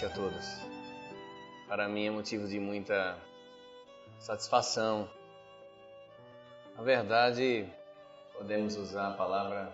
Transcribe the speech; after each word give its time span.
noite 0.00 0.06
a 0.06 0.10
todos. 0.10 0.46
Para 1.68 1.88
mim 1.88 2.06
é 2.06 2.10
motivo 2.10 2.48
de 2.48 2.58
muita 2.58 3.18
satisfação. 4.18 5.08
Na 6.74 6.82
verdade, 6.82 7.68
podemos 8.32 8.76
usar 8.76 9.08
a 9.08 9.14
palavra 9.14 9.70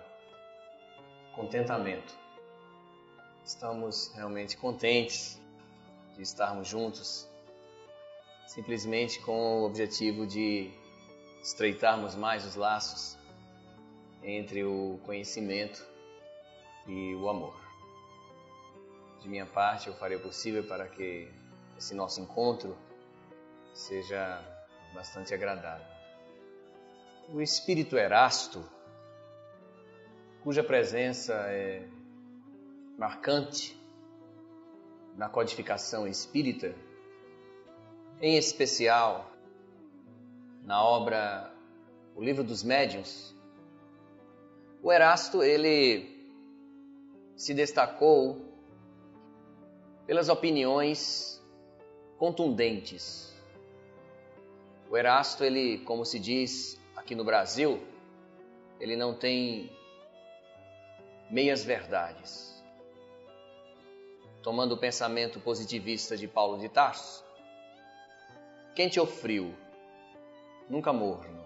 contentamento. 1.35 2.13
Estamos 3.45 4.13
realmente 4.15 4.57
contentes 4.57 5.41
de 6.17 6.23
estarmos 6.23 6.67
juntos, 6.67 7.29
simplesmente 8.47 9.21
com 9.21 9.61
o 9.61 9.65
objetivo 9.65 10.27
de 10.27 10.71
estreitarmos 11.41 12.17
mais 12.17 12.45
os 12.45 12.57
laços 12.57 13.17
entre 14.25 14.65
o 14.65 14.99
conhecimento 15.05 15.87
e 16.89 17.15
o 17.15 17.29
amor. 17.29 17.66
De 19.27 19.31
minha 19.31 19.45
parte, 19.45 19.89
eu 19.89 19.95
farei 19.95 20.17
o 20.17 20.21
possível 20.21 20.63
para 20.63 20.87
que 20.87 21.29
esse 21.77 21.97
nosso 21.97 22.21
encontro 22.21 22.79
seja 23.75 24.41
bastante 24.95 25.35
agradável. 25.35 25.85
O 27.31 27.41
espírito 27.41 27.99
Erasto, 27.99 28.65
cuja 30.45 30.63
presença 30.63 31.35
é 31.49 31.89
marcante 32.97 33.77
na 35.17 35.29
codificação 35.29 36.07
espírita, 36.07 36.73
em 38.21 38.37
especial 38.37 39.29
na 40.63 40.81
obra 40.85 41.53
O 42.15 42.23
Livro 42.23 42.45
dos 42.45 42.63
Médiuns, 42.63 43.35
o 44.81 44.93
Erasto 44.93 45.43
ele 45.43 46.15
se 47.35 47.53
destacou 47.53 48.46
pelas 50.07 50.29
opiniões 50.29 51.43
contundentes. 52.17 53.35
O 54.89 54.97
Erasto, 54.97 55.45
ele, 55.45 55.79
como 55.79 56.05
se 56.05 56.19
diz 56.19 56.81
aqui 56.95 57.15
no 57.15 57.25
Brasil, 57.25 57.83
ele 58.79 58.97
não 58.97 59.15
tem 59.15 59.71
meias 61.31 61.65
verdades. 61.65 62.55
Tomando 64.43 64.73
o 64.73 64.79
pensamento 64.79 65.41
positivista 65.41 66.17
de 66.17 66.29
Paulo 66.29 66.57
de 66.59 66.69
Tarso, 66.69 67.25
quente 68.77 69.01
ou 69.01 69.07
frio, 69.07 69.57
nunca 70.69 70.93
morno. 70.93 71.45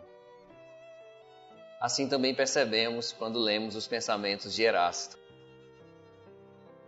Assim 1.80 2.06
também 2.06 2.34
percebemos 2.34 3.10
quando 3.10 3.38
lemos 3.38 3.74
os 3.74 3.86
pensamentos 3.86 4.54
de 4.54 4.64
Erasto. 4.64 5.19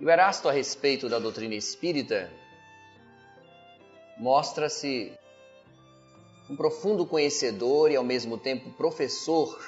E 0.03 0.05
o 0.05 0.11
Erasto, 0.11 0.49
a 0.49 0.53
respeito 0.53 1.09
da 1.09 1.21
doutrina 1.21 1.55
espírita, 1.55 2.29
mostra-se 4.19 5.17
um 6.51 6.57
profundo 6.57 7.07
conhecedor 7.07 7.89
e, 7.89 7.95
ao 7.95 8.03
mesmo 8.03 8.37
tempo, 8.37 8.73
professor, 8.73 9.65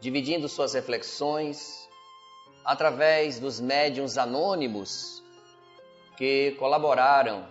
dividindo 0.00 0.48
suas 0.48 0.74
reflexões 0.74 1.88
através 2.64 3.38
dos 3.38 3.60
médiums 3.60 4.18
anônimos 4.18 5.22
que 6.16 6.56
colaboraram 6.58 7.46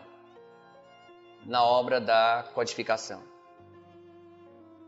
na 1.46 1.64
obra 1.64 2.02
da 2.02 2.50
codificação. 2.54 3.24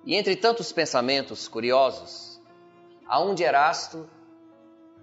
E 0.03 0.16
entre 0.16 0.35
tantos 0.35 0.73
pensamentos 0.73 1.47
curiosos, 1.47 2.41
há 3.07 3.22
um 3.22 3.33
de 3.33 3.41
Erasto 3.44 4.06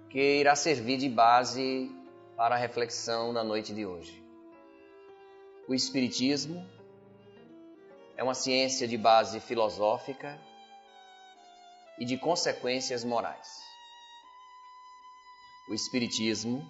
que 0.09 0.39
irá 0.39 0.55
servir 0.55 0.97
de 0.97 1.07
base 1.07 1.91
para 2.35 2.55
a 2.55 2.57
reflexão 2.57 3.31
da 3.31 3.43
noite 3.43 3.73
de 3.73 3.85
hoje. 3.85 4.23
O 5.67 5.73
Espiritismo 5.73 6.67
é 8.17 8.23
uma 8.23 8.33
ciência 8.33 8.87
de 8.87 8.97
base 8.97 9.39
filosófica 9.39 10.39
e 11.99 12.05
de 12.05 12.17
consequências 12.17 13.03
morais. 13.03 13.47
O 15.69 15.75
Espiritismo 15.75 16.67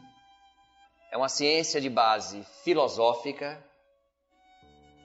é 1.09 1.15
uma 1.15 1.29
ciência 1.29 1.79
de 1.79 1.89
base 1.89 2.43
filosófica 2.63 3.63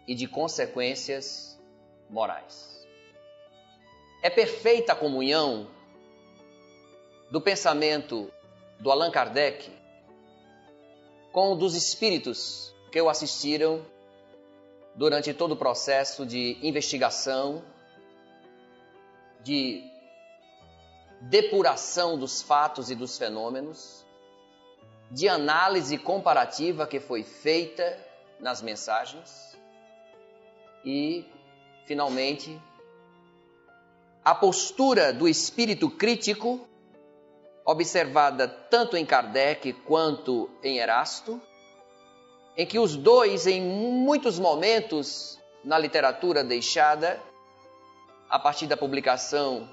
e 0.09 0.15
de 0.15 0.27
consequências 0.27 1.57
morais. 2.11 2.85
É 4.23 4.29
perfeita 4.29 4.93
a 4.93 4.97
comunhão 4.97 5.71
do 7.35 7.41
pensamento 7.41 8.33
do 8.79 8.93
Allan 8.93 9.11
Kardec 9.11 9.69
com 11.33 11.51
o 11.51 11.57
dos 11.57 11.75
espíritos 11.75 12.73
que 12.93 13.01
o 13.03 13.09
assistiram 13.09 13.85
durante 14.95 15.35
todo 15.35 15.51
o 15.51 15.57
processo 15.57 16.25
de 16.25 16.57
investigação, 16.63 17.61
de 19.43 19.83
depuração 21.23 22.17
dos 22.17 22.41
fatos 22.41 22.89
e 22.89 22.95
dos 22.95 23.19
fenômenos, 23.19 24.07
de 25.11 25.29
análise 25.29 25.99
comparativa 25.99 26.87
que 26.87 27.01
foi 27.01 27.25
feita 27.25 27.99
nas 28.39 28.63
mensagens 28.63 29.59
e, 30.85 31.27
finalmente, 31.85 32.57
a 34.25 34.37
postura 34.37 35.13
do 35.13 35.27
espírito 35.27 35.91
crítico 35.91 36.69
observada 37.65 38.47
tanto 38.47 38.97
em 38.97 39.07
Kardec 39.07 39.73
quanto 39.85 40.51
em 40.63 40.79
Erasto, 40.79 41.41
em 42.57 42.67
que 42.67 42.79
os 42.79 42.95
dois, 42.95 43.47
em 43.47 43.61
muitos 43.61 44.39
momentos 44.39 45.41
na 45.65 45.79
literatura 45.79 46.45
deixada, 46.45 47.21
a 48.29 48.39
partir 48.39 48.67
da 48.67 48.77
publicação 48.77 49.69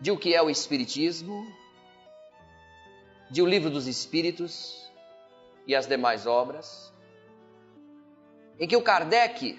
de 0.00 0.10
O 0.10 0.18
que 0.18 0.34
é 0.34 0.42
o 0.42 0.50
Espiritismo, 0.50 1.46
de 3.30 3.40
O 3.40 3.46
Livro 3.46 3.70
dos 3.70 3.86
Espíritos 3.86 4.90
e 5.66 5.74
as 5.74 5.86
demais 5.86 6.26
obras, 6.26 6.92
em 8.58 8.66
que 8.68 8.76
o 8.76 8.82
Kardec, 8.82 9.58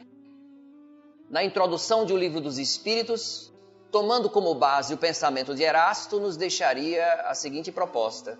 na 1.29 1.43
introdução 1.43 2.05
de 2.05 2.13
O 2.13 2.17
Livro 2.17 2.39
dos 2.39 2.57
Espíritos, 2.57 3.51
tomando 3.95 4.29
como 4.29 4.53
base 4.53 4.93
o 4.93 4.97
pensamento 4.97 5.55
de 5.55 5.63
Erasto, 5.63 6.19
nos 6.19 6.35
deixaria 6.35 7.13
a 7.21 7.33
seguinte 7.33 7.71
proposta: 7.71 8.37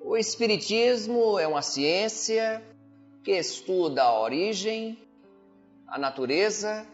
O 0.00 0.16
Espiritismo 0.16 1.36
é 1.36 1.48
uma 1.48 1.62
ciência 1.62 2.62
que 3.24 3.32
estuda 3.32 4.04
a 4.04 4.20
origem, 4.20 4.96
a 5.88 5.98
natureza, 5.98 6.86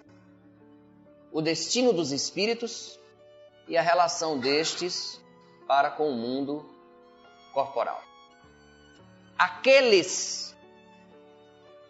o 1.31 1.43
destino 1.43 1.93
dos 1.93 2.11
espíritos 2.11 2.99
e 3.69 3.77
a 3.77 3.83
relação 3.83 4.39
destes 4.39 5.21
para 5.69 5.91
com 5.91 6.09
o 6.09 6.17
mundo 6.17 6.65
corporal. 7.53 8.03
Aqueles 9.37 10.57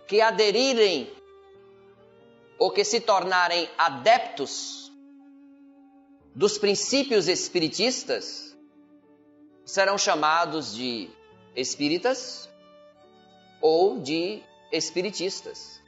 que 0.08 0.20
aderirem 0.20 1.08
ou 2.62 2.70
que 2.70 2.84
se 2.84 3.00
tornarem 3.00 3.68
adeptos 3.76 4.92
dos 6.32 6.58
princípios 6.58 7.26
espiritistas 7.26 8.56
serão 9.64 9.98
chamados 9.98 10.72
de 10.72 11.10
espíritas 11.56 12.48
ou 13.60 13.98
de 13.98 14.40
espiritistas. 14.70 15.82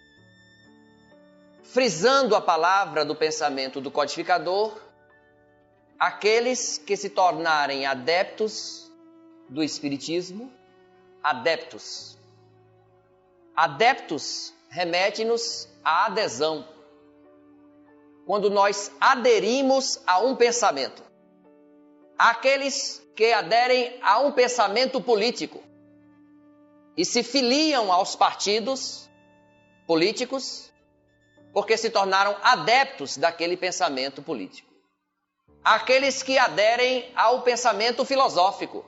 Frisando 1.63 2.35
a 2.35 2.41
palavra 2.41 3.05
do 3.05 3.15
pensamento 3.15 3.81
do 3.81 3.89
codificador, 3.89 4.77
aqueles 5.97 6.77
que 6.77 6.97
se 6.97 7.09
tornarem 7.09 7.87
adeptos 7.87 8.91
do 9.49 9.63
espiritismo, 9.63 10.53
adeptos. 11.23 12.19
Adeptos 13.55 14.53
remete-nos 14.75 15.69
à 15.85 16.07
adesão. 16.07 16.67
Quando 18.27 18.51
nós 18.51 18.91
aderimos 19.01 20.03
a 20.05 20.19
um 20.19 20.35
pensamento. 20.35 21.01
Aqueles 22.19 23.01
que 23.15 23.33
aderem 23.33 23.97
a 24.03 24.19
um 24.19 24.33
pensamento 24.33 25.01
político 25.01 25.63
e 26.97 27.05
se 27.05 27.23
filiam 27.23 27.93
aos 27.93 28.17
partidos 28.17 29.09
políticos 29.87 30.73
porque 31.53 31.77
se 31.77 31.89
tornaram 31.89 32.37
adeptos 32.43 33.17
daquele 33.17 33.57
pensamento 33.57 34.23
político. 34.23 34.73
Aqueles 35.63 36.21
que 36.21 36.37
aderem 36.37 37.13
ao 37.15 37.43
pensamento 37.43 38.05
filosófico 38.05 38.85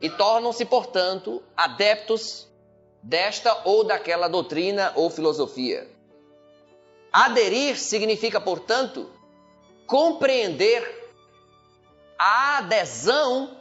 e 0.00 0.08
tornam-se, 0.08 0.64
portanto, 0.64 1.42
adeptos 1.56 2.51
desta 3.02 3.62
ou 3.64 3.84
daquela 3.84 4.28
doutrina 4.28 4.92
ou 4.94 5.10
filosofia. 5.10 5.88
Aderir 7.12 7.78
significa, 7.78 8.40
portanto, 8.40 9.10
compreender 9.86 11.02
a 12.18 12.58
adesão 12.58 13.56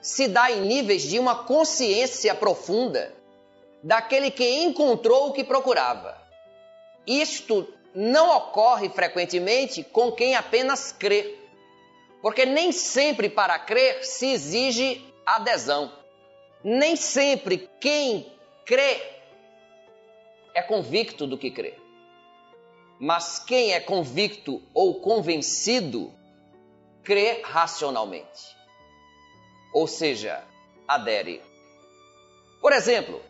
se 0.00 0.28
dá 0.28 0.50
em 0.52 0.60
níveis 0.60 1.02
de 1.02 1.18
uma 1.18 1.44
consciência 1.44 2.34
profunda 2.34 3.12
daquele 3.82 4.30
que 4.30 4.62
encontrou 4.62 5.28
o 5.28 5.32
que 5.32 5.42
procurava. 5.42 6.20
Isto 7.06 7.66
não 7.94 8.36
ocorre 8.36 8.88
frequentemente 8.90 9.82
com 9.82 10.12
quem 10.12 10.34
apenas 10.34 10.92
crê, 10.92 11.36
porque 12.20 12.44
nem 12.44 12.70
sempre 12.70 13.28
para 13.28 13.58
crer 13.58 14.04
se 14.04 14.26
exige 14.26 15.02
adesão. 15.24 15.90
Nem 16.62 16.94
sempre 16.94 17.68
quem 17.80 18.35
crê 18.66 19.00
é 20.52 20.60
convicto 20.60 21.26
do 21.26 21.38
que 21.38 21.50
crê. 21.50 21.74
Mas 22.98 23.38
quem 23.38 23.72
é 23.72 23.80
convicto 23.80 24.60
ou 24.74 25.00
convencido 25.00 26.12
crê 27.04 27.40
racionalmente. 27.42 28.56
Ou 29.72 29.86
seja, 29.86 30.42
adere. 30.88 31.40
Por 32.60 32.72
exemplo, 32.72 33.22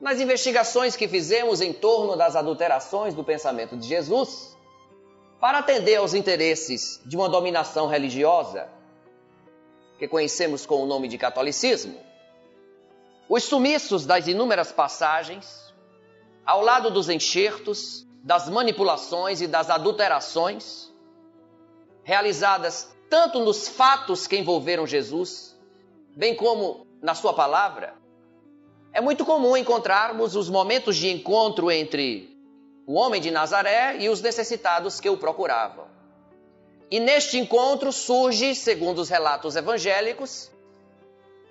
nas 0.00 0.20
investigações 0.20 0.96
que 0.96 1.06
fizemos 1.06 1.60
em 1.60 1.72
torno 1.72 2.16
das 2.16 2.34
adulterações 2.34 3.14
do 3.14 3.22
pensamento 3.22 3.76
de 3.76 3.86
Jesus, 3.86 4.56
para 5.40 5.58
atender 5.58 5.96
aos 5.96 6.14
interesses 6.14 7.00
de 7.04 7.16
uma 7.16 7.28
dominação 7.28 7.86
religiosa, 7.86 8.68
que 9.98 10.08
conhecemos 10.08 10.66
com 10.66 10.82
o 10.82 10.86
nome 10.86 11.06
de 11.06 11.16
catolicismo, 11.16 11.98
os 13.28 13.44
sumiços 13.44 14.06
das 14.06 14.26
inúmeras 14.26 14.70
passagens, 14.70 15.74
ao 16.44 16.60
lado 16.62 16.90
dos 16.90 17.08
enxertos, 17.08 18.06
das 18.22 18.48
manipulações 18.48 19.40
e 19.40 19.46
das 19.46 19.70
adulterações, 19.70 20.92
realizadas 22.04 22.94
tanto 23.10 23.40
nos 23.40 23.68
fatos 23.68 24.26
que 24.26 24.36
envolveram 24.36 24.86
Jesus, 24.86 25.56
bem 26.16 26.34
como 26.34 26.86
na 27.02 27.14
sua 27.14 27.32
palavra, 27.32 27.94
é 28.92 29.00
muito 29.00 29.24
comum 29.24 29.56
encontrarmos 29.56 30.34
os 30.34 30.48
momentos 30.48 30.96
de 30.96 31.10
encontro 31.10 31.70
entre 31.70 32.34
o 32.86 32.94
homem 32.94 33.20
de 33.20 33.30
Nazaré 33.30 33.96
e 33.98 34.08
os 34.08 34.22
necessitados 34.22 35.00
que 35.00 35.10
o 35.10 35.18
procuravam. 35.18 35.86
E 36.90 37.00
neste 37.00 37.36
encontro 37.36 37.92
surge, 37.92 38.54
segundo 38.54 39.00
os 39.00 39.08
relatos 39.08 39.56
evangélicos, 39.56 40.50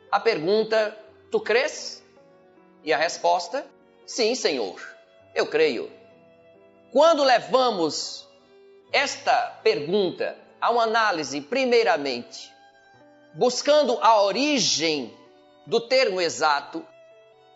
a 0.10 0.20
pergunta 0.20 0.98
Tu 1.32 1.40
crês? 1.40 2.04
E 2.84 2.94
a 2.94 2.98
resposta: 2.98 3.66
Sim, 4.06 4.36
Senhor, 4.36 4.82
eu 5.34 5.48
creio. 5.48 5.92
Quando 6.92 7.24
levamos 7.24 8.28
esta 8.92 9.60
pergunta 9.64 10.38
a 10.62 10.72
uma 10.72 10.84
análise, 10.84 11.42
primeiramente, 11.42 12.52
buscando 13.34 14.00
a 14.02 14.22
origem 14.22 15.14
do 15.66 15.82
termo 15.82 16.22
exato, 16.22 16.86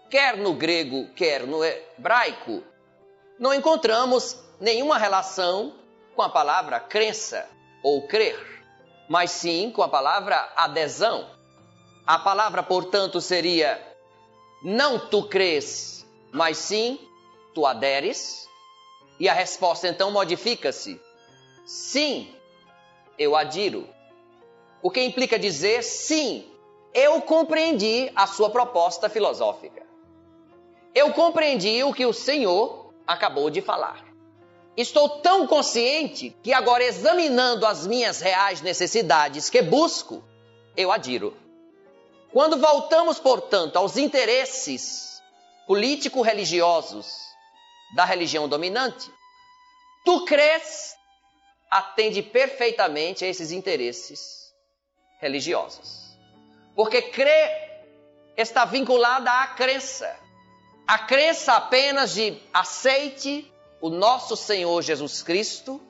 quer 0.09 0.35
no 0.35 0.53
grego, 0.53 1.07
quer 1.13 1.45
no 1.45 1.63
hebraico, 1.63 2.63
não 3.39 3.53
encontramos 3.53 4.37
nenhuma 4.59 4.97
relação 4.97 5.73
com 6.15 6.21
a 6.21 6.29
palavra 6.29 6.79
crença 6.79 7.47
ou 7.81 8.05
crer, 8.07 8.37
mas 9.07 9.31
sim 9.31 9.71
com 9.71 9.81
a 9.81 9.87
palavra 9.87 10.51
adesão. 10.55 11.29
A 12.09 12.17
palavra, 12.17 12.63
portanto, 12.63 13.21
seria: 13.21 13.79
não 14.63 14.97
tu 14.97 15.27
crês, 15.27 16.03
mas 16.31 16.57
sim 16.57 16.99
tu 17.53 17.67
aderes. 17.67 18.49
E 19.19 19.29
a 19.29 19.33
resposta 19.33 19.87
então 19.87 20.09
modifica-se: 20.09 20.99
sim, 21.67 22.33
eu 23.15 23.35
adiro. 23.35 23.87
O 24.81 24.89
que 24.89 25.03
implica 25.03 25.37
dizer 25.37 25.83
sim, 25.83 26.51
eu 26.95 27.21
compreendi 27.21 28.11
a 28.15 28.25
sua 28.25 28.49
proposta 28.49 29.07
filosófica. 29.07 29.85
Eu 30.95 31.13
compreendi 31.13 31.83
o 31.83 31.93
que 31.93 32.07
o 32.07 32.13
Senhor 32.13 32.91
acabou 33.05 33.51
de 33.51 33.61
falar. 33.61 34.03
Estou 34.75 35.09
tão 35.19 35.45
consciente 35.45 36.35
que 36.41 36.53
agora, 36.53 36.83
examinando 36.83 37.67
as 37.67 37.85
minhas 37.85 38.19
reais 38.19 38.61
necessidades 38.61 39.47
que 39.47 39.61
busco, 39.61 40.23
eu 40.75 40.91
adiro. 40.91 41.37
Quando 42.31 42.57
voltamos, 42.57 43.19
portanto, 43.19 43.77
aos 43.77 43.97
interesses 43.97 45.21
político-religiosos 45.65 47.07
da 47.95 48.05
religião 48.05 48.47
dominante, 48.47 49.11
tu 50.05 50.25
crês 50.25 50.95
atende 51.69 52.21
perfeitamente 52.21 53.25
a 53.25 53.27
esses 53.27 53.51
interesses 53.51 54.53
religiosos. 55.19 56.17
Porque 56.75 57.01
crer 57.01 57.85
está 58.37 58.65
vinculada 58.65 59.31
à 59.31 59.47
crença. 59.47 60.15
A 60.87 60.99
crença 60.99 61.53
apenas 61.53 62.13
de 62.13 62.41
aceite 62.53 63.51
o 63.81 63.89
nosso 63.89 64.35
Senhor 64.35 64.81
Jesus 64.81 65.21
Cristo 65.21 65.81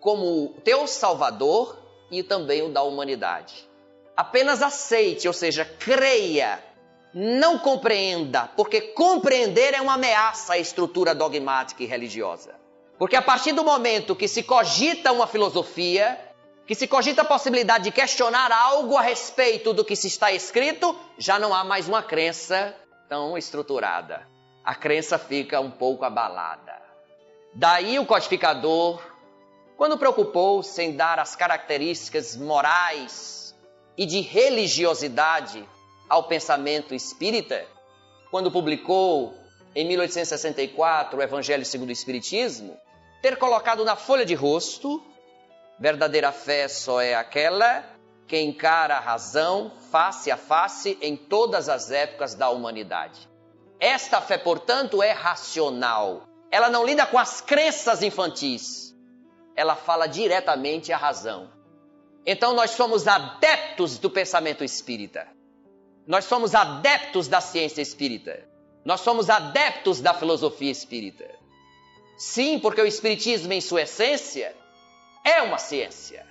como 0.00 0.54
teu 0.64 0.86
Salvador 0.86 1.78
e 2.10 2.22
também 2.22 2.62
o 2.62 2.72
da 2.72 2.82
humanidade. 2.82 3.71
Apenas 4.16 4.62
aceite, 4.62 5.26
ou 5.26 5.34
seja, 5.34 5.64
creia. 5.64 6.62
Não 7.14 7.58
compreenda, 7.58 8.48
porque 8.56 8.80
compreender 8.80 9.74
é 9.74 9.80
uma 9.80 9.94
ameaça 9.94 10.54
à 10.54 10.58
estrutura 10.58 11.14
dogmática 11.14 11.82
e 11.82 11.86
religiosa. 11.86 12.54
Porque 12.98 13.16
a 13.16 13.20
partir 13.20 13.52
do 13.52 13.64
momento 13.64 14.16
que 14.16 14.26
se 14.26 14.42
cogita 14.42 15.12
uma 15.12 15.26
filosofia, 15.26 16.18
que 16.66 16.74
se 16.74 16.86
cogita 16.86 17.20
a 17.20 17.24
possibilidade 17.24 17.84
de 17.84 17.90
questionar 17.90 18.50
algo 18.50 18.96
a 18.96 19.02
respeito 19.02 19.74
do 19.74 19.84
que 19.84 19.96
se 19.96 20.06
está 20.06 20.32
escrito, 20.32 20.98
já 21.18 21.38
não 21.38 21.52
há 21.52 21.64
mais 21.64 21.86
uma 21.86 22.02
crença 22.02 22.74
tão 23.08 23.36
estruturada. 23.36 24.26
A 24.64 24.74
crença 24.74 25.18
fica 25.18 25.60
um 25.60 25.70
pouco 25.70 26.04
abalada. 26.04 26.80
Daí 27.52 27.98
o 27.98 28.06
codificador, 28.06 29.02
quando 29.76 29.98
preocupou-se 29.98 30.80
em 30.80 30.96
dar 30.96 31.18
as 31.18 31.36
características 31.36 32.36
morais 32.36 33.41
e 33.96 34.06
de 34.06 34.20
religiosidade 34.20 35.66
ao 36.08 36.24
pensamento 36.24 36.94
espírita, 36.94 37.66
quando 38.30 38.50
publicou 38.50 39.34
em 39.74 39.86
1864 39.86 41.18
o 41.18 41.22
Evangelho 41.22 41.64
segundo 41.64 41.88
o 41.88 41.92
Espiritismo, 41.92 42.76
ter 43.22 43.36
colocado 43.36 43.84
na 43.84 43.96
folha 43.96 44.24
de 44.24 44.34
rosto: 44.34 45.02
verdadeira 45.78 46.32
fé 46.32 46.68
só 46.68 47.00
é 47.00 47.14
aquela 47.14 47.84
que 48.26 48.40
encara 48.40 48.96
a 48.96 49.00
razão 49.00 49.72
face 49.90 50.30
a 50.30 50.36
face 50.36 50.96
em 51.00 51.16
todas 51.16 51.68
as 51.68 51.90
épocas 51.90 52.34
da 52.34 52.50
humanidade. 52.50 53.28
Esta 53.78 54.20
fé, 54.20 54.38
portanto, 54.38 55.02
é 55.02 55.10
racional. 55.10 56.22
Ela 56.50 56.70
não 56.70 56.86
lida 56.86 57.04
com 57.04 57.18
as 57.18 57.40
crenças 57.40 58.02
infantis. 58.02 58.94
Ela 59.56 59.74
fala 59.74 60.06
diretamente 60.06 60.92
à 60.92 60.96
razão. 60.96 61.50
Então 62.24 62.54
nós 62.54 62.72
somos 62.72 63.06
adeptos 63.08 63.98
do 63.98 64.08
pensamento 64.08 64.62
espírita. 64.62 65.26
Nós 66.06 66.24
somos 66.24 66.54
adeptos 66.54 67.28
da 67.28 67.40
ciência 67.40 67.82
espírita. 67.82 68.48
Nós 68.84 69.00
somos 69.00 69.30
adeptos 69.30 70.00
da 70.00 70.14
filosofia 70.14 70.70
espírita. 70.70 71.28
Sim, 72.16 72.58
porque 72.58 72.80
o 72.80 72.86
espiritismo 72.86 73.52
em 73.52 73.60
sua 73.60 73.82
essência 73.82 74.54
é 75.24 75.42
uma 75.42 75.58
ciência. 75.58 76.26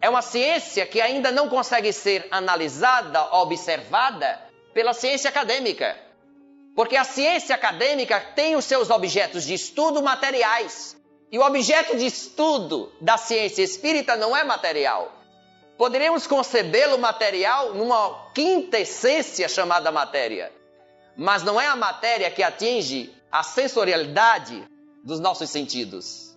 É 0.00 0.08
uma 0.08 0.22
ciência 0.22 0.86
que 0.86 1.00
ainda 1.00 1.32
não 1.32 1.48
consegue 1.48 1.92
ser 1.92 2.26
analisada, 2.30 3.34
observada 3.34 4.40
pela 4.72 4.92
ciência 4.92 5.28
acadêmica. 5.28 5.96
Porque 6.74 6.96
a 6.96 7.02
ciência 7.02 7.54
acadêmica 7.54 8.20
tem 8.20 8.54
os 8.54 8.64
seus 8.64 8.90
objetos 8.90 9.44
de 9.44 9.54
estudo 9.54 10.00
materiais. 10.00 10.96
E 11.30 11.38
o 11.38 11.42
objeto 11.42 11.96
de 11.96 12.06
estudo 12.06 12.90
da 13.00 13.18
ciência 13.18 13.62
espírita 13.62 14.16
não 14.16 14.36
é 14.36 14.42
material. 14.44 15.12
Poderíamos 15.76 16.26
concebê-lo 16.26 16.98
material 16.98 17.74
numa 17.74 18.30
quinta 18.34 18.78
essência 18.78 19.48
chamada 19.48 19.92
matéria. 19.92 20.50
Mas 21.16 21.42
não 21.42 21.60
é 21.60 21.66
a 21.66 21.76
matéria 21.76 22.30
que 22.30 22.42
atinge 22.42 23.14
a 23.30 23.42
sensorialidade 23.42 24.66
dos 25.04 25.20
nossos 25.20 25.50
sentidos. 25.50 26.36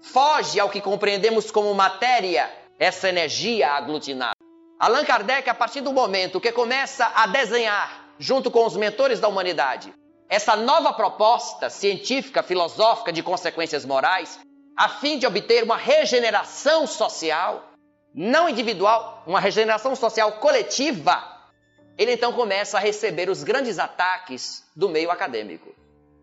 Foge 0.00 0.58
ao 0.58 0.70
que 0.70 0.80
compreendemos 0.80 1.50
como 1.50 1.72
matéria, 1.74 2.50
essa 2.78 3.08
energia 3.08 3.70
aglutinada. 3.70 4.34
Allan 4.78 5.04
Kardec, 5.04 5.48
a 5.48 5.54
partir 5.54 5.80
do 5.80 5.92
momento 5.92 6.40
que 6.40 6.50
começa 6.50 7.06
a 7.14 7.26
desenhar, 7.28 8.08
junto 8.18 8.50
com 8.50 8.66
os 8.66 8.76
mentores 8.76 9.20
da 9.20 9.28
humanidade, 9.28 9.94
essa 10.32 10.56
nova 10.56 10.94
proposta 10.94 11.68
científica, 11.68 12.42
filosófica 12.42 13.12
de 13.12 13.22
consequências 13.22 13.84
morais, 13.84 14.40
a 14.74 14.88
fim 14.88 15.18
de 15.18 15.26
obter 15.26 15.62
uma 15.62 15.76
regeneração 15.76 16.86
social, 16.86 17.62
não 18.14 18.48
individual, 18.48 19.22
uma 19.26 19.38
regeneração 19.38 19.94
social 19.94 20.32
coletiva, 20.38 21.22
ele 21.98 22.12
então 22.12 22.32
começa 22.32 22.78
a 22.78 22.80
receber 22.80 23.28
os 23.28 23.44
grandes 23.44 23.78
ataques 23.78 24.64
do 24.74 24.88
meio 24.88 25.10
acadêmico. 25.10 25.74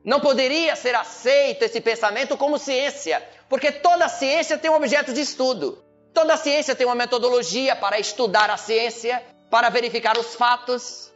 Não 0.03 0.19
poderia 0.19 0.75
ser 0.75 0.95
aceito 0.95 1.61
esse 1.61 1.79
pensamento 1.79 2.35
como 2.35 2.57
ciência, 2.57 3.23
porque 3.47 3.71
toda 3.71 4.09
ciência 4.09 4.57
tem 4.57 4.71
um 4.71 4.75
objeto 4.75 5.13
de 5.13 5.21
estudo. 5.21 5.83
Toda 6.15 6.35
ciência 6.35 6.75
tem 6.75 6.87
uma 6.87 6.95
metodologia 6.95 7.75
para 7.75 7.99
estudar 7.99 8.49
a 8.49 8.57
ciência 8.57 9.23
para 9.51 9.69
verificar 9.69 10.17
os 10.17 10.33
fatos. 10.33 11.13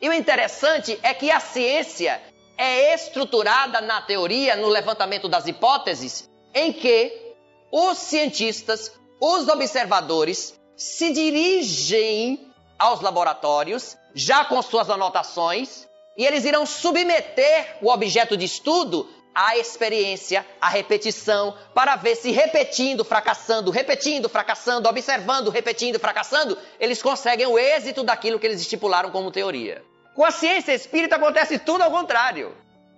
E 0.00 0.08
o 0.08 0.12
interessante 0.12 0.98
é 1.02 1.14
que 1.14 1.30
a 1.30 1.40
ciência 1.40 2.20
é 2.56 2.94
estruturada 2.94 3.80
na 3.80 4.02
teoria, 4.02 4.56
no 4.56 4.68
levantamento 4.68 5.28
das 5.28 5.46
hipóteses, 5.46 6.28
em 6.54 6.72
que 6.72 7.34
os 7.70 7.98
cientistas, 7.98 8.92
os 9.20 9.48
observadores, 9.48 10.58
se 10.76 11.12
dirigem 11.12 12.52
aos 12.78 13.00
laboratórios, 13.00 13.96
já 14.14 14.44
com 14.44 14.60
suas 14.62 14.90
anotações, 14.90 15.86
e 16.16 16.24
eles 16.24 16.44
irão 16.44 16.64
submeter 16.64 17.78
o 17.82 17.90
objeto 17.90 18.36
de 18.36 18.44
estudo 18.44 19.08
à 19.36 19.58
experiência, 19.58 20.46
à 20.58 20.70
repetição, 20.70 21.54
para 21.74 21.94
ver 21.94 22.16
se 22.16 22.30
repetindo, 22.30 23.04
fracassando, 23.04 23.70
repetindo, 23.70 24.30
fracassando, 24.30 24.88
observando, 24.88 25.50
repetindo, 25.50 26.00
fracassando, 26.00 26.56
eles 26.80 27.02
conseguem 27.02 27.46
o 27.46 27.58
êxito 27.58 28.02
daquilo 28.02 28.38
que 28.38 28.46
eles 28.46 28.62
estipularam 28.62 29.10
como 29.10 29.30
teoria. 29.30 29.84
Com 30.14 30.24
a 30.24 30.30
ciência 30.30 30.72
espírita 30.72 31.16
acontece 31.16 31.58
tudo 31.58 31.82
ao 31.82 31.90
contrário. 31.90 32.56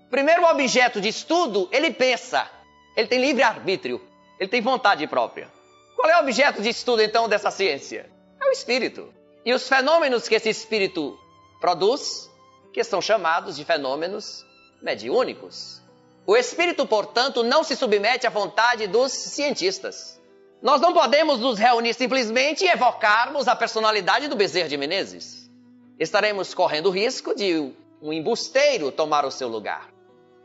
Primeiro, 0.09 0.43
o 0.43 0.49
objeto 0.49 1.01
de 1.01 1.09
estudo, 1.09 1.69
ele 1.73 1.91
pensa, 1.91 2.49
ele 2.97 3.09
tem 3.09 3.21
livre 3.21 3.43
arbítrio, 3.43 4.01
ele 4.39 4.49
tem 4.49 4.63
vontade 4.63 5.05
própria. 5.09 5.51
Qual 5.97 6.09
é 6.09 6.19
o 6.19 6.21
objeto 6.21 6.63
de 6.63 6.69
estudo 6.69 7.03
então 7.03 7.29
dessa 7.29 7.51
ciência? 7.51 8.09
É 8.41 8.49
o 8.49 8.53
espírito. 8.53 9.13
E 9.45 9.53
os 9.53 9.69
fenômenos 9.69 10.29
que 10.29 10.37
esse 10.37 10.49
espírito 10.49 11.19
produz, 11.61 12.31
que 12.73 12.85
são 12.85 13.03
chamados 13.03 13.57
de 13.57 13.65
fenômenos 13.65 14.47
mediúnicos. 14.81 15.83
O 16.29 16.37
espírito, 16.37 16.87
portanto, 16.87 17.43
não 17.43 17.65
se 17.65 17.75
submete 17.75 18.27
à 18.27 18.31
vontade 18.31 18.87
dos 18.87 19.13
cientistas. 19.13 20.21
Nós 20.61 20.79
não 20.79 20.93
podemos 20.93 21.41
nos 21.41 21.59
reunir 21.59 21.95
simplesmente 21.95 22.67
e 22.67 22.69
evocarmos 22.69 23.49
a 23.49 23.57
personalidade 23.57 24.29
do 24.29 24.37
Bezerra 24.37 24.69
de 24.69 24.77
Menezes. 24.77 25.51
Estaremos 25.99 26.53
correndo 26.53 26.89
o 26.89 26.93
risco 26.93 27.35
de 27.35 27.73
um 28.03 28.13
embusteiro 28.13 28.93
tomar 28.93 29.25
o 29.25 29.31
seu 29.31 29.49
lugar. 29.49 29.89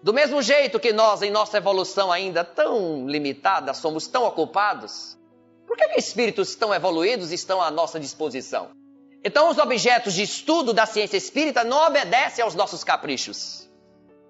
Do 0.01 0.13
mesmo 0.13 0.41
jeito 0.41 0.79
que 0.79 0.93
nós, 0.93 1.21
em 1.21 1.29
nossa 1.29 1.57
evolução 1.57 2.13
ainda 2.13 2.45
tão 2.45 3.05
limitada, 3.05 3.73
somos 3.73 4.07
tão 4.07 4.23
ocupados, 4.23 5.17
por 5.67 5.75
que, 5.75 5.85
que 5.89 5.99
espíritos 5.99 6.55
tão 6.55 6.73
evoluídos 6.73 7.33
estão 7.33 7.61
à 7.61 7.69
nossa 7.69 7.99
disposição? 7.99 8.69
Então, 9.21 9.49
os 9.49 9.57
objetos 9.57 10.13
de 10.13 10.23
estudo 10.23 10.71
da 10.71 10.85
ciência 10.85 11.17
espírita 11.17 11.61
não 11.65 11.85
obedecem 11.85 12.41
aos 12.41 12.55
nossos 12.55 12.85
caprichos. 12.85 13.67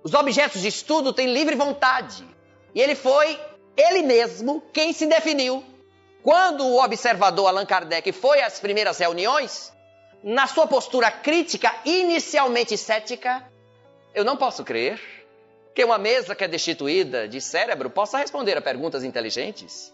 Os 0.03 0.13
objetos 0.13 0.61
de 0.61 0.67
estudo 0.67 1.13
têm 1.13 1.33
livre 1.33 1.55
vontade. 1.55 2.27
E 2.75 2.81
ele 2.81 2.95
foi 2.95 3.39
ele 3.77 4.03
mesmo 4.03 4.61
quem 4.73 4.91
se 4.91 5.05
definiu. 5.05 5.63
Quando 6.21 6.65
o 6.65 6.83
observador 6.83 7.47
Allan 7.47 7.65
Kardec 7.65 8.11
foi 8.11 8.41
às 8.41 8.59
primeiras 8.59 8.97
reuniões, 8.97 9.73
na 10.23 10.47
sua 10.47 10.67
postura 10.67 11.11
crítica, 11.11 11.73
inicialmente 11.83 12.77
cética, 12.77 13.43
eu 14.13 14.23
não 14.23 14.37
posso 14.37 14.63
crer 14.63 14.99
que 15.73 15.83
uma 15.83 15.97
mesa 15.97 16.35
que 16.35 16.43
é 16.43 16.47
destituída 16.47 17.27
de 17.27 17.41
cérebro 17.41 17.89
possa 17.89 18.17
responder 18.17 18.57
a 18.57 18.61
perguntas 18.61 19.03
inteligentes. 19.03 19.91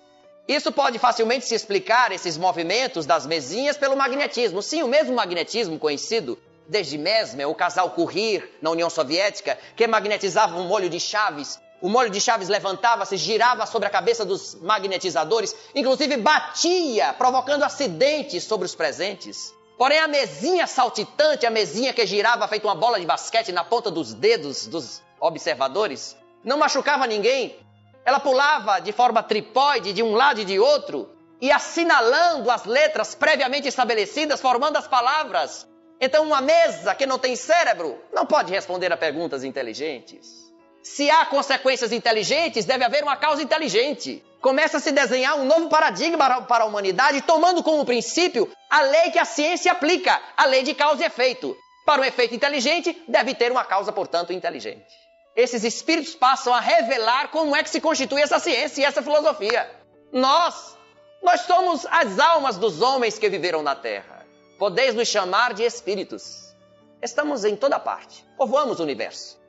Isso 0.47 0.71
pode 0.71 0.99
facilmente 0.99 1.45
se 1.45 1.55
explicar, 1.55 2.11
esses 2.11 2.37
movimentos 2.37 3.05
das 3.05 3.25
mesinhas, 3.25 3.77
pelo 3.77 3.95
magnetismo. 3.95 4.61
Sim, 4.61 4.83
o 4.83 4.87
mesmo 4.87 5.15
magnetismo 5.15 5.79
conhecido 5.79 6.37
desde 6.69 6.97
Mesmer, 6.97 7.49
o 7.49 7.55
casal 7.55 7.89
Curie 7.89 8.43
na 8.61 8.69
União 8.69 8.89
Soviética, 8.89 9.57
que 9.75 9.87
magnetizava 9.87 10.55
um 10.57 10.67
molho 10.67 10.89
de 10.89 10.99
chaves. 10.99 11.59
O 11.81 11.89
molho 11.89 12.09
de 12.09 12.21
chaves 12.21 12.47
levantava-se, 12.47 13.17
girava 13.17 13.65
sobre 13.65 13.87
a 13.87 13.91
cabeça 13.91 14.23
dos 14.23 14.55
magnetizadores, 14.55 15.55
inclusive 15.73 16.17
batia, 16.17 17.13
provocando 17.13 17.63
acidentes 17.63 18.43
sobre 18.43 18.65
os 18.65 18.75
presentes. 18.75 19.53
Porém, 19.77 19.97
a 19.99 20.07
mesinha 20.07 20.67
saltitante, 20.67 21.45
a 21.45 21.49
mesinha 21.49 21.93
que 21.93 22.05
girava 22.05 22.47
feito 22.47 22.65
uma 22.67 22.75
bola 22.75 22.99
de 22.99 23.05
basquete 23.05 23.51
na 23.51 23.63
ponta 23.63 23.89
dos 23.89 24.13
dedos 24.13 24.67
dos 24.67 25.01
observadores, 25.19 26.15
não 26.43 26.57
machucava 26.57 27.07
ninguém, 27.07 27.57
ela 28.05 28.19
pulava 28.19 28.79
de 28.79 28.91
forma 28.91 29.23
tripóide 29.23 29.93
de 29.93 30.03
um 30.03 30.13
lado 30.13 30.41
e 30.41 30.45
de 30.45 30.59
outro 30.59 31.09
e 31.41 31.51
assinalando 31.51 32.51
as 32.51 32.65
letras 32.65 33.15
previamente 33.15 33.67
estabelecidas, 33.67 34.41
formando 34.41 34.77
as 34.77 34.87
palavras. 34.87 35.68
Então, 35.99 36.25
uma 36.25 36.41
mesa 36.41 36.95
que 36.95 37.05
não 37.05 37.19
tem 37.19 37.35
cérebro 37.35 38.01
não 38.13 38.25
pode 38.25 38.51
responder 38.51 38.91
a 38.91 38.97
perguntas 38.97 39.43
inteligentes. 39.43 40.49
Se 40.81 41.09
há 41.09 41.25
consequências 41.25 41.91
inteligentes, 41.91 42.65
deve 42.65 42.85
haver 42.85 43.03
uma 43.03 43.17
causa 43.17 43.43
inteligente. 43.43 44.23
Começa 44.41 44.77
a 44.77 44.79
se 44.79 44.91
desenhar 44.91 45.35
um 45.37 45.45
novo 45.45 45.67
paradigma 45.67 46.41
para 46.41 46.63
a 46.63 46.67
humanidade, 46.67 47.21
tomando 47.21 47.61
como 47.61 47.85
princípio 47.85 48.49
a 48.69 48.81
lei 48.81 49.11
que 49.11 49.19
a 49.19 49.25
ciência 49.25 49.71
aplica, 49.71 50.21
a 50.37 50.45
lei 50.45 50.63
de 50.63 50.73
causa 50.73 51.03
e 51.03 51.05
efeito. 51.05 51.55
Para 51.85 52.01
um 52.01 52.05
efeito 52.05 52.33
inteligente, 52.33 53.03
deve 53.07 53.33
ter 53.35 53.51
uma 53.51 53.65
causa, 53.65 53.91
portanto, 53.91 54.31
inteligente 54.31 55.09
esses 55.39 55.63
espíritos 55.63 56.15
passam 56.15 56.53
a 56.53 56.59
revelar 56.59 57.29
como 57.29 57.55
é 57.55 57.63
que 57.63 57.69
se 57.69 57.79
constitui 57.79 58.21
essa 58.21 58.39
ciência 58.39 58.81
e 58.81 58.85
essa 58.85 59.01
filosofia. 59.01 59.69
Nós, 60.11 60.77
nós 61.23 61.41
somos 61.41 61.85
as 61.89 62.19
almas 62.19 62.57
dos 62.57 62.81
homens 62.81 63.17
que 63.17 63.29
viveram 63.29 63.63
na 63.63 63.75
Terra. 63.75 64.18
Podeis 64.59 64.93
nos 64.93 65.07
chamar 65.07 65.53
de 65.53 65.63
espíritos. 65.63 66.53
Estamos 67.01 67.45
em 67.45 67.55
toda 67.55 67.79
parte, 67.79 68.25
povoamos 68.37 68.81
o 68.81 68.83
universo. 68.83 69.39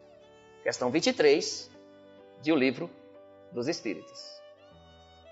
Questão 0.62 0.88
23 0.88 1.68
de 2.40 2.52
O 2.52 2.54
Livro 2.54 2.88
dos 3.50 3.66
Espíritos. 3.66 4.40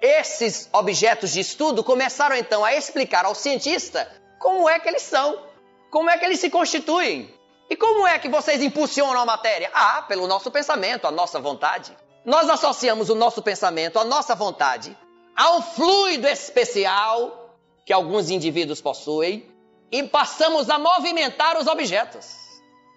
Esses 0.02 0.68
objetos 0.72 1.32
de 1.32 1.38
estudo 1.38 1.84
começaram 1.84 2.34
então 2.34 2.64
a 2.64 2.74
explicar 2.74 3.24
ao 3.24 3.36
cientista 3.36 4.10
como 4.40 4.68
é 4.68 4.80
que 4.80 4.88
eles 4.88 5.02
são, 5.02 5.46
como 5.92 6.10
é 6.10 6.18
que 6.18 6.24
eles 6.24 6.40
se 6.40 6.50
constituem, 6.50 7.32
e 7.70 7.76
como 7.76 8.04
é 8.04 8.18
que 8.18 8.28
vocês 8.28 8.60
impulsionam 8.60 9.20
a 9.20 9.26
matéria? 9.26 9.70
Ah, 9.72 10.02
pelo 10.02 10.26
nosso 10.26 10.50
pensamento, 10.50 11.06
a 11.06 11.12
nossa 11.12 11.38
vontade. 11.38 11.96
Nós 12.24 12.48
associamos 12.48 13.10
o 13.10 13.14
nosso 13.14 13.42
pensamento, 13.42 13.96
a 14.00 14.04
nossa 14.04 14.34
vontade, 14.34 14.96
ao 15.36 15.62
fluido 15.62 16.26
especial 16.26 17.54
que 17.86 17.92
alguns 17.92 18.28
indivíduos 18.28 18.80
possuem 18.80 19.56
e 19.90 20.02
passamos 20.02 20.68
a 20.68 20.78
movimentar 20.78 21.58
os 21.58 21.66
objetos. 21.66 22.36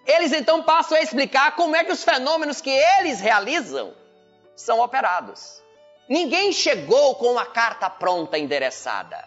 Eles 0.06 0.32
então 0.32 0.62
passam 0.62 0.98
a 0.98 1.00
explicar 1.00 1.54
como 1.54 1.76
é 1.76 1.84
que 1.84 1.92
os 1.92 2.02
fenômenos 2.02 2.60
que 2.60 2.70
eles 2.70 3.20
realizam 3.20 3.94
são 4.56 4.80
operados. 4.80 5.62
Ninguém 6.08 6.52
chegou 6.52 7.14
com 7.14 7.26
uma 7.32 7.46
carta 7.46 7.88
pronta 7.88 8.38
endereçada. 8.38 9.24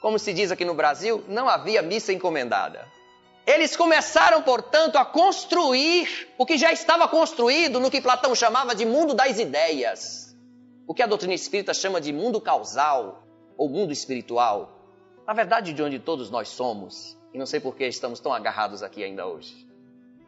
Como 0.00 0.18
se 0.18 0.32
diz 0.32 0.50
aqui 0.50 0.64
no 0.64 0.74
Brasil, 0.74 1.24
não 1.28 1.48
havia 1.48 1.82
missa 1.82 2.12
encomendada. 2.12 2.86
Eles 3.46 3.76
começaram, 3.76 4.42
portanto, 4.42 4.96
a 4.96 5.04
construir 5.04 6.34
o 6.36 6.44
que 6.44 6.58
já 6.58 6.72
estava 6.72 7.06
construído 7.06 7.78
no 7.78 7.90
que 7.90 8.00
Platão 8.00 8.34
chamava 8.34 8.74
de 8.74 8.84
mundo 8.84 9.14
das 9.14 9.38
ideias. 9.38 10.34
O 10.86 10.94
que 10.94 11.02
a 11.02 11.06
doutrina 11.06 11.34
espírita 11.34 11.72
chama 11.72 12.00
de 12.00 12.12
mundo 12.12 12.40
causal 12.40 13.22
ou 13.56 13.68
mundo 13.68 13.92
espiritual. 13.92 14.75
Na 15.26 15.32
verdade, 15.32 15.72
de 15.72 15.82
onde 15.82 15.98
todos 15.98 16.30
nós 16.30 16.48
somos. 16.48 17.16
E 17.34 17.38
não 17.38 17.46
sei 17.46 17.60
por 17.60 17.74
que 17.74 17.86
estamos 17.86 18.20
tão 18.20 18.32
agarrados 18.32 18.82
aqui 18.82 19.02
ainda 19.02 19.26
hoje. 19.26 19.66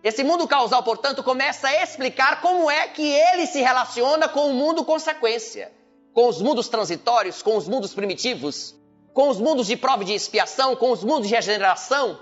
Esse 0.02 0.22
mundo 0.22 0.46
causal, 0.46 0.82
portanto, 0.82 1.22
começa 1.22 1.68
a 1.68 1.82
explicar 1.82 2.40
como 2.40 2.70
é 2.70 2.88
que 2.88 3.02
ele 3.02 3.46
se 3.46 3.60
relaciona 3.60 4.28
com 4.28 4.50
o 4.50 4.54
mundo 4.54 4.84
consequência, 4.84 5.72
com 6.12 6.28
os 6.28 6.40
mundos 6.40 6.68
transitórios, 6.68 7.42
com 7.42 7.56
os 7.56 7.66
mundos 7.66 7.94
primitivos, 7.94 8.76
com 9.12 9.28
os 9.28 9.40
mundos 9.40 9.66
de 9.66 9.76
prova 9.76 10.02
e 10.02 10.06
de 10.06 10.14
expiação, 10.14 10.76
com 10.76 10.92
os 10.92 11.02
mundos 11.02 11.28
de 11.28 11.34
regeneração, 11.34 12.18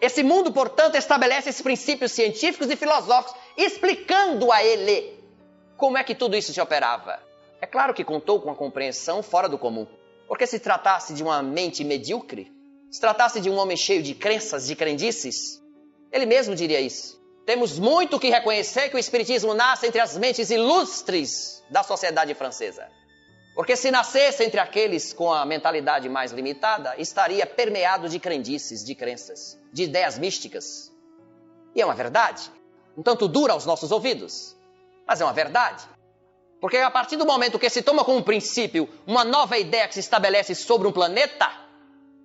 esse 0.00 0.22
mundo, 0.22 0.52
portanto, 0.52 0.94
estabelece 0.94 1.48
esses 1.48 1.60
princípios 1.60 2.12
científicos 2.12 2.70
e 2.70 2.76
filosóficos, 2.76 3.34
explicando 3.56 4.52
a 4.52 4.62
ele 4.62 5.18
como 5.76 5.98
é 5.98 6.04
que 6.04 6.14
tudo 6.14 6.36
isso 6.36 6.52
se 6.52 6.60
operava. 6.60 7.18
É 7.60 7.66
claro 7.66 7.92
que 7.92 8.04
contou 8.04 8.40
com 8.40 8.48
uma 8.48 8.54
compreensão 8.54 9.22
fora 9.24 9.48
do 9.48 9.58
comum, 9.58 9.88
porque 10.28 10.46
se 10.46 10.60
tratasse 10.60 11.14
de 11.14 11.22
uma 11.22 11.42
mente 11.42 11.82
medíocre, 11.82 12.52
se 12.90 13.00
tratasse 13.00 13.40
de 13.40 13.48
um 13.48 13.56
homem 13.56 13.76
cheio 13.76 14.02
de 14.02 14.14
crenças, 14.14 14.66
de 14.66 14.76
crendices, 14.76 15.60
ele 16.12 16.26
mesmo 16.26 16.54
diria 16.54 16.80
isso. 16.80 17.18
Temos 17.46 17.78
muito 17.78 18.20
que 18.20 18.28
reconhecer 18.28 18.90
que 18.90 18.96
o 18.96 18.98
Espiritismo 18.98 19.54
nasce 19.54 19.86
entre 19.86 20.00
as 20.00 20.18
mentes 20.18 20.50
ilustres 20.50 21.64
da 21.70 21.82
sociedade 21.82 22.34
francesa. 22.34 22.86
Porque 23.54 23.74
se 23.74 23.90
nascesse 23.90 24.44
entre 24.44 24.60
aqueles 24.60 25.14
com 25.14 25.32
a 25.32 25.44
mentalidade 25.46 26.08
mais 26.08 26.30
limitada, 26.30 26.94
estaria 26.98 27.46
permeado 27.46 28.08
de 28.08 28.20
crendices, 28.20 28.84
de 28.84 28.94
crenças, 28.94 29.58
de 29.72 29.84
ideias 29.84 30.18
místicas. 30.18 30.92
E 31.74 31.80
é 31.80 31.84
uma 31.84 31.94
verdade, 31.94 32.52
um 32.96 33.02
tanto 33.02 33.26
dura 33.26 33.54
aos 33.54 33.64
nossos 33.64 33.90
ouvidos, 33.90 34.54
mas 35.06 35.20
é 35.20 35.24
uma 35.24 35.32
verdade. 35.32 35.84
Porque 36.60 36.76
a 36.76 36.90
partir 36.90 37.16
do 37.16 37.26
momento 37.26 37.58
que 37.58 37.70
se 37.70 37.82
toma 37.82 38.04
como 38.04 38.22
princípio 38.22 38.88
uma 39.06 39.24
nova 39.24 39.56
ideia 39.58 39.86
que 39.86 39.94
se 39.94 40.00
estabelece 40.00 40.54
sobre 40.54 40.88
um 40.88 40.92
planeta, 40.92 41.48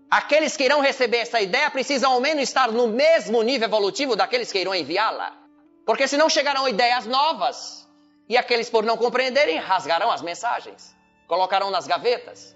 aqueles 0.10 0.58
que 0.58 0.64
irão 0.64 0.82
receber 0.82 1.18
essa 1.18 1.40
ideia 1.40 1.70
precisam 1.70 2.14
ao 2.14 2.20
menos 2.20 2.44
estar 2.44 2.72
no 2.72 2.88
mesmo 2.88 3.42
nível 3.44 3.68
evolutivo 3.68 4.16
daqueles 4.16 4.52
que 4.52 4.60
irão 4.60 4.74
enviá-la. 4.74 5.34
Porque 5.86 6.08
senão 6.08 6.30
chegarão 6.30 6.68
ideias 6.68 7.06
novas 7.06 7.88
e 8.28 8.38
aqueles 8.38 8.70
por 8.70 8.84
não 8.84 8.98
compreenderem 8.98 9.58
rasgarão 9.58 10.12
as 10.12 10.22
mensagens 10.22 10.96
colocarão 11.28 11.70
nas 11.70 11.88
gavetas. 11.88 12.56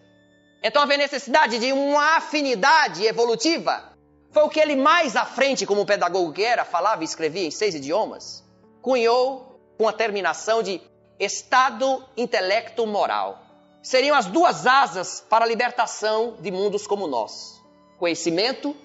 Então 0.64 0.82
havia 0.82 0.98
necessidade 0.98 1.60
de 1.60 1.72
uma 1.72 2.18
afinidade 2.18 3.06
evolutiva 3.06 3.98
foi 4.38 4.44
o 4.44 4.50
que 4.50 4.60
ele 4.60 4.76
mais 4.76 5.16
à 5.16 5.26
frente, 5.26 5.66
como 5.66 5.84
pedagogo 5.84 6.32
que 6.32 6.44
era, 6.44 6.66
falava 6.66 7.02
e 7.02 7.06
escrevia 7.06 7.46
em 7.46 7.52
seis 7.52 7.74
idiomas, 7.74 8.44
cunhou 8.84 9.60
com 9.78 9.88
a 9.88 9.94
terminação 9.94 10.62
de 10.62 10.80
estado 11.20 12.04
intelecto 12.16 12.86
moral. 12.86 13.44
Seriam 13.82 14.16
as 14.16 14.26
duas 14.26 14.68
asas 14.68 15.24
para 15.30 15.46
a 15.46 15.48
libertação 15.48 16.38
de 16.40 16.52
mundos 16.52 16.86
como 16.86 17.08
nós: 17.08 17.62
conhecimento 17.98 18.76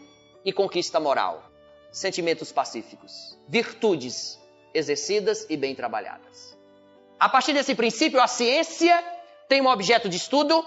e 0.44 0.52
conquista 0.52 0.98
moral, 1.00 1.42
sentimentos 1.90 2.52
pacíficos, 2.52 3.38
virtudes 3.48 4.38
exercidas 4.74 5.46
e 5.50 5.56
bem 5.56 5.74
trabalhadas. 5.74 6.56
A 7.18 7.28
partir 7.28 7.52
desse 7.52 7.74
princípio, 7.74 8.20
a 8.20 8.26
ciência 8.26 9.02
tem 9.48 9.60
um 9.60 9.68
objeto 9.68 10.08
de 10.08 10.16
estudo 10.16 10.64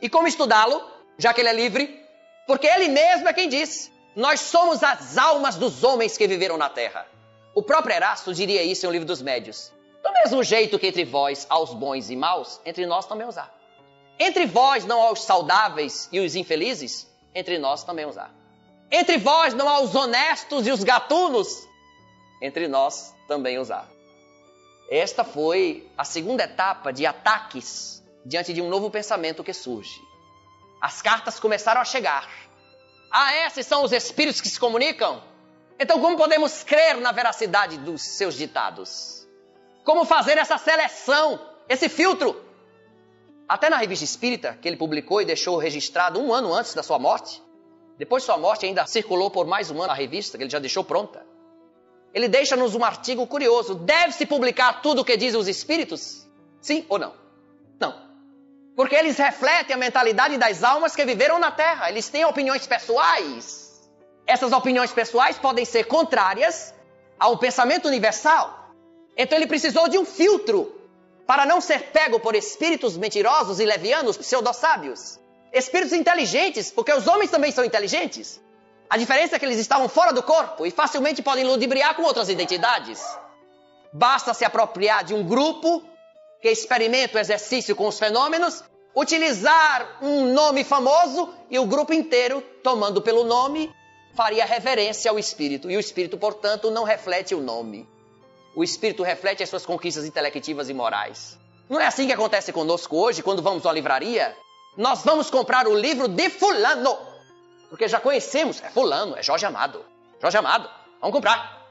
e 0.00 0.08
como 0.08 0.26
estudá-lo, 0.26 0.82
já 1.16 1.32
que 1.32 1.40
ele 1.40 1.48
é 1.48 1.52
livre, 1.52 2.04
porque 2.46 2.66
ele 2.66 2.88
mesmo 2.88 3.28
é 3.28 3.32
quem 3.32 3.48
diz: 3.48 3.90
nós 4.16 4.40
somos 4.40 4.82
as 4.82 5.16
almas 5.16 5.56
dos 5.56 5.82
homens 5.84 6.16
que 6.16 6.26
viveram 6.26 6.56
na 6.56 6.68
terra. 6.68 7.06
O 7.54 7.62
próprio 7.62 7.94
Erasto 7.94 8.34
diria 8.34 8.62
isso 8.62 8.84
em 8.84 8.88
O 8.88 8.92
Livro 8.92 9.06
dos 9.06 9.22
Médios. 9.22 9.72
Do 10.04 10.12
mesmo 10.12 10.44
jeito 10.44 10.78
que 10.78 10.86
entre 10.86 11.02
vós 11.06 11.46
há 11.48 11.58
os 11.58 11.72
bons 11.72 12.10
e 12.10 12.16
maus, 12.16 12.60
entre 12.66 12.84
nós 12.84 13.06
também 13.06 13.26
os 13.26 13.38
há. 13.38 13.50
Entre 14.18 14.44
vós 14.44 14.84
não 14.84 15.02
há 15.02 15.10
os 15.10 15.22
saudáveis 15.22 16.10
e 16.12 16.20
os 16.20 16.36
infelizes, 16.36 17.10
entre 17.34 17.58
nós 17.58 17.82
também 17.84 18.04
os 18.04 18.18
há. 18.18 18.30
Entre 18.92 19.16
vós 19.16 19.54
não 19.54 19.66
há 19.66 19.80
os 19.80 19.94
honestos 19.94 20.66
e 20.66 20.70
os 20.70 20.84
gatunos, 20.84 21.66
entre 22.42 22.68
nós 22.68 23.14
também 23.26 23.58
os 23.58 23.70
há. 23.70 23.86
Esta 24.90 25.24
foi 25.24 25.90
a 25.96 26.04
segunda 26.04 26.44
etapa 26.44 26.92
de 26.92 27.06
ataques 27.06 28.04
diante 28.26 28.52
de 28.52 28.60
um 28.60 28.68
novo 28.68 28.90
pensamento 28.90 29.42
que 29.42 29.54
surge. 29.54 30.02
As 30.82 31.00
cartas 31.00 31.40
começaram 31.40 31.80
a 31.80 31.84
chegar. 31.84 32.28
Ah, 33.10 33.34
esses 33.46 33.66
são 33.66 33.82
os 33.82 33.90
espíritos 33.90 34.42
que 34.42 34.48
se 34.48 34.60
comunicam? 34.60 35.22
Então, 35.80 35.98
como 35.98 36.18
podemos 36.18 36.62
crer 36.62 37.00
na 37.00 37.10
veracidade 37.10 37.78
dos 37.78 38.02
seus 38.02 38.34
ditados? 38.34 39.23
Como 39.84 40.06
fazer 40.06 40.38
essa 40.38 40.56
seleção, 40.56 41.38
esse 41.68 41.90
filtro? 41.90 42.42
Até 43.46 43.68
na 43.68 43.76
revista 43.76 44.04
espírita, 44.04 44.58
que 44.60 44.66
ele 44.66 44.78
publicou 44.78 45.20
e 45.20 45.26
deixou 45.26 45.58
registrado 45.58 46.18
um 46.18 46.32
ano 46.32 46.52
antes 46.54 46.72
da 46.72 46.82
sua 46.82 46.98
morte, 46.98 47.42
depois 47.98 48.22
de 48.22 48.26
sua 48.26 48.38
morte 48.38 48.64
ainda 48.64 48.86
circulou 48.86 49.30
por 49.30 49.46
mais 49.46 49.70
um 49.70 49.80
ano 49.82 49.92
a 49.92 49.94
revista, 49.94 50.38
que 50.38 50.44
ele 50.44 50.50
já 50.50 50.58
deixou 50.58 50.82
pronta. 50.82 51.24
Ele 52.14 52.28
deixa-nos 52.28 52.74
um 52.74 52.82
artigo 52.82 53.26
curioso. 53.26 53.74
Deve-se 53.74 54.24
publicar 54.24 54.80
tudo 54.80 55.02
o 55.02 55.04
que 55.04 55.16
dizem 55.16 55.38
os 55.38 55.48
espíritos? 55.48 56.26
Sim 56.60 56.86
ou 56.88 56.98
não? 56.98 57.12
Não. 57.78 57.94
Porque 58.74 58.94
eles 58.94 59.18
refletem 59.18 59.74
a 59.74 59.78
mentalidade 59.78 60.38
das 60.38 60.64
almas 60.64 60.96
que 60.96 61.04
viveram 61.04 61.38
na 61.38 61.50
Terra. 61.50 61.90
Eles 61.90 62.08
têm 62.08 62.24
opiniões 62.24 62.66
pessoais. 62.66 63.90
Essas 64.26 64.52
opiniões 64.52 64.92
pessoais 64.92 65.38
podem 65.38 65.64
ser 65.64 65.84
contrárias 65.84 66.74
ao 67.18 67.36
pensamento 67.36 67.86
universal. 67.86 68.63
Então 69.16 69.38
ele 69.38 69.46
precisou 69.46 69.88
de 69.88 69.98
um 69.98 70.04
filtro 70.04 70.80
para 71.26 71.46
não 71.46 71.60
ser 71.60 71.90
pego 71.90 72.20
por 72.20 72.34
espíritos 72.34 72.96
mentirosos 72.96 73.60
e 73.60 73.64
levianos, 73.64 74.16
pseudo-sábios. 74.16 75.18
Espíritos 75.52 75.92
inteligentes, 75.92 76.70
porque 76.70 76.92
os 76.92 77.06
homens 77.06 77.30
também 77.30 77.50
são 77.52 77.64
inteligentes. 77.64 78.40
A 78.90 78.96
diferença 78.96 79.36
é 79.36 79.38
que 79.38 79.44
eles 79.44 79.58
estavam 79.58 79.88
fora 79.88 80.12
do 80.12 80.22
corpo 80.22 80.66
e 80.66 80.70
facilmente 80.70 81.22
podem 81.22 81.44
ludibriar 81.44 81.94
com 81.94 82.02
outras 82.02 82.28
identidades. 82.28 83.02
Basta 83.92 84.34
se 84.34 84.44
apropriar 84.44 85.04
de 85.04 85.14
um 85.14 85.24
grupo 85.24 85.82
que 86.42 86.48
experimenta 86.48 87.16
o 87.16 87.20
exercício 87.20 87.74
com 87.74 87.86
os 87.86 87.98
fenômenos, 87.98 88.62
utilizar 88.94 89.98
um 90.02 90.32
nome 90.32 90.62
famoso 90.64 91.32
e 91.48 91.58
o 91.58 91.66
grupo 91.66 91.94
inteiro, 91.94 92.42
tomando 92.62 93.00
pelo 93.00 93.24
nome, 93.24 93.72
faria 94.14 94.44
reverência 94.44 95.10
ao 95.10 95.18
espírito. 95.18 95.70
E 95.70 95.76
o 95.76 95.80
espírito, 95.80 96.18
portanto, 96.18 96.70
não 96.70 96.84
reflete 96.84 97.34
o 97.34 97.40
nome. 97.40 97.88
O 98.54 98.62
espírito 98.62 99.02
reflete 99.02 99.42
as 99.42 99.48
suas 99.48 99.66
conquistas 99.66 100.04
intelectivas 100.04 100.68
e 100.68 100.74
morais. 100.74 101.38
Não 101.68 101.80
é 101.80 101.86
assim 101.86 102.06
que 102.06 102.12
acontece 102.12 102.52
conosco 102.52 102.96
hoje, 102.96 103.22
quando 103.22 103.42
vamos 103.42 103.66
à 103.66 103.72
livraria? 103.72 104.36
Nós 104.76 105.02
vamos 105.02 105.30
comprar 105.30 105.66
o 105.66 105.74
livro 105.74 106.08
de 106.08 106.30
Fulano, 106.30 106.96
porque 107.70 107.88
já 107.88 108.00
conhecemos, 108.00 108.62
é 108.62 108.70
Fulano, 108.70 109.16
é 109.16 109.22
Jorge 109.22 109.46
Amado. 109.46 109.84
Jorge 110.20 110.36
Amado, 110.36 110.68
vamos 111.00 111.14
comprar 111.14 111.64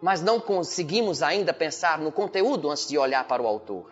mas 0.00 0.22
não 0.22 0.40
conseguimos 0.40 1.22
ainda 1.22 1.52
pensar 1.52 1.98
no 1.98 2.10
conteúdo 2.10 2.70
antes 2.70 2.88
de 2.88 2.96
olhar 2.96 3.26
para 3.26 3.42
o 3.42 3.46
autor. 3.46 3.90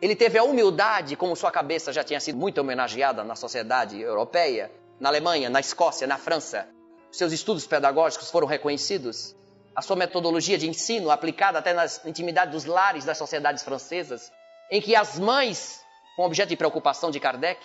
Ele 0.00 0.16
teve 0.16 0.38
a 0.38 0.42
humildade, 0.42 1.14
como 1.16 1.36
sua 1.36 1.50
cabeça 1.50 1.92
já 1.92 2.02
tinha 2.02 2.18
sido 2.18 2.38
muito 2.38 2.58
homenageada 2.60 3.22
na 3.22 3.36
sociedade 3.36 4.00
europeia, 4.00 4.72
na 4.98 5.08
Alemanha, 5.08 5.50
na 5.50 5.60
Escócia, 5.60 6.06
na 6.06 6.18
França. 6.18 6.66
Seus 7.10 7.32
estudos 7.32 7.66
pedagógicos 7.66 8.30
foram 8.30 8.46
reconhecidos. 8.46 9.36
A 9.74 9.80
sua 9.80 9.96
metodologia 9.96 10.58
de 10.58 10.68
ensino, 10.68 11.10
aplicada 11.10 11.58
até 11.58 11.72
nas 11.72 12.04
intimidades 12.04 12.52
dos 12.52 12.64
lares 12.64 13.04
das 13.04 13.16
sociedades 13.16 13.62
francesas, 13.62 14.30
em 14.70 14.80
que 14.80 14.94
as 14.94 15.18
mães, 15.18 15.80
com 16.16 16.24
objeto 16.24 16.50
de 16.50 16.56
preocupação 16.56 17.10
de 17.10 17.18
Kardec, 17.18 17.60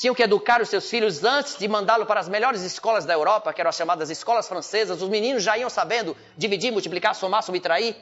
tinham 0.00 0.14
que 0.14 0.22
educar 0.22 0.62
os 0.62 0.68
seus 0.68 0.88
filhos 0.88 1.24
antes 1.24 1.58
de 1.58 1.68
mandá-lo 1.68 2.06
para 2.06 2.20
as 2.20 2.28
melhores 2.28 2.62
escolas 2.62 3.04
da 3.04 3.12
Europa, 3.12 3.52
que 3.52 3.60
eram 3.60 3.68
as 3.68 3.76
chamadas 3.76 4.10
escolas 4.10 4.48
francesas. 4.48 5.02
Os 5.02 5.08
meninos 5.08 5.42
já 5.42 5.58
iam 5.58 5.68
sabendo 5.68 6.16
dividir, 6.36 6.72
multiplicar, 6.72 7.14
somar, 7.14 7.42
subtrair. 7.42 7.96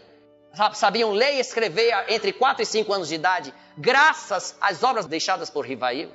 Sabiam 0.75 1.11
ler 1.11 1.35
e 1.35 1.41
escrever 1.41 1.93
entre 2.09 2.33
4 2.33 2.63
e 2.63 2.67
5 2.67 2.93
anos 2.93 3.09
de 3.09 3.17
idade, 3.17 3.55
graças 3.77 4.57
às 4.61 4.83
obras 4.83 5.07
deixadas 5.07 5.51
por 5.51 5.67
Rivail. 5.67 6.11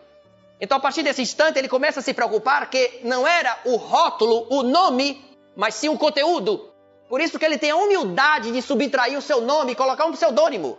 Então, 0.60 0.78
a 0.78 0.80
partir 0.80 1.04
desse 1.04 1.22
instante, 1.22 1.60
ele 1.60 1.68
começa 1.68 2.00
a 2.00 2.04
se 2.04 2.14
preocupar 2.14 2.70
que 2.70 3.02
não 3.04 3.28
era 3.28 3.60
o 3.66 3.76
rótulo, 3.76 4.48
o 4.50 4.64
nome, 4.64 5.24
mas 5.56 5.76
sim 5.76 5.90
o 5.90 5.98
conteúdo. 5.98 6.73
Por 7.10 7.22
isso 7.22 7.38
que 7.38 7.46
ele 7.46 7.58
tem 7.58 7.72
a 7.72 7.76
humildade 7.76 8.52
de 8.52 8.62
subtrair 8.62 9.18
o 9.18 9.22
seu 9.22 9.42
nome 9.42 9.74
e 9.74 9.76
colocar 9.76 10.06
um 10.06 10.12
pseudônimo. 10.12 10.78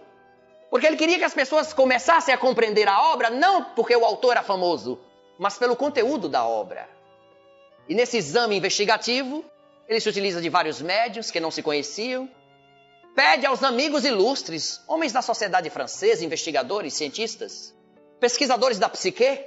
Porque 0.71 0.87
ele 0.87 0.97
queria 0.97 1.19
que 1.19 1.25
as 1.25 1.35
pessoas 1.35 1.73
começassem 1.73 2.35
a 2.35 2.39
compreender 2.39 2.89
a 2.89 3.01
obra 3.13 3.31
não 3.31 3.65
porque 3.77 3.95
o 3.95 4.05
autor 4.05 4.33
era 4.33 4.43
famoso, 4.43 4.99
mas 5.39 5.57
pelo 5.57 5.77
conteúdo 5.77 6.29
da 6.29 6.45
obra. 6.45 6.89
E 7.89 7.95
nesse 7.95 8.17
exame 8.17 8.57
investigativo, 8.57 9.45
ele 9.89 10.01
se 10.01 10.09
utiliza 10.09 10.41
de 10.41 10.49
vários 10.49 10.81
médios 10.81 11.31
que 11.31 11.39
não 11.39 11.51
se 11.51 11.63
conheciam, 11.63 12.29
pede 13.15 13.47
aos 13.47 13.63
amigos 13.63 14.05
ilustres, 14.05 14.81
homens 14.89 15.13
da 15.13 15.23
sociedade 15.23 15.71
francesa, 15.71 16.25
investigadores, 16.25 16.95
cientistas, 16.95 17.75
pesquisadores 18.19 18.79
da 18.79 18.89
psique, 18.89 19.45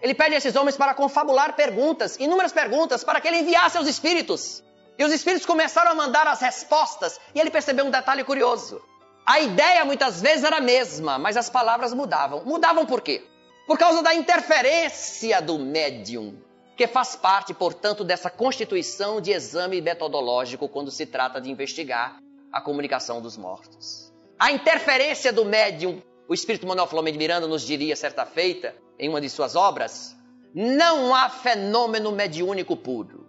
ele 0.00 0.14
pede 0.14 0.34
a 0.34 0.38
esses 0.38 0.54
homens 0.56 0.76
para 0.76 0.94
confabular 0.94 1.54
perguntas, 1.54 2.16
inúmeras 2.18 2.52
perguntas, 2.52 3.02
para 3.02 3.20
que 3.20 3.28
ele 3.28 3.38
enviasse 3.38 3.76
aos 3.76 3.88
espíritos. 3.88 4.62
E 4.98 5.04
os 5.04 5.12
espíritos 5.12 5.46
começaram 5.46 5.90
a 5.90 5.94
mandar 5.94 6.26
as 6.26 6.40
respostas, 6.40 7.20
e 7.34 7.40
ele 7.40 7.50
percebeu 7.50 7.84
um 7.84 7.90
detalhe 7.90 8.22
curioso. 8.22 8.80
A 9.26 9.40
ideia 9.40 9.84
muitas 9.84 10.20
vezes 10.20 10.44
era 10.44 10.58
a 10.58 10.60
mesma, 10.60 11.18
mas 11.18 11.36
as 11.36 11.50
palavras 11.50 11.92
mudavam. 11.92 12.44
Mudavam 12.44 12.86
por 12.86 13.00
quê? 13.00 13.24
Por 13.66 13.78
causa 13.78 14.02
da 14.02 14.14
interferência 14.14 15.40
do 15.40 15.58
médium, 15.58 16.38
que 16.76 16.86
faz 16.86 17.16
parte, 17.16 17.54
portanto, 17.54 18.04
dessa 18.04 18.28
constituição 18.28 19.20
de 19.20 19.32
exame 19.32 19.80
metodológico 19.80 20.68
quando 20.68 20.90
se 20.90 21.06
trata 21.06 21.40
de 21.40 21.50
investigar 21.50 22.18
a 22.52 22.60
comunicação 22.60 23.20
dos 23.20 23.36
mortos. 23.36 24.12
A 24.38 24.52
interferência 24.52 25.32
do 25.32 25.44
médium, 25.44 26.02
o 26.28 26.34
espírito 26.34 26.66
Manuel 26.66 26.86
Flamengo 26.86 27.14
de 27.14 27.18
Miranda 27.18 27.46
nos 27.46 27.62
diria 27.62 27.96
certa 27.96 28.26
feita, 28.26 28.76
em 28.98 29.08
uma 29.08 29.20
de 29.20 29.30
suas 29.30 29.56
obras, 29.56 30.14
não 30.54 31.14
há 31.14 31.28
fenômeno 31.28 32.12
mediúnico 32.12 32.76
puro. 32.76 33.23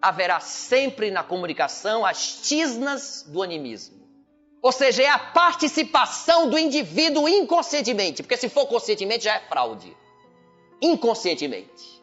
Haverá 0.00 0.40
sempre 0.40 1.10
na 1.10 1.22
comunicação 1.22 2.06
as 2.06 2.40
tisnas 2.42 3.24
do 3.28 3.42
animismo. 3.42 4.00
Ou 4.62 4.72
seja, 4.72 5.02
é 5.02 5.08
a 5.08 5.18
participação 5.18 6.48
do 6.48 6.58
indivíduo 6.58 7.28
inconscientemente, 7.28 8.22
porque 8.22 8.36
se 8.36 8.48
for 8.48 8.66
conscientemente 8.66 9.24
já 9.24 9.36
é 9.36 9.40
fraude. 9.40 9.96
Inconscientemente. 10.82 12.00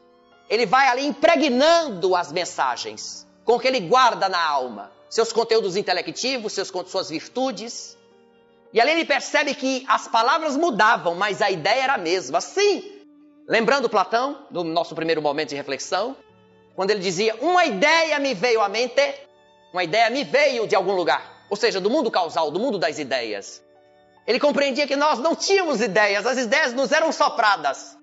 Ele 0.50 0.66
vai 0.66 0.88
ali 0.88 1.06
impregnando 1.06 2.16
as 2.16 2.32
mensagens 2.32 3.28
com 3.44 3.60
que 3.60 3.68
ele 3.68 3.80
guarda 3.80 4.28
na 4.28 4.44
alma, 4.44 4.92
seus 5.10 5.32
conteúdos 5.32 5.76
intelectivos, 5.78 6.54
seus, 6.54 6.72
suas 6.88 7.10
virtudes. 7.10 7.98
E 8.74 8.82
ali 8.82 8.92
ele 8.92 9.06
percebe 9.06 9.54
que 9.54 9.86
as 9.88 10.08
palavras 10.08 10.58
mudavam, 10.58 11.16
mas 11.16 11.42
a 11.42 11.50
ideia 11.50 11.84
era 11.84 11.94
a 11.94 11.98
mesma. 11.98 12.42
Sim, 12.42 12.84
lembrando 13.48 13.90
Platão, 13.90 14.46
no 14.52 14.64
nosso 14.64 14.96
primeiro 14.96 15.22
momento 15.22 15.50
de 15.50 15.56
reflexão, 15.56 16.16
quando 16.78 16.92
ele 16.92 17.02
dizia: 17.02 17.36
Uma 17.42 17.66
ideia 17.66 18.18
me 18.20 18.34
veio 18.34 18.62
à 18.62 18.70
mente, 18.70 19.14
uma 19.74 19.84
ideia 19.84 20.10
me 20.10 20.24
veio 20.24 20.66
de 20.66 20.76
algum 20.78 20.94
lugar 20.94 21.36
ou 21.50 21.56
seja, 21.56 21.80
do 21.80 21.90
mundo 21.90 22.12
causal, 22.12 22.52
do 22.52 22.60
mundo 22.60 22.78
das 22.78 23.00
ideias. 23.00 23.64
Ele 24.26 24.40
compreendia 24.40 24.86
que 24.86 24.96
nós 24.96 25.20
não 25.20 25.36
tínhamos 25.36 25.82
ideias, 25.82 26.26
as 26.26 26.38
ideias 26.38 26.74
nos 26.74 26.92
eram 26.92 27.12
sopradas. 27.12 27.98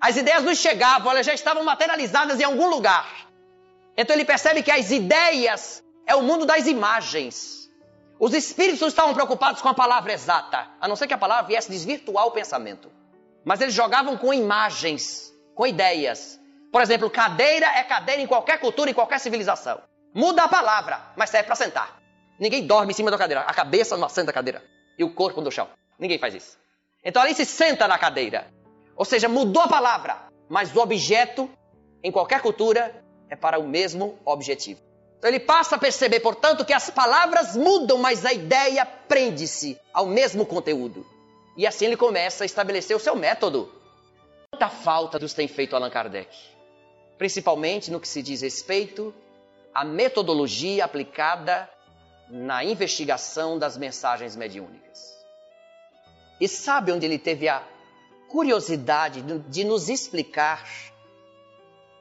As 0.00 0.16
ideias 0.16 0.42
nos 0.42 0.58
chegavam, 0.58 1.10
elas 1.10 1.24
já 1.24 1.32
estavam 1.32 1.64
materializadas 1.64 2.38
em 2.38 2.44
algum 2.44 2.68
lugar. 2.68 3.28
Então 3.96 4.14
ele 4.14 4.24
percebe 4.24 4.62
que 4.62 4.70
as 4.70 4.90
ideias 4.90 5.82
é 6.06 6.14
o 6.14 6.22
mundo 6.22 6.44
das 6.44 6.66
imagens. 6.66 7.70
Os 8.18 8.34
espíritos 8.34 8.88
estavam 8.88 9.14
preocupados 9.14 9.62
com 9.62 9.68
a 9.68 9.74
palavra 9.74 10.12
exata, 10.12 10.68
a 10.80 10.86
não 10.86 10.96
ser 10.96 11.06
que 11.06 11.14
a 11.14 11.18
palavra 11.18 11.46
viesse 11.46 11.70
desvirtuar 11.70 12.26
o 12.26 12.30
pensamento. 12.30 12.90
Mas 13.44 13.60
eles 13.60 13.74
jogavam 13.74 14.16
com 14.16 14.32
imagens, 14.32 15.32
com 15.54 15.66
ideias, 15.66 16.38
Por 16.72 16.80
exemplo, 16.80 17.10
cadeira 17.10 17.66
é 17.66 17.84
cadeira 17.84 18.22
em 18.22 18.26
qualquer 18.26 18.58
cultura, 18.58 18.90
em 18.90 18.94
qualquer 18.94 19.20
civilização. 19.20 19.82
Muda 20.14 20.44
a 20.44 20.48
palavra, 20.48 20.98
mas 21.14 21.28
serve 21.28 21.46
para 21.46 21.54
sentar. 21.54 22.00
Ninguém 22.40 22.66
dorme 22.66 22.92
em 22.92 22.94
cima 22.94 23.10
da 23.10 23.18
cadeira. 23.18 23.42
A 23.42 23.52
cabeça 23.52 23.94
não 23.94 24.06
assenta 24.06 24.30
a 24.30 24.34
cadeira. 24.34 24.64
E 24.98 25.04
o 25.04 25.12
corpo 25.12 25.42
no 25.42 25.52
chão. 25.52 25.68
Ninguém 25.98 26.18
faz 26.18 26.34
isso. 26.34 26.58
Então 27.04 27.20
ali 27.20 27.34
se 27.34 27.44
senta 27.44 27.86
na 27.86 27.98
cadeira. 27.98 28.46
Ou 28.96 29.04
seja, 29.04 29.28
mudou 29.28 29.62
a 29.62 29.68
palavra, 29.68 30.16
mas 30.48 30.74
o 30.74 30.80
objeto, 30.80 31.48
em 32.02 32.10
qualquer 32.10 32.40
cultura, 32.40 33.04
é 33.28 33.36
para 33.36 33.58
o 33.58 33.68
mesmo 33.68 34.18
objetivo. 34.24 34.80
Então 35.18 35.28
ele 35.28 35.40
passa 35.40 35.76
a 35.76 35.78
perceber, 35.78 36.20
portanto, 36.20 36.64
que 36.64 36.72
as 36.72 36.88
palavras 36.88 37.54
mudam, 37.54 37.98
mas 37.98 38.24
a 38.24 38.32
ideia 38.32 38.86
prende-se 38.86 39.78
ao 39.92 40.06
mesmo 40.06 40.46
conteúdo. 40.46 41.06
E 41.54 41.66
assim 41.66 41.84
ele 41.84 41.96
começa 41.98 42.44
a 42.44 42.46
estabelecer 42.46 42.96
o 42.96 43.00
seu 43.00 43.14
método. 43.14 43.70
Quanta 44.50 44.68
falta 44.68 45.18
nos 45.18 45.34
tem 45.34 45.46
feito 45.46 45.76
Allan 45.76 45.90
Kardec? 45.90 46.51
Principalmente 47.22 47.88
no 47.88 48.00
que 48.00 48.08
se 48.08 48.20
diz 48.20 48.40
respeito 48.40 49.14
à 49.72 49.84
metodologia 49.84 50.84
aplicada 50.84 51.70
na 52.28 52.64
investigação 52.64 53.56
das 53.56 53.78
mensagens 53.78 54.34
mediúnicas. 54.34 55.24
E 56.40 56.48
sabe 56.48 56.90
onde 56.90 57.06
ele 57.06 57.20
teve 57.20 57.48
a 57.48 57.62
curiosidade 58.28 59.22
de 59.22 59.62
nos 59.62 59.88
explicar 59.88 60.68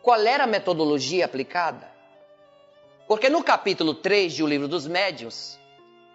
qual 0.02 0.20
era 0.22 0.46
a 0.46 0.48
metodologia 0.48 1.26
aplicada? 1.26 1.88
Porque 3.08 3.30
no 3.30 3.44
capítulo 3.44 3.94
3 3.94 4.34
de 4.34 4.44
O 4.44 4.48
Livro 4.48 4.68
dos 4.68 4.88
Médiuns, 4.88 5.60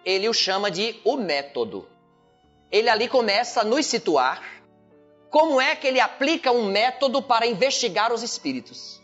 ele 0.03 0.27
o 0.27 0.33
chama 0.33 0.69
de 0.69 0.99
o 1.05 1.15
método. 1.15 1.87
Ele 2.69 2.89
ali 2.89 3.07
começa 3.07 3.61
a 3.61 3.63
nos 3.63 3.85
situar 3.85 4.56
como 5.29 5.59
é 5.59 5.75
que 5.75 5.87
ele 5.87 5.99
aplica 5.99 6.51
um 6.51 6.65
método 6.65 7.21
para 7.21 7.45
investigar 7.45 8.13
os 8.13 8.23
espíritos. 8.23 9.01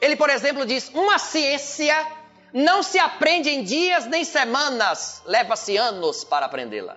Ele, 0.00 0.16
por 0.16 0.30
exemplo, 0.30 0.66
diz: 0.66 0.90
uma 0.94 1.18
ciência 1.18 2.06
não 2.52 2.82
se 2.82 2.98
aprende 2.98 3.48
em 3.48 3.62
dias 3.62 4.06
nem 4.06 4.24
semanas, 4.24 5.22
leva-se 5.24 5.76
anos 5.76 6.24
para 6.24 6.46
aprendê-la. 6.46 6.96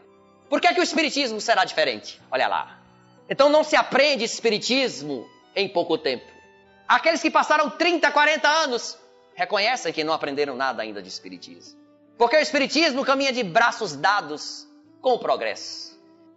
Por 0.49 0.61
que, 0.61 0.67
é 0.67 0.73
que 0.73 0.79
o 0.79 0.83
espiritismo 0.83 1.39
será 1.41 1.65
diferente? 1.65 2.21
Olha 2.31 2.47
lá. 2.47 2.79
Então 3.29 3.49
não 3.49 3.63
se 3.63 3.75
aprende 3.75 4.23
espiritismo 4.23 5.27
em 5.55 5.67
pouco 5.67 5.97
tempo. 5.97 6.25
Aqueles 6.87 7.21
que 7.21 7.31
passaram 7.31 7.69
30, 7.69 8.11
40 8.11 8.47
anos 8.47 8.97
reconhecem 9.35 9.93
que 9.93 10.03
não 10.03 10.13
aprenderam 10.13 10.55
nada 10.55 10.83
ainda 10.83 11.01
de 11.01 11.07
Espiritismo. 11.07 11.79
Porque 12.17 12.35
o 12.35 12.39
Espiritismo 12.39 13.03
caminha 13.03 13.31
de 13.31 13.43
braços 13.43 13.95
dados 13.95 14.67
com 15.01 15.13
o 15.13 15.19
progresso. 15.19 15.92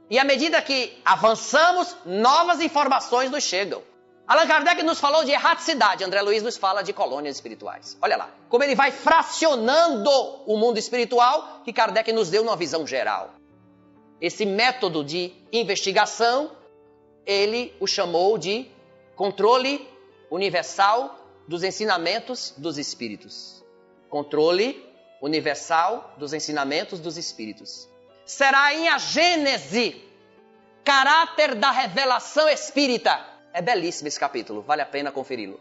E 0.08 0.18
à 0.18 0.24
medida 0.24 0.62
que 0.62 0.96
avançamos, 1.04 1.96
novas 2.04 2.60
informações 2.60 3.30
nos 3.30 3.42
chegam. 3.42 3.82
Allan 4.26 4.46
Kardec 4.46 4.82
nos 4.82 4.98
falou 4.98 5.24
de 5.24 5.30
erraticidade, 5.30 6.02
André 6.02 6.20
Luiz 6.20 6.42
nos 6.42 6.56
fala 6.56 6.82
de 6.82 6.92
colônias 6.92 7.36
espirituais. 7.36 7.96
Olha 8.02 8.16
lá, 8.16 8.30
como 8.48 8.64
ele 8.64 8.74
vai 8.74 8.90
fracionando 8.90 10.10
o 10.46 10.56
mundo 10.56 10.78
espiritual 10.78 11.60
que 11.64 11.72
Kardec 11.72 12.12
nos 12.12 12.28
deu 12.28 12.42
numa 12.42 12.56
visão 12.56 12.84
geral. 12.84 13.34
Esse 14.20 14.44
método 14.44 15.04
de 15.04 15.32
investigação, 15.52 16.50
ele 17.24 17.72
o 17.78 17.86
chamou 17.86 18.36
de 18.36 18.68
controle 19.14 19.88
universal 20.30 21.16
dos 21.46 21.62
ensinamentos 21.62 22.52
dos 22.56 22.78
espíritos. 22.78 23.64
Controle 24.08 24.84
universal 25.22 26.14
dos 26.18 26.32
ensinamentos 26.32 26.98
dos 26.98 27.16
espíritos. 27.16 27.88
Será 28.26 28.74
em 28.74 28.88
a 28.88 28.98
Gênese, 28.98 30.04
caráter 30.84 31.54
da 31.54 31.70
revelação 31.70 32.48
espírita. 32.48 33.24
É 33.52 33.62
belíssimo 33.62 34.08
esse 34.08 34.18
capítulo, 34.18 34.62
vale 34.62 34.82
a 34.82 34.86
pena 34.86 35.12
conferi-lo. 35.12 35.60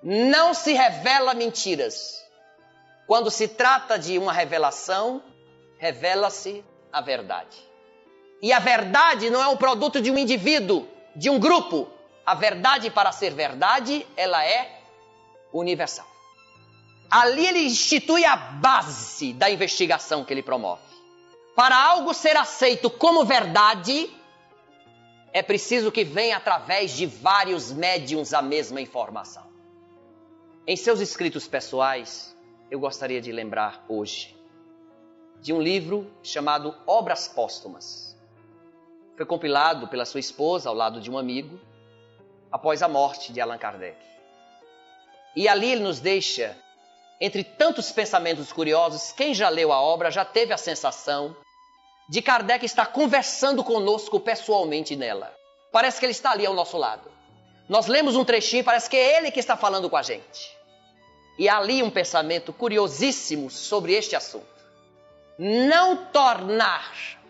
Não 0.00 0.54
se 0.54 0.72
revela 0.72 1.34
mentiras. 1.34 2.24
Quando 3.04 3.32
se 3.32 3.48
trata 3.48 3.98
de 3.98 4.16
uma 4.16 4.32
revelação, 4.32 5.20
revela-se 5.76 6.64
a 6.92 7.00
verdade. 7.00 7.58
E 8.40 8.52
a 8.52 8.60
verdade 8.60 9.28
não 9.28 9.42
é 9.42 9.48
um 9.48 9.56
produto 9.56 10.00
de 10.00 10.08
um 10.10 10.16
indivíduo, 10.16 10.88
de 11.16 11.28
um 11.28 11.38
grupo. 11.40 11.88
A 12.24 12.34
verdade, 12.34 12.90
para 12.90 13.10
ser 13.10 13.34
verdade, 13.34 14.06
ela 14.16 14.44
é 14.44 14.82
universal. 15.52 16.06
Ali 17.10 17.44
ele 17.44 17.60
institui 17.60 18.24
a 18.24 18.36
base 18.36 19.32
da 19.32 19.50
investigação 19.50 20.24
que 20.24 20.32
ele 20.32 20.42
promove. 20.42 20.87
Para 21.58 21.76
algo 21.76 22.14
ser 22.14 22.36
aceito 22.36 22.88
como 22.88 23.24
verdade, 23.24 24.08
é 25.32 25.42
preciso 25.42 25.90
que 25.90 26.04
venha 26.04 26.36
através 26.36 26.92
de 26.92 27.04
vários 27.04 27.72
médiums 27.72 28.32
a 28.32 28.40
mesma 28.40 28.80
informação. 28.80 29.42
Em 30.64 30.76
seus 30.76 31.00
escritos 31.00 31.48
pessoais, 31.48 32.32
eu 32.70 32.78
gostaria 32.78 33.20
de 33.20 33.32
lembrar 33.32 33.84
hoje 33.88 34.36
de 35.40 35.52
um 35.52 35.60
livro 35.60 36.08
chamado 36.22 36.76
Obras 36.86 37.26
Póstumas. 37.26 38.16
Foi 39.16 39.26
compilado 39.26 39.88
pela 39.88 40.04
sua 40.04 40.20
esposa 40.20 40.68
ao 40.68 40.76
lado 40.76 41.00
de 41.00 41.10
um 41.10 41.18
amigo 41.18 41.58
após 42.52 42.84
a 42.84 42.88
morte 42.88 43.32
de 43.32 43.40
Allan 43.40 43.58
Kardec. 43.58 43.98
E 45.34 45.48
ali 45.48 45.72
ele 45.72 45.82
nos 45.82 45.98
deixa, 45.98 46.56
entre 47.20 47.42
tantos 47.42 47.90
pensamentos 47.90 48.52
curiosos, 48.52 49.10
quem 49.10 49.34
já 49.34 49.48
leu 49.48 49.72
a 49.72 49.82
obra 49.82 50.08
já 50.08 50.24
teve 50.24 50.52
a 50.52 50.56
sensação 50.56 51.34
de 52.08 52.22
Kardec 52.22 52.64
estar 52.64 52.86
conversando 52.86 53.62
conosco 53.62 54.18
pessoalmente 54.18 54.96
nela. 54.96 55.34
Parece 55.70 56.00
que 56.00 56.06
ele 56.06 56.12
está 56.12 56.30
ali 56.30 56.46
ao 56.46 56.54
nosso 56.54 56.78
lado. 56.78 57.10
Nós 57.68 57.86
lemos 57.86 58.16
um 58.16 58.24
trechinho, 58.24 58.64
parece 58.64 58.88
que 58.88 58.96
é 58.96 59.18
ele 59.18 59.30
que 59.30 59.40
está 59.40 59.56
falando 59.56 59.90
com 59.90 59.96
a 59.96 60.02
gente. 60.02 60.56
E 61.38 61.48
há 61.48 61.58
ali 61.58 61.82
um 61.82 61.90
pensamento 61.90 62.52
curiosíssimo 62.52 63.50
sobre 63.50 63.92
este 63.92 64.16
assunto. 64.16 64.46
Não 65.38 66.06
tornar 66.06 67.20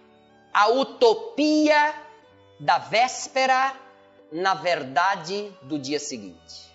a 0.55 0.69
utopia 0.69 1.95
da 2.61 2.79
véspera 2.79 3.75
na 4.31 4.55
verdade 4.55 5.53
do 5.63 5.79
dia 5.79 5.99
seguinte. 5.99 6.69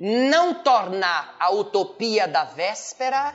Não 0.00 0.52
tornar 0.52 1.36
a 1.38 1.50
utopia 1.50 2.26
da 2.26 2.44
véspera 2.44 3.34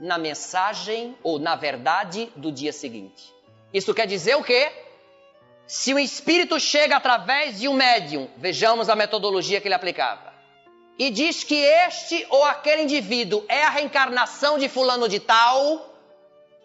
na 0.00 0.16
mensagem 0.16 1.16
ou 1.22 1.38
na 1.38 1.56
verdade 1.56 2.32
do 2.36 2.52
dia 2.52 2.72
seguinte. 2.72 3.37
Isso 3.72 3.94
quer 3.94 4.06
dizer 4.06 4.36
o 4.36 4.42
quê? 4.42 4.70
Se 5.66 5.92
o 5.92 5.98
espírito 5.98 6.58
chega 6.58 6.96
através 6.96 7.58
de 7.60 7.68
um 7.68 7.74
médium, 7.74 8.28
vejamos 8.36 8.88
a 8.88 8.96
metodologia 8.96 9.60
que 9.60 9.68
ele 9.68 9.74
aplicava, 9.74 10.32
e 10.98 11.10
diz 11.10 11.44
que 11.44 11.54
este 11.54 12.26
ou 12.30 12.44
aquele 12.44 12.82
indivíduo 12.82 13.44
é 13.48 13.62
a 13.62 13.70
reencarnação 13.70 14.58
de 14.58 14.68
fulano 14.68 15.08
de 15.08 15.20
tal, 15.20 15.94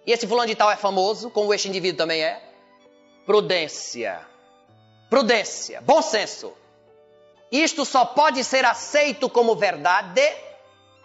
e 0.05 0.11
esse 0.11 0.25
fulano 0.25 0.47
de 0.47 0.55
tal 0.55 0.71
é 0.71 0.75
famoso, 0.75 1.29
como 1.29 1.53
este 1.53 1.67
indivíduo 1.67 1.97
também 1.97 2.23
é, 2.23 2.41
prudência 3.25 4.33
Prudência, 5.13 5.79
bom 5.81 6.01
senso. 6.01 6.51
Isto 7.51 7.85
só 7.85 8.03
pode 8.03 8.43
ser 8.43 8.65
aceito 8.65 9.29
como 9.29 9.55
verdade 9.55 10.21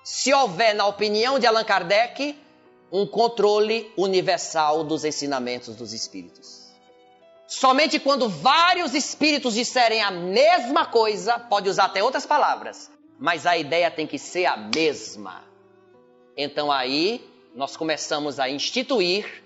se 0.03 0.33
houver, 0.33 0.75
na 0.75 0.87
opinião 0.87 1.39
de 1.39 1.47
Allan 1.47 1.63
Kardec, 1.63 2.35
um 2.91 3.07
controle 3.07 3.93
universal 3.97 4.85
dos 4.85 5.05
ensinamentos 5.05 5.77
dos 5.77 5.93
espíritos. 5.93 6.69
Somente 7.47 7.99
quando 7.99 8.29
vários 8.29 8.95
espíritos 8.95 9.55
disserem 9.55 10.03
a 10.03 10.11
mesma 10.11 10.87
coisa, 10.87 11.39
pode 11.39 11.69
usar 11.69 11.85
até 11.85 12.03
outras 12.03 12.27
palavras, 12.27 12.91
mas 13.19 13.47
a 13.47 13.57
ideia 13.57 13.91
tem 13.91 14.07
que 14.07 14.19
ser 14.19 14.47
a 14.47 14.57
mesma. 14.57 15.45
Então 16.37 16.71
aí 16.71 17.27
nós 17.55 17.77
começamos 17.77 18.39
a 18.39 18.49
instituir 18.49 19.45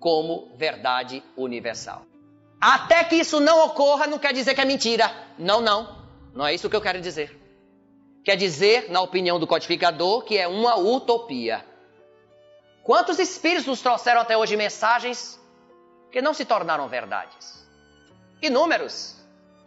como 0.00 0.50
verdade 0.56 1.22
universal. 1.36 2.04
Até 2.60 3.04
que 3.04 3.16
isso 3.16 3.40
não 3.40 3.66
ocorra, 3.66 4.06
não 4.06 4.18
quer 4.18 4.32
dizer 4.32 4.54
que 4.54 4.60
é 4.60 4.64
mentira. 4.64 5.12
Não, 5.38 5.60
não. 5.60 6.02
Não 6.34 6.46
é 6.46 6.54
isso 6.54 6.70
que 6.70 6.76
eu 6.76 6.80
quero 6.80 7.00
dizer. 7.00 7.38
Quer 8.24 8.36
dizer, 8.36 8.90
na 8.90 9.00
opinião 9.00 9.38
do 9.38 9.46
codificador, 9.46 10.22
que 10.22 10.38
é 10.38 10.46
uma 10.46 10.76
utopia. 10.76 11.64
Quantos 12.82 13.18
espíritos 13.18 13.66
nos 13.66 13.80
trouxeram 13.80 14.20
até 14.20 14.36
hoje 14.36 14.56
mensagens 14.56 15.40
que 16.10 16.20
não 16.20 16.34
se 16.34 16.44
tornaram 16.44 16.88
verdades? 16.88 17.66
Inúmeros. 18.40 19.16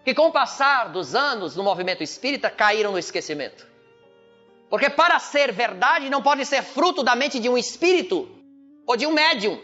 Que 0.04 0.13
com 0.13 0.28
o 0.28 0.32
passar 0.32 0.89
dos 0.89 1.15
anos 1.15 1.56
no 1.56 1.63
movimento 1.63 2.04
espírita 2.04 2.49
caíram 2.49 2.91
no 2.91 2.99
esquecimento. 2.99 3.65
Porque 4.69 4.89
para 4.89 5.17
ser 5.19 5.51
verdade 5.51 6.10
não 6.10 6.21
pode 6.21 6.45
ser 6.45 6.62
fruto 6.62 7.04
da 7.04 7.15
mente 7.15 7.39
de 7.39 7.49
um 7.49 7.58
espírito 7.58 8.30
ou 8.86 8.95
de 8.95 9.08
um 9.08 9.12
médium 9.12 9.60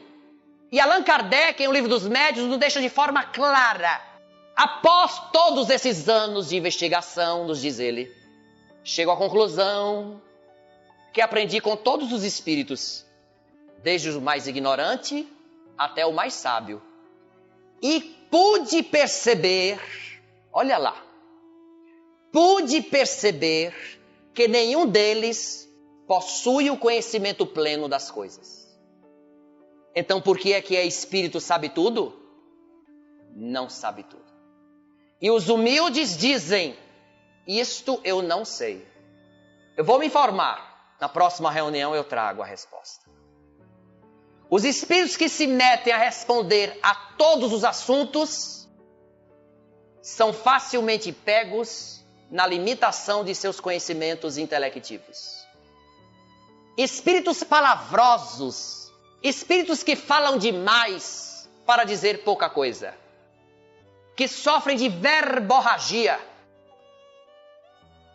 e 0.71 0.79
Allan 0.79 1.03
Kardec, 1.03 1.61
em 1.61 1.67
O 1.67 1.73
Livro 1.73 1.89
dos 1.89 2.07
Médios, 2.07 2.47
nos 2.47 2.57
deixa 2.57 2.79
de 2.79 2.87
forma 2.87 3.23
clara. 3.23 4.01
Após 4.55 5.19
todos 5.33 5.69
esses 5.69 6.07
anos 6.07 6.47
de 6.47 6.55
investigação, 6.55 7.45
nos 7.45 7.59
diz 7.59 7.77
ele, 7.77 8.09
chego 8.81 9.11
à 9.11 9.17
conclusão 9.17 10.21
que 11.11 11.19
aprendi 11.19 11.59
com 11.59 11.75
todos 11.75 12.13
os 12.13 12.23
espíritos, 12.23 13.05
desde 13.83 14.09
o 14.11 14.21
mais 14.21 14.47
ignorante 14.47 15.27
até 15.77 16.05
o 16.05 16.13
mais 16.13 16.33
sábio. 16.33 16.81
E 17.81 17.99
pude 18.29 18.83
perceber, 18.83 19.79
olha 20.53 20.77
lá, 20.77 21.03
pude 22.31 22.81
perceber 22.81 23.73
que 24.33 24.47
nenhum 24.47 24.85
deles 24.87 25.67
possui 26.07 26.69
o 26.69 26.77
conhecimento 26.77 27.45
pleno 27.45 27.87
das 27.87 28.11
coisas. 28.11 28.61
Então, 29.95 30.21
por 30.21 30.37
que 30.37 30.53
é 30.53 30.61
que 30.61 30.75
é 30.75 30.85
espírito 30.85 31.39
sabe 31.39 31.69
tudo? 31.69 32.13
Não 33.35 33.69
sabe 33.69 34.03
tudo. 34.03 34.21
E 35.21 35.29
os 35.29 35.49
humildes 35.49 36.17
dizem: 36.17 36.77
Isto 37.45 37.99
eu 38.03 38.21
não 38.21 38.45
sei. 38.45 38.87
Eu 39.75 39.83
vou 39.83 39.99
me 39.99 40.07
informar. 40.07 40.69
Na 40.99 41.09
próxima 41.09 41.51
reunião 41.51 41.95
eu 41.95 42.03
trago 42.03 42.41
a 42.41 42.45
resposta. 42.45 43.09
Os 44.53 44.65
espíritos 44.65 45.15
que 45.15 45.29
se 45.29 45.47
metem 45.47 45.93
a 45.93 45.97
responder 45.97 46.77
a 46.83 46.93
todos 46.93 47.53
os 47.53 47.63
assuntos 47.63 48.67
são 50.01 50.33
facilmente 50.33 51.13
pegos 51.13 52.03
na 52.29 52.45
limitação 52.45 53.23
de 53.23 53.33
seus 53.33 53.61
conhecimentos 53.61 54.37
intelectivos. 54.37 55.47
Espíritos 56.77 57.45
palavrosos, 57.45 58.91
espíritos 59.23 59.83
que 59.83 59.95
falam 59.95 60.37
demais 60.37 61.49
para 61.65 61.85
dizer 61.85 62.25
pouca 62.25 62.49
coisa, 62.49 62.93
que 64.17 64.27
sofrem 64.27 64.75
de 64.75 64.89
verborragia. 64.89 66.19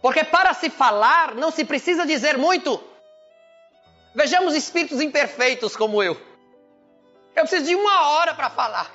Porque 0.02 0.22
para 0.22 0.52
se 0.52 0.68
falar 0.68 1.34
não 1.34 1.50
se 1.50 1.64
precisa 1.64 2.04
dizer 2.04 2.36
muito. 2.36 2.78
Vejamos 4.16 4.54
espíritos 4.54 5.02
imperfeitos 5.02 5.76
como 5.76 6.02
eu. 6.02 6.16
Eu 7.34 7.42
preciso 7.42 7.66
de 7.66 7.74
uma 7.74 8.08
hora 8.12 8.32
para 8.32 8.48
falar. 8.48 8.90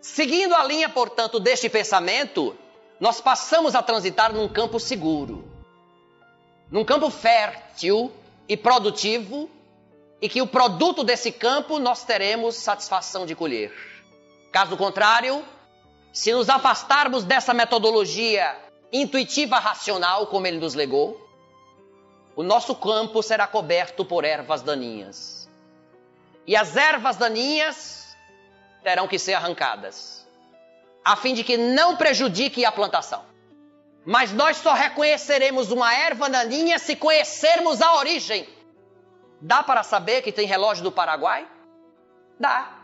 Seguindo 0.00 0.52
a 0.56 0.64
linha, 0.64 0.88
portanto, 0.88 1.38
deste 1.38 1.68
pensamento, 1.68 2.58
nós 2.98 3.20
passamos 3.20 3.76
a 3.76 3.82
transitar 3.82 4.32
num 4.32 4.48
campo 4.48 4.80
seguro, 4.80 5.48
num 6.68 6.84
campo 6.84 7.10
fértil 7.10 8.10
e 8.48 8.56
produtivo, 8.56 9.48
e 10.20 10.28
que 10.28 10.42
o 10.42 10.46
produto 10.48 11.04
desse 11.04 11.30
campo 11.30 11.78
nós 11.78 12.04
teremos 12.04 12.56
satisfação 12.56 13.24
de 13.24 13.36
colher. 13.36 13.72
Caso 14.50 14.76
contrário, 14.76 15.44
se 16.12 16.32
nos 16.32 16.48
afastarmos 16.48 17.22
dessa 17.22 17.54
metodologia 17.54 18.56
intuitiva 18.92 19.60
racional, 19.60 20.26
como 20.26 20.44
ele 20.44 20.58
nos 20.58 20.74
legou, 20.74 21.31
o 22.34 22.42
nosso 22.42 22.74
campo 22.74 23.22
será 23.22 23.46
coberto 23.46 24.04
por 24.04 24.24
ervas 24.24 24.62
daninhas. 24.62 25.48
E 26.46 26.56
as 26.56 26.76
ervas 26.76 27.16
daninhas 27.16 28.16
terão 28.82 29.06
que 29.06 29.18
ser 29.18 29.34
arrancadas, 29.34 30.26
a 31.04 31.14
fim 31.14 31.34
de 31.34 31.44
que 31.44 31.56
não 31.56 31.96
prejudique 31.96 32.64
a 32.64 32.72
plantação. 32.72 33.22
Mas 34.04 34.32
nós 34.32 34.56
só 34.56 34.72
reconheceremos 34.72 35.70
uma 35.70 35.94
erva 35.94 36.28
daninha 36.28 36.78
se 36.78 36.96
conhecermos 36.96 37.80
a 37.80 37.94
origem. 37.96 38.48
Dá 39.40 39.62
para 39.62 39.82
saber 39.82 40.22
que 40.22 40.32
tem 40.32 40.46
relógio 40.46 40.82
do 40.82 40.90
Paraguai? 40.90 41.48
Dá. 42.38 42.78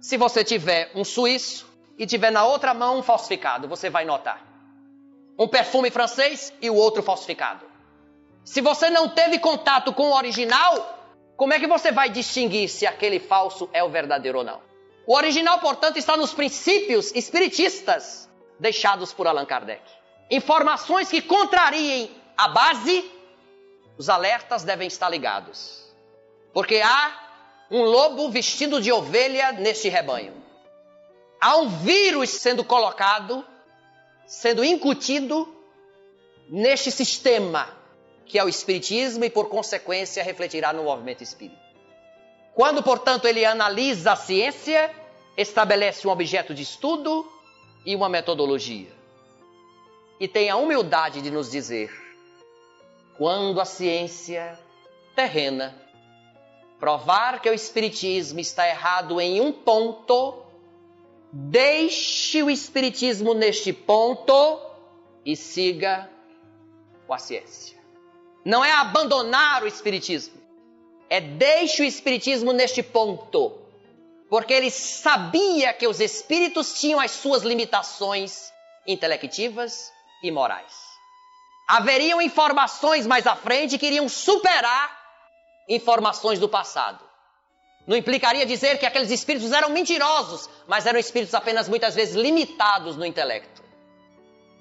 Se 0.00 0.16
você 0.16 0.44
tiver 0.44 0.90
um 0.94 1.04
suíço 1.04 1.66
e 1.96 2.06
tiver 2.06 2.30
na 2.30 2.44
outra 2.44 2.74
mão 2.74 2.98
um 2.98 3.02
falsificado, 3.02 3.68
você 3.68 3.88
vai 3.88 4.04
notar. 4.04 4.42
Um 5.38 5.48
perfume 5.48 5.90
francês 5.90 6.52
e 6.60 6.68
o 6.68 6.74
outro 6.74 7.02
falsificado. 7.02 7.69
Se 8.50 8.60
você 8.60 8.90
não 8.90 9.08
teve 9.08 9.38
contato 9.38 9.92
com 9.92 10.10
o 10.10 10.16
original, 10.16 10.98
como 11.36 11.54
é 11.54 11.60
que 11.60 11.68
você 11.68 11.92
vai 11.92 12.10
distinguir 12.10 12.68
se 12.68 12.84
aquele 12.84 13.20
falso 13.20 13.70
é 13.72 13.80
o 13.84 13.88
verdadeiro 13.88 14.38
ou 14.38 14.44
não? 14.44 14.60
O 15.06 15.14
original, 15.14 15.60
portanto, 15.60 15.98
está 15.98 16.16
nos 16.16 16.34
princípios 16.34 17.14
espiritistas 17.14 18.28
deixados 18.58 19.12
por 19.12 19.28
Allan 19.28 19.46
Kardec. 19.46 19.80
Informações 20.28 21.08
que 21.08 21.22
contrariem 21.22 22.10
a 22.36 22.48
base, 22.48 23.08
os 23.96 24.08
alertas 24.08 24.64
devem 24.64 24.88
estar 24.88 25.08
ligados. 25.08 25.84
Porque 26.52 26.80
há 26.84 27.66
um 27.70 27.84
lobo 27.84 28.30
vestido 28.30 28.80
de 28.80 28.90
ovelha 28.90 29.52
neste 29.52 29.88
rebanho. 29.88 30.34
Há 31.40 31.56
um 31.58 31.68
vírus 31.68 32.30
sendo 32.30 32.64
colocado, 32.64 33.46
sendo 34.26 34.64
incutido 34.64 35.54
neste 36.48 36.90
sistema 36.90 37.78
que 38.30 38.38
é 38.38 38.44
o 38.44 38.48
Espiritismo 38.48 39.24
e, 39.24 39.30
por 39.30 39.48
consequência, 39.48 40.22
refletirá 40.22 40.72
no 40.72 40.84
movimento 40.84 41.20
espírita. 41.20 41.60
Quando, 42.54 42.80
portanto, 42.80 43.26
ele 43.26 43.44
analisa 43.44 44.12
a 44.12 44.16
ciência, 44.16 44.94
estabelece 45.36 46.06
um 46.06 46.12
objeto 46.12 46.54
de 46.54 46.62
estudo 46.62 47.28
e 47.84 47.96
uma 47.96 48.08
metodologia. 48.08 48.92
E 50.20 50.28
tem 50.28 50.48
a 50.48 50.56
humildade 50.56 51.20
de 51.20 51.30
nos 51.30 51.50
dizer: 51.50 51.90
quando 53.18 53.60
a 53.60 53.64
ciência 53.64 54.56
terrena 55.16 55.74
provar 56.78 57.42
que 57.42 57.50
o 57.50 57.54
Espiritismo 57.54 58.38
está 58.38 58.68
errado 58.68 59.20
em 59.20 59.40
um 59.40 59.50
ponto, 59.50 60.44
deixe 61.32 62.44
o 62.44 62.48
Espiritismo 62.48 63.34
neste 63.34 63.72
ponto 63.72 64.60
e 65.26 65.34
siga 65.34 66.08
com 67.08 67.12
a 67.12 67.18
ciência. 67.18 67.79
Não 68.50 68.64
é 68.64 68.72
abandonar 68.72 69.62
o 69.62 69.68
Espiritismo. 69.68 70.34
É 71.08 71.20
deixe 71.20 71.82
o 71.82 71.84
Espiritismo 71.84 72.52
neste 72.52 72.82
ponto. 72.82 73.56
Porque 74.28 74.52
ele 74.52 74.72
sabia 74.72 75.72
que 75.72 75.86
os 75.86 76.00
espíritos 76.00 76.80
tinham 76.80 76.98
as 76.98 77.12
suas 77.12 77.44
limitações 77.44 78.52
intelectivas 78.84 79.92
e 80.20 80.32
morais. 80.32 80.74
Haveriam 81.68 82.20
informações 82.20 83.06
mais 83.06 83.24
à 83.24 83.36
frente 83.36 83.78
que 83.78 83.86
iriam 83.86 84.08
superar 84.08 84.98
informações 85.68 86.40
do 86.40 86.48
passado. 86.48 87.04
Não 87.86 87.96
implicaria 87.96 88.44
dizer 88.44 88.80
que 88.80 88.86
aqueles 88.86 89.12
espíritos 89.12 89.52
eram 89.52 89.68
mentirosos, 89.68 90.50
mas 90.66 90.86
eram 90.86 90.98
espíritos 90.98 91.34
apenas 91.34 91.68
muitas 91.68 91.94
vezes 91.94 92.16
limitados 92.16 92.96
no 92.96 93.06
intelecto. 93.06 93.62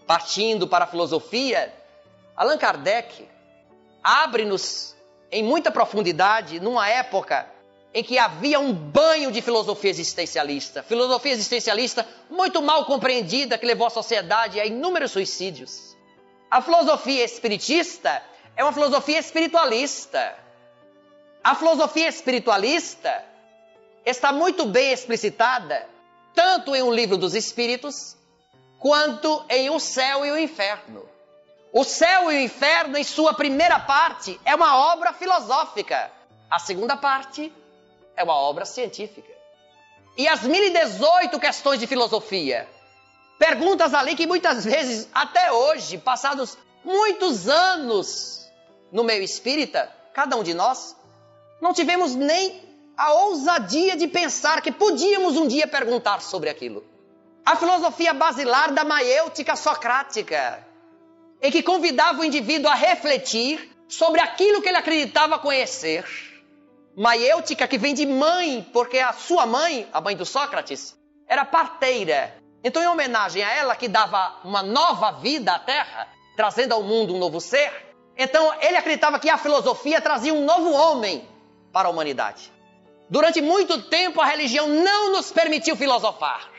Partindo 0.05 0.67
para 0.67 0.85
a 0.85 0.87
filosofia, 0.87 1.73
Allan 2.37 2.59
Kardec 2.59 3.27
abre-nos 4.03 4.95
em 5.31 5.43
muita 5.43 5.71
profundidade 5.71 6.59
numa 6.59 6.87
época 6.87 7.47
em 7.93 8.03
que 8.03 8.19
havia 8.19 8.59
um 8.59 8.71
banho 8.71 9.31
de 9.31 9.41
filosofia 9.41 9.89
existencialista. 9.89 10.83
Filosofia 10.83 11.31
existencialista 11.31 12.07
muito 12.29 12.61
mal 12.61 12.85
compreendida 12.85 13.57
que 13.57 13.65
levou 13.65 13.87
a 13.87 13.89
sociedade 13.89 14.59
a 14.59 14.65
inúmeros 14.65 15.11
suicídios. 15.11 15.97
A 16.51 16.61
filosofia 16.61 17.23
espiritista 17.23 18.21
é 18.55 18.63
uma 18.63 18.73
filosofia 18.73 19.17
espiritualista. 19.17 20.35
A 21.43 21.55
filosofia 21.55 22.07
espiritualista 22.07 23.25
está 24.05 24.31
muito 24.31 24.65
bem 24.65 24.91
explicitada 24.91 25.87
tanto 26.33 26.75
em 26.75 26.83
O 26.83 26.93
Livro 26.93 27.17
dos 27.17 27.33
Espíritos 27.33 28.15
quanto 28.77 29.43
em 29.49 29.69
O 29.69 29.79
Céu 29.79 30.25
e 30.25 30.31
o 30.31 30.37
Inferno. 30.37 31.08
O 31.71 31.83
céu 31.83 32.31
e 32.31 32.37
o 32.37 32.41
inferno, 32.41 32.97
em 32.97 33.03
sua 33.03 33.33
primeira 33.33 33.79
parte, 33.79 34.39
é 34.43 34.55
uma 34.55 34.91
obra 34.91 35.13
filosófica. 35.13 36.11
A 36.49 36.57
segunda 36.57 36.97
parte 36.97 37.53
é 38.15 38.23
uma 38.23 38.33
obra 38.33 38.65
científica. 38.65 39.31
E 40.17 40.27
as 40.27 40.41
1018 40.41 41.39
questões 41.39 41.79
de 41.79 41.85
filosofia. 41.85 42.67
Perguntas 43.37 43.93
ali 43.93 44.15
que 44.15 44.25
muitas 44.25 44.65
vezes, 44.65 45.07
até 45.13 45.51
hoje, 45.51 45.99
passados 45.99 46.57
muitos 46.83 47.47
anos 47.47 48.49
no 48.91 49.03
meio 49.03 49.21
espírita, 49.21 49.91
cada 50.11 50.35
um 50.35 50.43
de 50.43 50.55
nós, 50.55 50.95
não 51.61 51.71
tivemos 51.71 52.15
nem 52.15 52.67
a 52.97 53.13
ousadia 53.13 53.95
de 53.95 54.07
pensar 54.07 54.61
que 54.61 54.71
podíamos 54.71 55.37
um 55.37 55.47
dia 55.47 55.67
perguntar 55.67 56.21
sobre 56.21 56.49
aquilo. 56.49 56.83
A 57.45 57.55
filosofia 57.55 58.13
basilar 58.13 58.73
da 58.73 58.83
maiêutica 58.83 59.55
socrática, 59.55 60.67
em 61.41 61.51
que 61.51 61.63
convidava 61.63 62.21
o 62.21 62.25
indivíduo 62.25 62.69
a 62.69 62.75
refletir 62.75 63.75
sobre 63.87 64.21
aquilo 64.21 64.61
que 64.61 64.69
ele 64.69 64.77
acreditava 64.77 65.39
conhecer. 65.39 66.05
Maiêutica, 66.95 67.67
que 67.67 67.77
vem 67.77 67.93
de 67.93 68.05
mãe, 68.05 68.67
porque 68.73 68.99
a 68.99 69.13
sua 69.13 69.45
mãe, 69.45 69.87
a 69.93 70.01
mãe 70.01 70.15
do 70.15 70.25
Sócrates, 70.25 70.97
era 71.27 71.45
parteira. 71.45 72.35
Então, 72.63 72.83
em 72.83 72.87
homenagem 72.87 73.41
a 73.41 73.51
ela, 73.51 73.75
que 73.75 73.87
dava 73.87 74.35
uma 74.43 74.61
nova 74.61 75.11
vida 75.13 75.53
à 75.53 75.59
Terra, 75.59 76.07
trazendo 76.35 76.73
ao 76.73 76.83
mundo 76.83 77.15
um 77.15 77.17
novo 77.17 77.39
ser, 77.39 77.71
então 78.17 78.53
ele 78.61 78.75
acreditava 78.75 79.17
que 79.17 79.29
a 79.29 79.37
filosofia 79.37 80.01
trazia 80.01 80.33
um 80.33 80.43
novo 80.43 80.71
homem 80.71 81.25
para 81.71 81.87
a 81.87 81.91
humanidade. 81.91 82.51
Durante 83.09 83.41
muito 83.41 83.81
tempo, 83.83 84.19
a 84.19 84.25
religião 84.25 84.67
não 84.67 85.13
nos 85.13 85.31
permitiu 85.31 85.75
filosofar. 85.75 86.49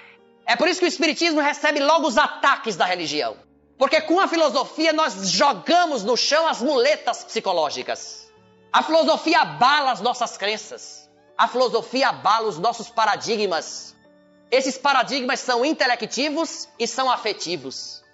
É 0.46 0.56
por 0.56 0.68
isso 0.68 0.80
que 0.80 0.86
o 0.86 0.88
Espiritismo 0.88 1.40
recebe 1.40 1.80
logo 1.80 2.08
os 2.08 2.16
ataques 2.16 2.76
da 2.76 2.84
religião. 2.84 3.36
Porque 3.80 3.98
com 4.02 4.20
a 4.20 4.28
filosofia 4.28 4.92
nós 4.92 5.30
jogamos 5.30 6.04
no 6.04 6.14
chão 6.14 6.46
as 6.46 6.60
muletas 6.60 7.24
psicológicas. 7.24 8.30
A 8.70 8.82
filosofia 8.82 9.40
abala 9.40 9.90
as 9.90 10.02
nossas 10.02 10.36
crenças. 10.36 11.10
A 11.34 11.48
filosofia 11.48 12.10
abala 12.10 12.46
os 12.46 12.58
nossos 12.58 12.90
paradigmas. 12.90 13.96
Esses 14.50 14.76
paradigmas 14.76 15.40
são 15.40 15.64
intelectivos 15.64 16.68
e 16.78 16.86
são 16.86 17.10
afetivos. 17.10 18.04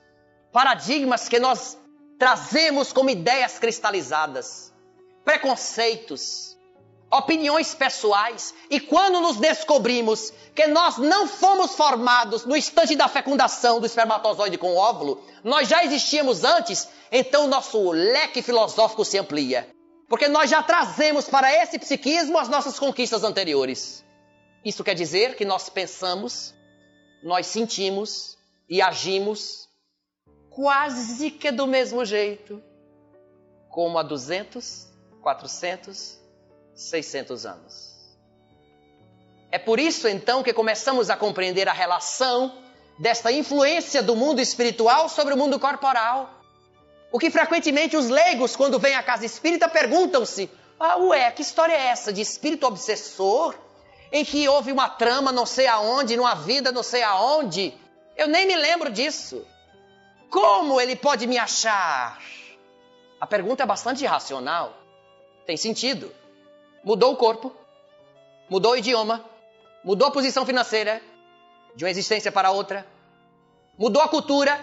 paradigmas 0.52 1.28
que 1.28 1.40
nós 1.40 1.76
trazemos 2.16 2.92
como 2.92 3.10
ideias 3.10 3.58
cristalizadas, 3.58 4.72
preconceitos, 5.24 6.55
opiniões 7.10 7.74
pessoais. 7.74 8.54
E 8.70 8.80
quando 8.80 9.20
nos 9.20 9.36
descobrimos 9.36 10.32
que 10.54 10.66
nós 10.66 10.98
não 10.98 11.26
fomos 11.26 11.74
formados 11.74 12.44
no 12.44 12.56
instante 12.56 12.96
da 12.96 13.08
fecundação 13.08 13.80
do 13.80 13.86
espermatozoide 13.86 14.58
com 14.58 14.76
óvulo, 14.76 15.22
nós 15.44 15.68
já 15.68 15.84
existíamos 15.84 16.44
antes, 16.44 16.88
então 17.10 17.46
nosso 17.46 17.90
leque 17.90 18.42
filosófico 18.42 19.04
se 19.04 19.18
amplia. 19.18 19.68
Porque 20.08 20.28
nós 20.28 20.48
já 20.50 20.62
trazemos 20.62 21.28
para 21.28 21.52
esse 21.62 21.78
psiquismo 21.78 22.38
as 22.38 22.48
nossas 22.48 22.78
conquistas 22.78 23.24
anteriores. 23.24 24.04
Isso 24.64 24.84
quer 24.84 24.94
dizer 24.94 25.36
que 25.36 25.44
nós 25.44 25.68
pensamos, 25.68 26.54
nós 27.22 27.46
sentimos 27.46 28.36
e 28.68 28.80
agimos 28.82 29.68
quase 30.50 31.30
que 31.30 31.52
do 31.52 31.66
mesmo 31.66 32.04
jeito, 32.04 32.62
como 33.68 33.98
há 33.98 34.02
200, 34.02 34.88
400, 35.20 36.15
600 36.76 37.46
anos. 37.46 37.96
É 39.50 39.58
por 39.58 39.80
isso 39.80 40.06
então 40.06 40.42
que 40.42 40.52
começamos 40.52 41.08
a 41.08 41.16
compreender 41.16 41.68
a 41.68 41.72
relação 41.72 42.52
desta 42.98 43.32
influência 43.32 44.02
do 44.02 44.14
mundo 44.14 44.40
espiritual 44.40 45.08
sobre 45.08 45.34
o 45.34 45.36
mundo 45.36 45.58
corporal. 45.58 46.30
O 47.10 47.18
que 47.18 47.30
frequentemente 47.30 47.96
os 47.96 48.08
leigos, 48.08 48.54
quando 48.54 48.78
vêm 48.78 48.94
à 48.94 49.02
casa 49.02 49.24
espírita, 49.24 49.68
perguntam-se: 49.68 50.50
ah, 50.78 50.96
ué, 50.98 51.30
que 51.30 51.42
história 51.42 51.72
é 51.72 51.86
essa 51.86 52.12
de 52.12 52.20
espírito 52.20 52.66
obsessor? 52.66 53.54
Em 54.12 54.24
que 54.24 54.48
houve 54.48 54.70
uma 54.70 54.88
trama 54.88 55.32
não 55.32 55.46
sei 55.46 55.66
aonde, 55.66 56.16
numa 56.16 56.34
vida 56.34 56.70
não 56.70 56.82
sei 56.82 57.02
aonde? 57.02 57.74
Eu 58.16 58.28
nem 58.28 58.46
me 58.46 58.54
lembro 58.54 58.90
disso. 58.90 59.44
Como 60.30 60.80
ele 60.80 60.94
pode 60.96 61.26
me 61.26 61.38
achar? 61.38 62.20
A 63.20 63.26
pergunta 63.26 63.62
é 63.62 63.66
bastante 63.66 64.04
racional. 64.04 64.76
Tem 65.46 65.56
sentido. 65.56 66.12
Mudou 66.86 67.14
o 67.14 67.16
corpo, 67.16 67.52
mudou 68.48 68.70
o 68.70 68.76
idioma, 68.76 69.24
mudou 69.82 70.06
a 70.06 70.10
posição 70.12 70.46
financeira 70.46 71.02
de 71.74 71.84
uma 71.84 71.90
existência 71.90 72.30
para 72.30 72.52
outra, 72.52 72.86
mudou 73.76 74.00
a 74.00 74.08
cultura, 74.08 74.56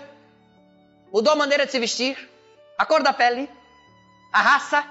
mudou 1.11 1.33
a 1.33 1.35
maneira 1.35 1.65
de 1.65 1.73
se 1.73 1.79
vestir, 1.81 2.29
a 2.77 2.85
cor 2.85 3.03
da 3.03 3.11
pele, 3.11 3.49
a 4.31 4.41
raça, 4.41 4.87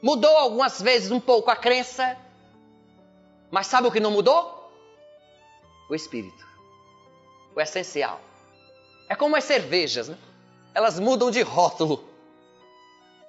mudou 0.00 0.30
algumas 0.36 0.80
vezes 0.80 1.10
um 1.10 1.18
pouco 1.18 1.50
a 1.50 1.56
crença, 1.56 2.16
mas 3.50 3.66
sabe 3.66 3.88
o 3.88 3.90
que 3.90 3.98
não 3.98 4.12
mudou? 4.12 4.72
O 5.88 5.96
espírito, 5.96 6.46
o 7.56 7.60
essencial. 7.60 8.20
É 9.08 9.16
como 9.16 9.34
as 9.34 9.42
cervejas, 9.42 10.08
né? 10.08 10.16
Elas 10.72 11.00
mudam 11.00 11.28
de 11.28 11.42
rótulo, 11.42 12.08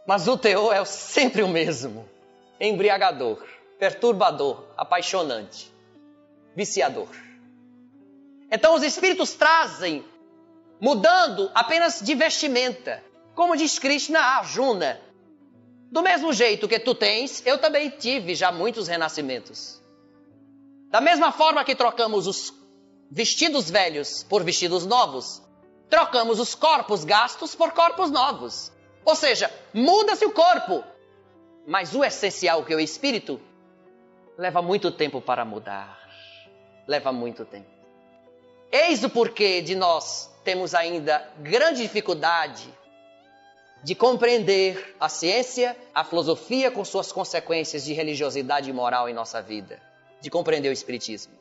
mas 0.06 0.28
o 0.28 0.38
teor 0.38 0.72
é 0.76 0.86
sempre 0.86 1.42
o 1.42 1.48
mesmo: 1.48 2.08
embriagador, 2.62 3.44
perturbador, 3.80 4.64
apaixonante, 4.78 5.74
viciador. 6.56 7.10
Então 8.52 8.76
os 8.76 8.84
espíritos 8.84 9.34
trazem, 9.34 10.06
mudando 10.80 11.50
apenas 11.56 12.00
de 12.02 12.14
vestimenta, 12.14 13.04
como 13.34 13.58
diz 13.58 13.80
Krishna 13.80 14.20
a 14.20 14.38
Arjuna. 14.38 15.02
Do 15.92 16.04
mesmo 16.04 16.32
jeito 16.32 16.68
que 16.68 16.80
tu 16.80 16.94
tens, 16.94 17.42
eu 17.46 17.58
também 17.58 17.90
tive 17.90 18.36
já 18.36 18.52
muitos 18.52 18.88
renascimentos. 18.88 19.82
Da 20.90 21.02
mesma 21.02 21.32
forma 21.32 21.64
que 21.64 21.76
trocamos 21.76 22.28
os 22.28 22.54
vestidos 23.10 23.70
velhos 23.70 24.24
por 24.24 24.44
vestidos 24.44 24.86
novos, 24.86 25.42
trocamos 25.90 26.40
os 26.40 26.54
corpos 26.54 27.04
gastos 27.04 27.56
por 27.56 27.72
corpos 27.72 28.12
novos. 28.12 28.72
Ou 29.04 29.16
seja, 29.16 29.52
muda-se 29.74 30.26
o 30.26 30.32
corpo, 30.32 30.84
mas 31.66 31.94
o 31.94 32.04
essencial, 32.04 32.66
que 32.66 32.74
é 32.74 32.76
o 32.76 32.80
espírito, 32.80 33.40
leva 34.38 34.62
muito 34.62 34.92
tempo 34.92 35.22
para 35.22 35.46
mudar. 35.46 36.00
Leva 36.88 37.12
muito 37.12 37.46
tempo. 37.46 37.70
Eis 38.72 39.04
o 39.04 39.10
porquê 39.10 39.62
de 39.62 39.76
nós 39.76 40.30
temos 40.44 40.74
ainda 40.74 41.30
grande 41.40 41.84
dificuldade 41.84 42.68
de 43.84 43.96
compreender 43.96 44.96
a 45.00 45.10
ciência, 45.10 45.76
a 45.94 46.04
filosofia 46.04 46.72
com 46.72 46.84
suas 46.86 47.12
consequências 47.12 47.84
de 47.84 47.94
religiosidade 47.94 48.70
e 48.70 48.74
moral 48.74 49.10
em 49.10 49.14
nossa 49.14 49.42
vida, 49.42 49.82
de 50.20 50.30
compreender 50.30 50.70
o 50.70 50.74
Espiritismo. 50.74 51.34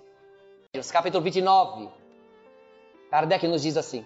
Capítulo 0.92 1.22
29, 1.22 1.88
Kardec 3.11 3.46
nos 3.46 3.62
diz 3.62 3.76
assim: 3.76 4.04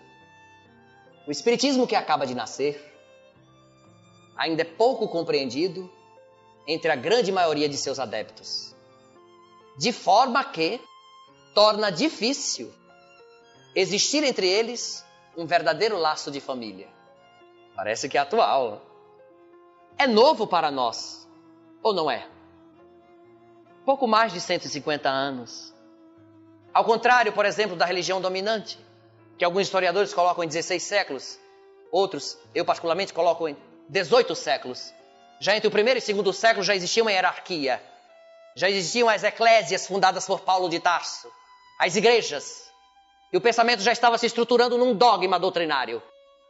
o 1.26 1.30
Espiritismo 1.30 1.86
que 1.86 1.96
acaba 1.96 2.26
de 2.26 2.34
nascer 2.34 2.92
ainda 4.36 4.62
é 4.62 4.64
pouco 4.64 5.08
compreendido 5.08 5.90
entre 6.66 6.90
a 6.90 6.96
grande 6.96 7.30
maioria 7.30 7.68
de 7.68 7.76
seus 7.76 7.98
adeptos, 7.98 8.74
de 9.78 9.92
forma 9.92 10.42
que 10.44 10.80
torna 11.54 11.90
difícil 11.90 12.72
existir 13.74 14.22
entre 14.24 14.48
eles 14.48 15.04
um 15.36 15.46
verdadeiro 15.46 15.98
laço 15.98 16.30
de 16.30 16.40
família. 16.40 16.88
Parece 17.74 18.08
que 18.08 18.16
é 18.16 18.20
atual. 18.20 18.82
É 19.98 20.06
novo 20.06 20.46
para 20.46 20.70
nós, 20.70 21.28
ou 21.82 21.92
não 21.92 22.10
é? 22.10 22.28
Pouco 23.84 24.06
mais 24.06 24.32
de 24.32 24.40
150 24.40 25.08
anos. 25.08 25.74
Ao 26.72 26.84
contrário, 26.84 27.32
por 27.32 27.44
exemplo, 27.44 27.76
da 27.76 27.84
religião 27.84 28.20
dominante, 28.20 28.78
que 29.38 29.44
alguns 29.44 29.62
historiadores 29.62 30.14
colocam 30.14 30.42
em 30.42 30.48
16 30.48 30.82
séculos, 30.82 31.38
outros, 31.90 32.38
eu 32.54 32.64
particularmente, 32.64 33.12
coloco 33.12 33.48
em 33.48 33.56
18 33.88 34.34
séculos. 34.34 34.92
Já 35.40 35.56
entre 35.56 35.68
o 35.68 35.70
primeiro 35.70 35.98
e 35.98 36.02
segundo 36.02 36.32
século 36.32 36.64
já 36.64 36.74
existia 36.74 37.02
uma 37.02 37.12
hierarquia. 37.12 37.82
Já 38.54 38.70
existiam 38.70 39.08
as 39.08 39.24
eclésias 39.24 39.86
fundadas 39.86 40.26
por 40.26 40.40
Paulo 40.40 40.68
de 40.68 40.78
Tarso, 40.78 41.28
as 41.78 41.96
igrejas. 41.96 42.70
E 43.32 43.36
o 43.36 43.40
pensamento 43.40 43.82
já 43.82 43.92
estava 43.92 44.16
se 44.16 44.26
estruturando 44.26 44.78
num 44.78 44.94
dogma 44.94 45.38
doutrinário 45.38 46.02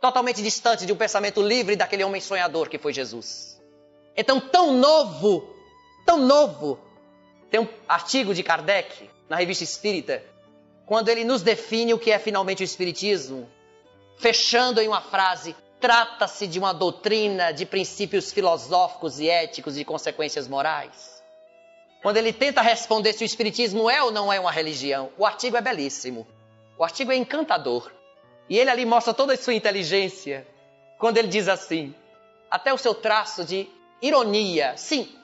totalmente 0.04 0.42
distante 0.42 0.84
de 0.84 0.92
um 0.92 0.96
pensamento 0.96 1.40
livre 1.40 1.76
daquele 1.76 2.04
homem 2.04 2.20
sonhador 2.20 2.68
que 2.68 2.76
foi 2.76 2.92
Jesus. 2.92 3.58
Então, 4.14 4.38
tão 4.38 4.74
novo, 4.74 5.48
tão 6.04 6.18
novo, 6.18 6.78
tem 7.50 7.60
um 7.60 7.68
artigo 7.88 8.34
de 8.34 8.42
Kardec 8.42 9.08
na 9.30 9.36
revista 9.36 9.64
Espírita, 9.64 10.22
quando 10.84 11.08
ele 11.08 11.24
nos 11.24 11.40
define 11.40 11.94
o 11.94 11.98
que 11.98 12.10
é 12.10 12.18
finalmente 12.18 12.62
o 12.62 12.64
Espiritismo, 12.64 13.50
fechando 14.18 14.78
em 14.78 14.88
uma 14.88 15.00
frase: 15.00 15.56
trata-se 15.84 16.46
de 16.46 16.58
uma 16.58 16.72
doutrina 16.72 17.52
de 17.52 17.66
princípios 17.66 18.32
filosóficos 18.32 19.20
e 19.20 19.28
éticos 19.28 19.76
e 19.76 19.84
consequências 19.84 20.48
morais. 20.48 21.22
Quando 22.02 22.16
ele 22.16 22.32
tenta 22.32 22.62
responder 22.62 23.12
se 23.12 23.22
o 23.22 23.26
Espiritismo 23.26 23.90
é 23.90 24.02
ou 24.02 24.10
não 24.10 24.32
é 24.32 24.40
uma 24.40 24.50
religião, 24.50 25.10
o 25.18 25.26
artigo 25.26 25.58
é 25.58 25.60
belíssimo. 25.60 26.26
O 26.78 26.84
artigo 26.84 27.12
é 27.12 27.16
encantador. 27.16 27.92
E 28.48 28.58
ele 28.58 28.70
ali 28.70 28.86
mostra 28.86 29.12
toda 29.12 29.34
a 29.34 29.36
sua 29.36 29.52
inteligência 29.52 30.46
quando 30.98 31.18
ele 31.18 31.28
diz 31.28 31.48
assim, 31.48 31.94
até 32.50 32.72
o 32.72 32.78
seu 32.78 32.94
traço 32.94 33.44
de 33.44 33.68
ironia. 34.00 34.78
Sim, 34.78 35.14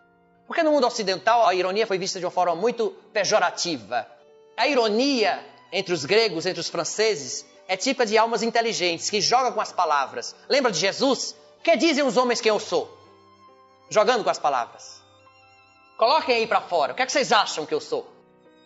porque 0.46 0.62
no 0.62 0.72
mundo 0.72 0.86
ocidental 0.86 1.48
a 1.48 1.54
ironia 1.54 1.86
foi 1.86 1.96
vista 1.96 2.18
de 2.18 2.26
uma 2.26 2.30
forma 2.30 2.54
muito 2.54 2.90
pejorativa. 3.14 4.06
A 4.58 4.68
ironia 4.68 5.42
entre 5.72 5.94
os 5.94 6.04
gregos, 6.04 6.44
entre 6.44 6.60
os 6.60 6.68
franceses, 6.68 7.46
é 7.70 7.76
típica 7.76 8.04
de 8.04 8.18
almas 8.18 8.42
inteligentes 8.42 9.08
que 9.08 9.20
jogam 9.20 9.52
com 9.52 9.60
as 9.60 9.70
palavras. 9.70 10.34
Lembra 10.48 10.72
de 10.72 10.80
Jesus? 10.80 11.36
Que 11.62 11.76
dizem 11.76 12.02
os 12.02 12.16
homens 12.16 12.40
quem 12.40 12.50
eu 12.50 12.58
sou? 12.58 12.90
Jogando 13.88 14.24
com 14.24 14.30
as 14.30 14.40
palavras. 14.40 15.00
Coloquem 15.96 16.34
aí 16.34 16.46
para 16.48 16.60
fora. 16.60 16.92
O 16.92 16.96
que 16.96 17.02
é 17.02 17.06
que 17.06 17.12
vocês 17.12 17.30
acham 17.30 17.64
que 17.64 17.72
eu 17.72 17.80
sou? 17.80 18.00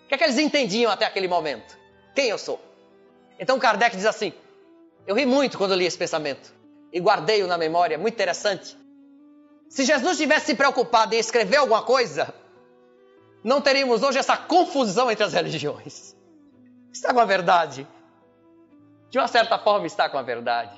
O 0.05 0.09
que 0.09 0.14
é 0.14 0.16
que 0.16 0.24
eles 0.24 0.38
entendiam 0.38 0.90
até 0.90 1.05
aquele 1.05 1.28
momento? 1.28 1.76
Quem 2.14 2.30
eu 2.30 2.38
sou? 2.38 2.59
Então 3.38 3.59
Kardec 3.59 3.94
diz 3.94 4.07
assim: 4.07 4.32
eu 5.07 5.14
ri 5.14 5.26
muito 5.26 5.59
quando 5.59 5.74
li 5.74 5.84
esse 5.84 5.98
pensamento 5.98 6.55
e 6.90 6.98
guardei-o 6.98 7.46
na 7.46 7.59
memória, 7.59 7.98
muito 7.98 8.14
interessante. 8.14 8.74
Se 9.68 9.84
Jesus 9.84 10.16
tivesse 10.16 10.46
se 10.46 10.55
preocupado 10.55 11.14
em 11.14 11.18
escrever 11.18 11.59
alguma 11.59 11.82
coisa, 11.82 12.32
não 13.42 13.61
teríamos 13.61 14.02
hoje 14.02 14.18
essa 14.18 14.38
confusão 14.38 15.11
entre 15.11 15.24
as 15.24 15.34
religiões. 15.34 16.16
Está 16.90 17.12
com 17.12 17.20
a 17.20 17.26
verdade. 17.26 17.86
De 19.14 19.18
uma 19.20 19.28
certa 19.28 19.56
forma, 19.56 19.86
está 19.86 20.08
com 20.08 20.18
a 20.18 20.22
verdade. 20.22 20.76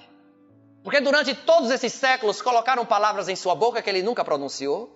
Porque 0.85 1.01
durante 1.01 1.35
todos 1.35 1.71
esses 1.71 1.91
séculos 1.95 2.43
colocaram 2.43 2.85
palavras 2.85 3.31
em 3.31 3.35
sua 3.35 3.55
boca 3.55 3.81
que 3.81 3.89
ele 3.89 4.03
nunca 4.03 4.23
pronunciou 4.23 4.95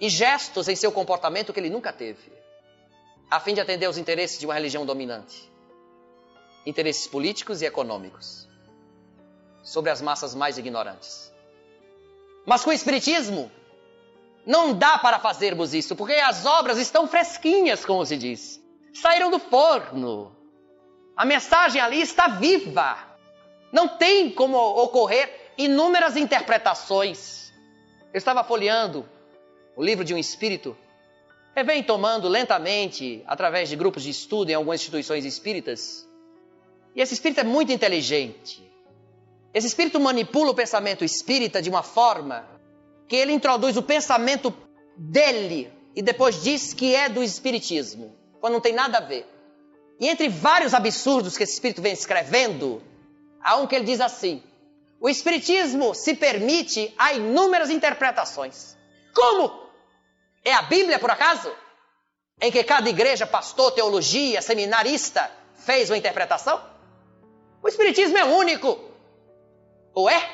e 0.00 0.08
gestos 0.08 0.66
em 0.66 0.74
seu 0.74 0.90
comportamento 0.90 1.52
que 1.52 1.60
ele 1.60 1.68
nunca 1.68 1.92
teve, 1.92 2.32
a 3.30 3.38
fim 3.40 3.52
de 3.52 3.60
atender 3.60 3.84
aos 3.84 3.98
interesses 3.98 4.40
de 4.40 4.46
uma 4.46 4.54
religião 4.54 4.86
dominante 4.86 5.52
interesses 6.64 7.06
políticos 7.06 7.60
e 7.60 7.66
econômicos 7.66 8.48
sobre 9.62 9.90
as 9.90 10.00
massas 10.00 10.34
mais 10.34 10.56
ignorantes. 10.56 11.30
Mas 12.46 12.64
com 12.64 12.70
o 12.70 12.72
Espiritismo, 12.72 13.52
não 14.46 14.72
dá 14.72 14.96
para 14.96 15.18
fazermos 15.18 15.74
isso, 15.74 15.94
porque 15.94 16.14
as 16.14 16.46
obras 16.46 16.78
estão 16.78 17.06
fresquinhas, 17.06 17.84
como 17.84 18.06
se 18.06 18.16
diz. 18.16 18.58
Saíram 18.94 19.30
do 19.30 19.38
forno. 19.38 20.35
A 21.16 21.24
mensagem 21.24 21.80
ali 21.80 22.00
está 22.00 22.28
viva. 22.28 22.98
Não 23.72 23.88
tem 23.88 24.30
como 24.30 24.58
ocorrer 24.58 25.52
inúmeras 25.56 26.16
interpretações. 26.16 27.52
Eu 28.12 28.18
estava 28.18 28.44
folheando 28.44 29.08
o 29.74 29.82
livro 29.82 30.04
de 30.04 30.12
um 30.12 30.18
espírito 30.18 30.76
e 31.54 31.62
vem 31.64 31.82
tomando 31.82 32.28
lentamente, 32.28 33.24
através 33.26 33.70
de 33.70 33.76
grupos 33.76 34.02
de 34.02 34.10
estudo 34.10 34.50
em 34.50 34.54
algumas 34.54 34.80
instituições 34.80 35.24
espíritas. 35.24 36.06
E 36.94 37.00
esse 37.00 37.14
espírito 37.14 37.40
é 37.40 37.44
muito 37.44 37.72
inteligente. 37.72 38.62
Esse 39.54 39.66
espírito 39.66 39.98
manipula 39.98 40.50
o 40.50 40.54
pensamento 40.54 41.02
espírita 41.02 41.62
de 41.62 41.70
uma 41.70 41.82
forma 41.82 42.46
que 43.08 43.16
ele 43.16 43.32
introduz 43.32 43.76
o 43.78 43.82
pensamento 43.82 44.54
dele 44.96 45.72
e 45.94 46.02
depois 46.02 46.42
diz 46.42 46.74
que 46.74 46.94
é 46.94 47.08
do 47.08 47.22
espiritismo, 47.22 48.14
quando 48.38 48.52
não 48.54 48.60
tem 48.60 48.74
nada 48.74 48.98
a 48.98 49.00
ver. 49.00 49.26
E 49.98 50.08
entre 50.08 50.28
vários 50.28 50.74
absurdos 50.74 51.36
que 51.36 51.44
esse 51.44 51.54
espírito 51.54 51.80
vem 51.80 51.92
escrevendo, 51.92 52.82
há 53.42 53.56
um 53.56 53.66
que 53.66 53.74
ele 53.74 53.84
diz 53.84 54.00
assim: 54.00 54.42
o 55.00 55.08
espiritismo 55.08 55.94
se 55.94 56.14
permite 56.14 56.94
a 56.98 57.12
inúmeras 57.12 57.70
interpretações. 57.70 58.76
Como? 59.14 59.66
É 60.44 60.52
a 60.52 60.62
Bíblia, 60.62 60.98
por 60.98 61.10
acaso? 61.10 61.52
Em 62.40 62.52
que 62.52 62.62
cada 62.62 62.88
igreja, 62.88 63.26
pastor, 63.26 63.72
teologia, 63.72 64.42
seminarista 64.42 65.30
fez 65.54 65.90
uma 65.90 65.96
interpretação? 65.96 66.60
O 67.62 67.68
espiritismo 67.68 68.16
é 68.18 68.24
único. 68.24 68.78
Ou 69.94 70.08
é? 70.10 70.28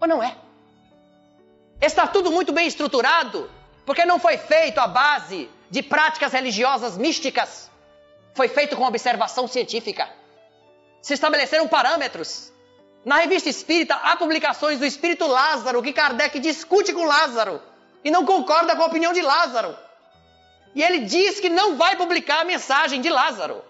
Ou 0.00 0.06
não 0.06 0.22
é? 0.22 0.36
Está 1.80 2.06
tudo 2.06 2.30
muito 2.30 2.52
bem 2.52 2.66
estruturado, 2.66 3.50
porque 3.84 4.04
não 4.04 4.18
foi 4.18 4.36
feito 4.36 4.78
à 4.78 4.86
base 4.86 5.48
de 5.70 5.82
práticas 5.82 6.32
religiosas 6.32 6.96
místicas. 6.96 7.70
Foi 8.38 8.46
feito 8.46 8.76
com 8.76 8.84
observação 8.84 9.48
científica. 9.48 10.08
Se 11.02 11.12
estabeleceram 11.12 11.66
parâmetros. 11.66 12.52
Na 13.04 13.16
revista 13.16 13.48
espírita 13.48 13.96
há 13.96 14.14
publicações 14.14 14.78
do 14.78 14.86
espírito 14.86 15.26
Lázaro 15.26 15.82
que 15.82 15.92
Kardec 15.92 16.38
discute 16.38 16.92
com 16.92 17.04
Lázaro 17.04 17.60
e 18.04 18.12
não 18.12 18.24
concorda 18.24 18.76
com 18.76 18.82
a 18.84 18.86
opinião 18.86 19.12
de 19.12 19.22
Lázaro. 19.22 19.76
E 20.72 20.84
ele 20.84 21.00
diz 21.00 21.40
que 21.40 21.48
não 21.48 21.76
vai 21.76 21.96
publicar 21.96 22.42
a 22.42 22.44
mensagem 22.44 23.00
de 23.00 23.08
Lázaro, 23.08 23.64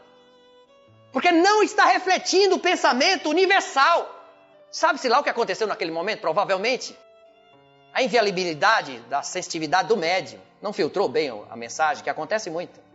porque 1.15 1.33
não 1.33 1.63
está 1.63 1.87
refletindo 1.87 2.57
o 2.57 2.59
pensamento 2.59 3.31
universal. 3.31 3.99
Sabe-se 4.71 5.09
lá 5.09 5.21
o 5.21 5.23
que 5.23 5.31
aconteceu 5.31 5.67
naquele 5.67 5.93
momento? 5.93 6.21
Provavelmente 6.21 6.95
a 7.95 8.03
inviabilidade 8.03 8.99
da 9.09 9.23
sensitividade 9.23 9.89
do 9.89 9.97
médium 9.97 10.41
não 10.61 10.75
filtrou 10.75 11.09
bem 11.09 11.31
a 11.49 11.57
mensagem, 11.57 12.05
que 12.05 12.11
acontece 12.11 12.51
muito. 12.51 12.88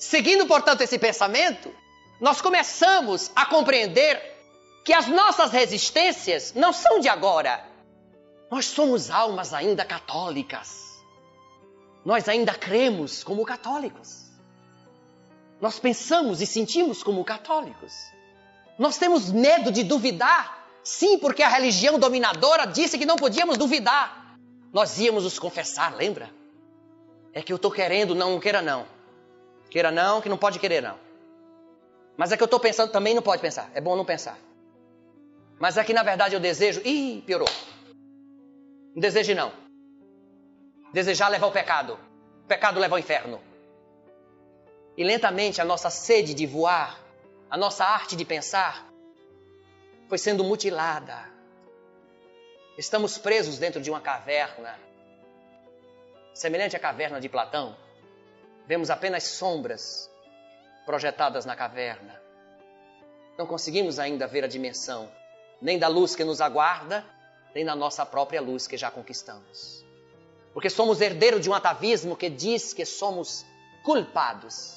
Seguindo, 0.00 0.46
portanto, 0.46 0.80
esse 0.80 0.98
pensamento, 0.98 1.72
nós 2.20 2.40
começamos 2.40 3.30
a 3.36 3.46
compreender 3.46 4.20
que 4.84 4.92
as 4.92 5.06
nossas 5.06 5.52
resistências 5.52 6.52
não 6.54 6.72
são 6.72 6.98
de 6.98 7.08
agora. 7.08 7.64
Nós 8.50 8.64
somos 8.64 9.10
almas 9.10 9.54
ainda 9.54 9.84
católicas. 9.84 11.00
Nós 12.04 12.28
ainda 12.28 12.52
cremos 12.52 13.22
como 13.22 13.44
católicos. 13.44 14.24
Nós 15.60 15.78
pensamos 15.78 16.40
e 16.40 16.46
sentimos 16.46 17.02
como 17.04 17.24
católicos. 17.24 17.92
Nós 18.76 18.96
temos 18.96 19.30
medo 19.30 19.70
de 19.70 19.84
duvidar 19.84 20.60
Sim, 20.82 21.18
porque 21.18 21.42
a 21.42 21.48
religião 21.48 21.98
dominadora 21.98 22.66
disse 22.66 22.98
que 22.98 23.06
não 23.06 23.16
podíamos 23.16 23.58
duvidar. 23.58 24.36
Nós 24.72 24.98
íamos 24.98 25.24
nos 25.24 25.38
confessar, 25.38 25.94
lembra? 25.94 26.30
É 27.32 27.42
que 27.42 27.52
eu 27.52 27.56
estou 27.56 27.70
querendo, 27.70 28.14
não, 28.14 28.32
não 28.32 28.40
queira 28.40 28.62
não. 28.62 28.86
Queira 29.70 29.90
não, 29.90 30.20
que 30.20 30.28
não 30.28 30.36
pode 30.36 30.58
querer 30.58 30.82
não. 30.82 30.98
Mas 32.16 32.32
é 32.32 32.36
que 32.36 32.42
eu 32.42 32.46
estou 32.46 32.60
pensando, 32.60 32.90
também 32.90 33.14
não 33.14 33.22
pode 33.22 33.40
pensar. 33.40 33.70
É 33.72 33.80
bom 33.80 33.96
não 33.96 34.04
pensar. 34.04 34.36
Mas 35.58 35.76
é 35.76 35.84
que 35.84 35.92
na 35.92 36.02
verdade 36.02 36.34
eu 36.34 36.40
desejo. 36.40 36.80
Ih, 36.84 37.22
piorou. 37.24 37.48
Não 38.94 39.00
deseje 39.00 39.34
não. 39.34 39.52
Desejar 40.92 41.28
leva 41.28 41.46
ao 41.46 41.52
pecado. 41.52 41.98
O 42.44 42.46
pecado 42.48 42.80
leva 42.80 42.96
ao 42.96 42.98
inferno. 42.98 43.40
E 44.96 45.04
lentamente 45.04 45.60
a 45.60 45.64
nossa 45.64 45.88
sede 45.88 46.34
de 46.34 46.46
voar, 46.46 46.98
a 47.48 47.56
nossa 47.56 47.84
arte 47.84 48.16
de 48.16 48.24
pensar, 48.24 48.86
foi 50.08 50.18
sendo 50.18 50.42
mutilada. 50.42 51.30
Estamos 52.76 53.16
presos 53.16 53.58
dentro 53.58 53.80
de 53.80 53.90
uma 53.90 54.00
caverna, 54.00 54.78
semelhante 56.34 56.74
à 56.74 56.80
caverna 56.80 57.20
de 57.20 57.28
Platão. 57.28 57.76
Vemos 58.66 58.90
apenas 58.90 59.24
sombras 59.24 60.10
projetadas 60.86 61.44
na 61.44 61.56
caverna. 61.56 62.20
Não 63.38 63.46
conseguimos 63.46 63.98
ainda 63.98 64.26
ver 64.26 64.44
a 64.44 64.48
dimensão, 64.48 65.10
nem 65.60 65.78
da 65.78 65.88
luz 65.88 66.14
que 66.14 66.24
nos 66.24 66.40
aguarda, 66.40 67.04
nem 67.54 67.64
da 67.64 67.74
nossa 67.74 68.04
própria 68.04 68.40
luz 68.40 68.66
que 68.66 68.76
já 68.76 68.90
conquistamos. 68.90 69.84
Porque 70.52 70.68
somos 70.68 71.00
herdeiros 71.00 71.40
de 71.40 71.50
um 71.50 71.54
atavismo 71.54 72.16
que 72.16 72.28
diz 72.28 72.72
que 72.72 72.84
somos 72.84 73.44
culpados. 73.84 74.76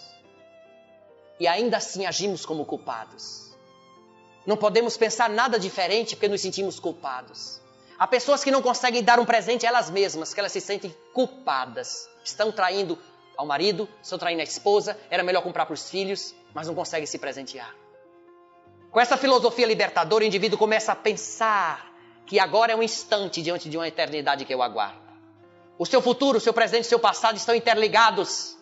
E 1.39 1.47
ainda 1.47 1.77
assim 1.77 2.05
agimos 2.05 2.45
como 2.45 2.65
culpados. 2.65 3.51
Não 4.45 4.57
podemos 4.57 4.97
pensar 4.97 5.29
nada 5.29 5.57
diferente 5.57 6.15
porque 6.15 6.27
nos 6.27 6.41
sentimos 6.41 6.79
culpados. 6.79 7.61
Há 7.97 8.07
pessoas 8.07 8.43
que 8.43 8.51
não 8.51 8.61
conseguem 8.61 9.03
dar 9.03 9.19
um 9.19 9.25
presente 9.25 9.65
a 9.65 9.69
elas 9.69 9.89
mesmas, 9.89 10.33
que 10.33 10.39
elas 10.39 10.51
se 10.51 10.59
sentem 10.59 10.95
culpadas. 11.13 12.09
Estão 12.23 12.51
traindo 12.51 12.97
ao 13.37 13.45
marido, 13.45 13.87
estão 14.01 14.17
traindo 14.17 14.41
a 14.41 14.43
esposa, 14.43 14.97
era 15.09 15.23
melhor 15.23 15.41
comprar 15.41 15.65
para 15.65 15.73
os 15.73 15.89
filhos, 15.89 16.33
mas 16.53 16.67
não 16.67 16.75
conseguem 16.75 17.05
se 17.05 17.17
presentear. 17.17 17.73
Com 18.91 18.99
essa 18.99 19.17
filosofia 19.17 19.65
libertadora, 19.65 20.23
o 20.23 20.27
indivíduo 20.27 20.57
começa 20.57 20.91
a 20.91 20.95
pensar 20.95 21.91
que 22.25 22.39
agora 22.39 22.73
é 22.73 22.75
um 22.75 22.83
instante 22.83 23.41
diante 23.41 23.69
de 23.69 23.77
uma 23.77 23.87
eternidade 23.87 24.45
que 24.45 24.53
eu 24.53 24.61
aguardo. 24.61 25.01
O 25.77 25.85
seu 25.85 26.01
futuro, 26.01 26.37
o 26.37 26.41
seu 26.41 26.53
presente, 26.53 26.85
o 26.85 26.89
seu 26.89 26.99
passado 26.99 27.35
estão 27.35 27.55
interligados. 27.55 28.55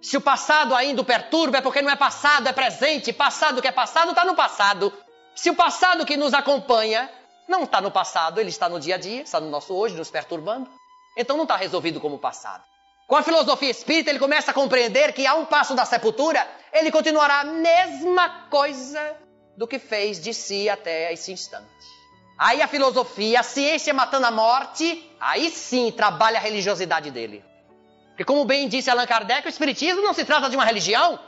Se 0.00 0.16
o 0.16 0.20
passado 0.20 0.74
ainda 0.74 1.02
o 1.02 1.04
perturba, 1.04 1.58
é 1.58 1.60
porque 1.60 1.82
não 1.82 1.90
é 1.90 1.96
passado, 1.96 2.46
é 2.48 2.52
presente. 2.52 3.12
Passado 3.12 3.60
que 3.60 3.68
é 3.68 3.72
passado 3.72 4.10
está 4.10 4.24
no 4.24 4.34
passado. 4.34 4.92
Se 5.34 5.50
o 5.50 5.54
passado 5.54 6.06
que 6.06 6.16
nos 6.16 6.32
acompanha 6.32 7.10
não 7.48 7.64
está 7.64 7.80
no 7.80 7.90
passado, 7.90 8.40
ele 8.40 8.50
está 8.50 8.68
no 8.68 8.78
dia 8.78 8.94
a 8.94 8.98
dia, 8.98 9.22
está 9.22 9.40
no 9.40 9.50
nosso 9.50 9.74
hoje, 9.74 9.96
nos 9.96 10.10
perturbando, 10.10 10.68
então 11.16 11.36
não 11.36 11.44
está 11.44 11.56
resolvido 11.56 12.00
como 12.00 12.18
passado. 12.18 12.64
Com 13.12 13.18
a 13.18 13.22
filosofia 13.22 13.68
espírita, 13.68 14.08
ele 14.08 14.18
começa 14.18 14.52
a 14.52 14.54
compreender 14.54 15.12
que 15.12 15.26
a 15.26 15.34
um 15.34 15.44
passo 15.44 15.74
da 15.74 15.84
sepultura, 15.84 16.48
ele 16.72 16.90
continuará 16.90 17.40
a 17.40 17.44
mesma 17.44 18.46
coisa 18.48 19.14
do 19.54 19.68
que 19.68 19.78
fez 19.78 20.18
de 20.18 20.32
si 20.32 20.66
até 20.66 21.12
esse 21.12 21.30
instante. 21.30 21.68
Aí 22.38 22.62
a 22.62 22.66
filosofia, 22.66 23.40
a 23.40 23.42
ciência 23.42 23.92
matando 23.92 24.24
a 24.24 24.30
morte, 24.30 25.14
aí 25.20 25.50
sim 25.50 25.92
trabalha 25.92 26.38
a 26.38 26.40
religiosidade 26.40 27.10
dele. 27.10 27.44
Porque, 28.08 28.24
como 28.24 28.46
bem 28.46 28.66
disse 28.66 28.88
Allan 28.88 29.04
Kardec, 29.04 29.46
o 29.46 29.50
Espiritismo 29.50 30.00
não 30.00 30.14
se 30.14 30.24
trata 30.24 30.48
de 30.48 30.56
uma 30.56 30.64
religião, 30.64 31.20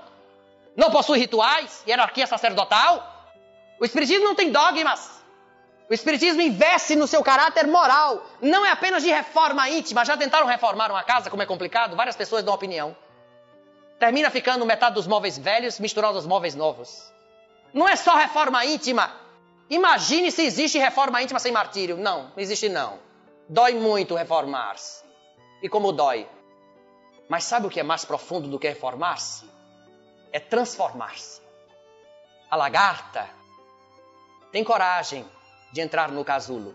não 0.75 0.91
possui 0.91 1.19
rituais, 1.19 1.83
hierarquia 1.87 2.27
sacerdotal, 2.27 3.29
o 3.79 3.85
Espiritismo 3.85 4.25
não 4.25 4.35
tem 4.35 4.51
dogmas. 4.51 5.23
O 5.89 5.93
Espiritismo 5.93 6.41
investe 6.41 6.97
no 6.97 7.07
seu 7.07 7.23
caráter 7.23 7.67
moral. 7.67 8.25
Não 8.41 8.65
é 8.65 8.71
apenas 8.71 9.03
de 9.03 9.11
reforma 9.11 9.69
íntima. 9.69 10.05
Já 10.05 10.17
tentaram 10.17 10.47
reformar 10.47 10.91
uma 10.91 11.03
casa, 11.03 11.29
como 11.29 11.43
é 11.43 11.47
complicado? 11.47 11.95
Várias 11.95 12.17
pessoas 12.17 12.43
dão 12.43 12.55
opinião. 12.55 12.97
Termina 13.99 14.31
ficando 14.31 14.65
metade 14.65 14.95
dos 14.95 15.07
móveis 15.07 15.39
velhos 15.39 15.79
misturado 15.79 16.17
aos 16.17 16.27
móveis 16.27 16.55
novos. 16.55 17.13
Não 17.73 17.87
é 17.87 17.97
só 17.97 18.17
reforma 18.17 18.65
íntima. 18.65 19.13
Imagine 19.69 20.31
se 20.31 20.43
existe 20.43 20.79
reforma 20.79 21.23
íntima 21.23 21.39
sem 21.39 21.53
martírio. 21.53 21.97
Não, 21.97 22.25
não 22.25 22.39
existe 22.39 22.69
não. 22.69 22.99
Dói 23.49 23.75
muito 23.75 24.15
reformar-se. 24.15 25.05
E 25.63 25.69
como 25.69 25.93
dói? 25.93 26.27
Mas 27.29 27.45
sabe 27.45 27.67
o 27.67 27.71
que 27.71 27.81
é 27.81 27.83
mais 27.83 28.05
profundo 28.05 28.49
do 28.49 28.59
que 28.59 28.69
reformar-se? 28.69 29.49
É 30.33 30.41
transformar-se. 30.41 31.43
A 32.51 32.57
lagarta 32.57 33.29
tem 34.51 34.65
coragem 34.65 35.27
de 35.75 35.81
entrar 35.81 36.13
no 36.13 36.25
casulo. 36.25 36.73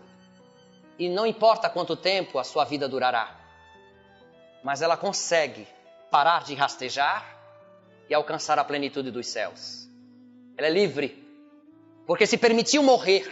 E 0.98 1.08
não 1.08 1.26
importa 1.26 1.70
quanto 1.70 1.96
tempo 1.96 2.38
a 2.38 2.44
sua 2.44 2.66
vida 2.66 2.86
durará, 2.86 3.34
mas 4.62 4.82
ela 4.82 4.94
consegue 4.94 5.66
parar 6.10 6.44
de 6.44 6.54
rastejar 6.54 7.24
e 8.10 8.14
alcançar 8.14 8.58
a 8.58 8.64
plenitude 8.64 9.10
dos 9.10 9.26
céus. 9.26 9.88
Ela 10.54 10.66
é 10.66 10.70
livre, 10.70 11.26
porque 12.06 12.26
se 12.26 12.36
permitiu 12.36 12.82
morrer. 12.82 13.26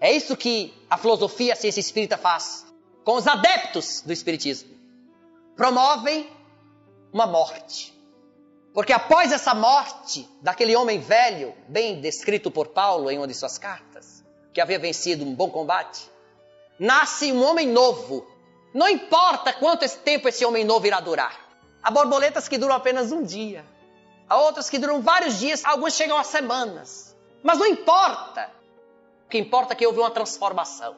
É 0.00 0.10
isso 0.10 0.34
que 0.34 0.72
a 0.88 0.96
filosofia 0.96 1.52
a 1.52 1.56
ciência 1.56 1.80
espírita 1.80 2.16
faz 2.16 2.64
com 3.04 3.16
os 3.16 3.26
adeptos 3.26 4.00
do 4.00 4.14
espiritismo. 4.14 4.74
Promovem 5.54 6.26
uma 7.12 7.26
morte 7.26 7.98
porque 8.78 8.92
após 8.92 9.32
essa 9.32 9.56
morte 9.56 10.28
daquele 10.40 10.76
homem 10.76 11.00
velho, 11.00 11.52
bem 11.66 12.00
descrito 12.00 12.48
por 12.48 12.68
Paulo 12.68 13.10
em 13.10 13.18
uma 13.18 13.26
de 13.26 13.34
suas 13.34 13.58
cartas, 13.58 14.17
que 14.58 14.62
havia 14.62 14.80
vencido 14.80 15.24
um 15.24 15.32
bom 15.32 15.48
combate, 15.48 16.10
nasce 16.80 17.30
um 17.30 17.44
homem 17.44 17.68
novo. 17.68 18.26
Não 18.74 18.88
importa 18.88 19.52
quanto 19.52 19.84
esse 19.84 19.98
tempo 19.98 20.28
esse 20.28 20.44
homem 20.44 20.64
novo 20.64 20.84
irá 20.84 20.98
durar. 20.98 21.38
Há 21.80 21.92
borboletas 21.92 22.48
que 22.48 22.58
duram 22.58 22.74
apenas 22.74 23.12
um 23.12 23.22
dia, 23.22 23.64
há 24.28 24.36
outras 24.36 24.68
que 24.68 24.76
duram 24.76 25.00
vários 25.00 25.38
dias, 25.38 25.64
algumas 25.64 25.94
chegam 25.94 26.18
a 26.18 26.24
semanas. 26.24 27.16
Mas 27.40 27.56
não 27.60 27.66
importa. 27.66 28.50
O 29.26 29.28
que 29.28 29.38
importa 29.38 29.74
é 29.74 29.76
que 29.76 29.86
houve 29.86 30.00
uma 30.00 30.10
transformação. 30.10 30.96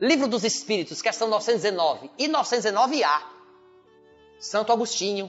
Livro 0.00 0.28
dos 0.28 0.44
Espíritos, 0.44 1.02
questão 1.02 1.26
919 1.26 2.12
e 2.16 2.28
909A. 2.28 3.22
Santo 4.38 4.72
Agostinho, 4.72 5.28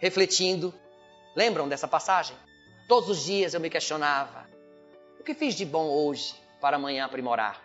refletindo. 0.00 0.74
Lembram 1.36 1.68
dessa 1.68 1.86
passagem? 1.86 2.36
Todos 2.88 3.10
os 3.10 3.24
dias 3.24 3.54
eu 3.54 3.60
me 3.60 3.70
questionava: 3.70 4.39
o 5.20 5.22
que 5.22 5.34
fiz 5.34 5.54
de 5.54 5.66
bom 5.66 5.86
hoje 5.86 6.34
para 6.62 6.76
amanhã 6.76 7.04
aprimorar? 7.04 7.62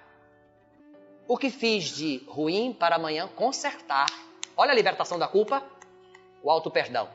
O 1.25 1.37
que 1.37 1.49
fiz 1.49 1.85
de 1.85 2.21
ruim 2.27 2.73
para 2.73 2.97
amanhã 2.97 3.29
consertar? 3.29 4.07
Olha 4.57 4.71
a 4.71 4.75
libertação 4.75 5.17
da 5.17 5.25
culpa, 5.25 5.63
o 6.43 6.51
auto 6.51 6.69
perdão. 6.69 7.09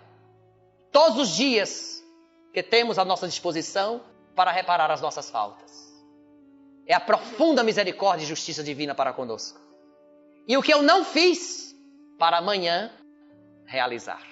Todos 0.91 1.18
os 1.18 1.36
dias 1.36 2.03
que 2.55 2.62
temos 2.62 2.99
à 2.99 3.05
nossa 3.05 3.28
disposição 3.28 4.01
para 4.34 4.51
reparar 4.51 4.91
as 4.91 5.03
nossas 5.03 5.28
faltas. 5.30 5.70
É 6.86 6.95
a 6.95 7.01
profunda 7.01 7.62
misericórdia 7.62 8.24
e 8.24 8.26
justiça 8.26 8.64
divina 8.64 8.95
para 8.95 9.12
conosco. 9.12 9.61
E 10.49 10.57
o 10.57 10.62
que 10.62 10.72
eu 10.72 10.82
não 10.82 11.05
fiz 11.05 11.76
para 12.18 12.38
amanhã 12.38 12.91
realizar. 13.66 14.26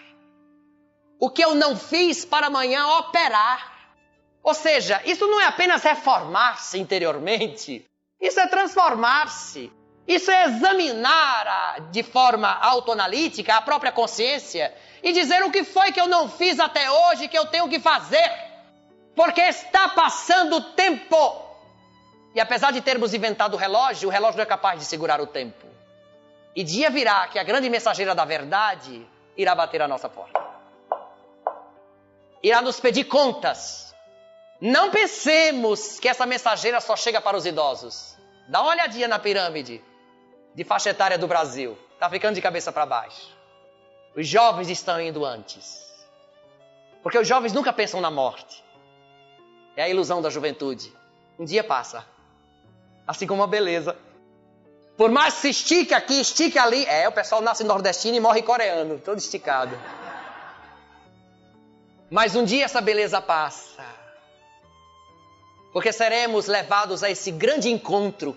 O 1.21 1.29
que 1.29 1.45
eu 1.45 1.55
não 1.55 1.77
fiz 1.77 2.25
para 2.25 2.47
amanhã 2.47 2.87
operar. 2.97 3.78
Ou 4.49 4.55
seja, 4.55 5.03
isso 5.05 5.27
não 5.27 5.39
é 5.39 5.45
apenas 5.45 5.83
reformar-se 5.83 6.79
interiormente, 6.79 7.85
isso 8.19 8.41
é 8.41 8.47
transformar-se. 8.47 9.71
Isso 10.07 10.31
é 10.31 10.45
examinar 10.47 11.91
de 11.91 12.03
forma 12.03 12.49
autoanalítica 12.49 13.57
a 13.57 13.61
própria 13.61 13.93
consciência 13.93 14.75
e 15.03 15.13
dizer 15.13 15.45
o 15.45 15.51
que 15.51 15.65
foi 15.65 15.93
que 15.93 16.01
eu 16.01 16.07
não 16.07 16.31
fiz 16.31 16.59
até 16.59 16.91
hoje 16.91 17.29
que 17.29 17.37
eu 17.37 17.45
tenho 17.45 17.69
que 17.69 17.79
fazer. 17.79 18.27
Porque 19.15 19.43
está 19.43 19.91
passando 19.91 20.57
o 20.57 20.63
tempo. 20.73 21.43
E 22.35 22.41
apesar 22.41 22.73
de 22.73 22.81
termos 22.81 23.13
inventado 23.13 23.53
o 23.53 23.59
relógio, 23.59 24.09
o 24.09 24.11
relógio 24.11 24.39
não 24.39 24.45
é 24.45 24.47
capaz 24.47 24.81
de 24.81 24.87
segurar 24.87 25.21
o 25.21 25.27
tempo. 25.27 25.67
E 26.57 26.65
dia 26.65 26.89
virá 26.89 27.29
que 27.29 27.39
a 27.39 27.45
grande 27.45 27.69
mensageira 27.69 28.15
da 28.15 28.25
verdade 28.25 29.07
irá 29.37 29.55
bater 29.55 29.83
a 29.83 29.87
nossa 29.87 30.09
porta. 30.09 30.43
Irá 32.43 32.63
nos 32.63 32.81
pedir 32.81 33.05
contas. 33.05 33.88
Não 34.61 34.91
pensemos 34.91 35.99
que 36.01 36.09
essa 36.09 36.27
mensageira 36.27 36.81
só 36.81 36.97
chega 36.97 37.21
para 37.21 37.37
os 37.37 37.47
idosos. 37.47 38.17
Dá 38.49 38.61
uma 38.61 38.71
olhadinha 38.71 39.07
na 39.07 39.19
pirâmide 39.19 39.83
de 40.55 40.65
faixa 40.65 40.91
etária 40.91 41.17
do 41.17 41.29
Brasil. 41.29 41.79
Está 41.95 42.11
ficando 42.11 42.35
de 42.35 42.43
cabeça 42.43 42.73
para 42.73 42.87
baixo. 42.87 43.37
Os 44.17 44.27
jovens 44.27 44.69
estão 44.69 45.01
indo 45.01 45.25
antes. 45.25 45.87
Porque 47.03 47.19
os 47.19 47.29
jovens 47.29 47.53
nunca 47.53 47.73
pensam 47.73 48.01
na 48.01 48.11
morte. 48.11 48.65
É 49.77 49.83
a 49.83 49.89
ilusão 49.89 50.21
da 50.21 50.31
juventude. 50.31 50.93
Um 51.39 51.45
dia 51.45 51.63
passa 51.63 52.05
assim 53.09 53.27
como 53.27 53.43
a 53.43 53.47
beleza. 53.47 53.97
Por 54.99 55.11
mais 55.11 55.35
que 55.35 55.41
se 55.41 55.49
estique 55.51 55.95
aqui, 55.95 56.21
estique 56.21 56.59
ali, 56.59 56.85
é, 56.85 57.09
o 57.09 57.13
pessoal 57.13 57.41
nasce 57.41 57.65
nordestino 57.65 58.17
e 58.17 58.21
morre 58.21 58.43
coreano, 58.43 58.99
todo 58.99 59.17
esticado. 59.17 59.79
Mas 62.11 62.37
um 62.37 62.45
dia 62.45 62.67
essa 62.67 62.83
beleza 62.83 63.21
passa. 63.21 63.83
Porque 65.73 65.93
seremos 65.93 66.47
levados 66.47 67.03
a 67.03 67.11
esse 67.11 67.31
grande 67.31 67.71
encontro, 67.71 68.37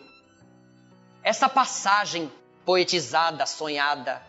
essa 1.24 1.48
passagem 1.48 2.32
poetizada, 2.66 3.46
sonhada, 3.46 4.22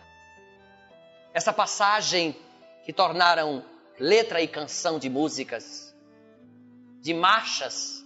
essa 1.33 1.51
passagem 1.51 2.35
que 2.85 2.93
tornaram 2.93 3.63
letra 3.99 4.41
e 4.41 4.47
canção 4.47 4.99
de 4.99 5.09
músicas, 5.09 5.93
de 7.01 7.13
marchas, 7.13 8.03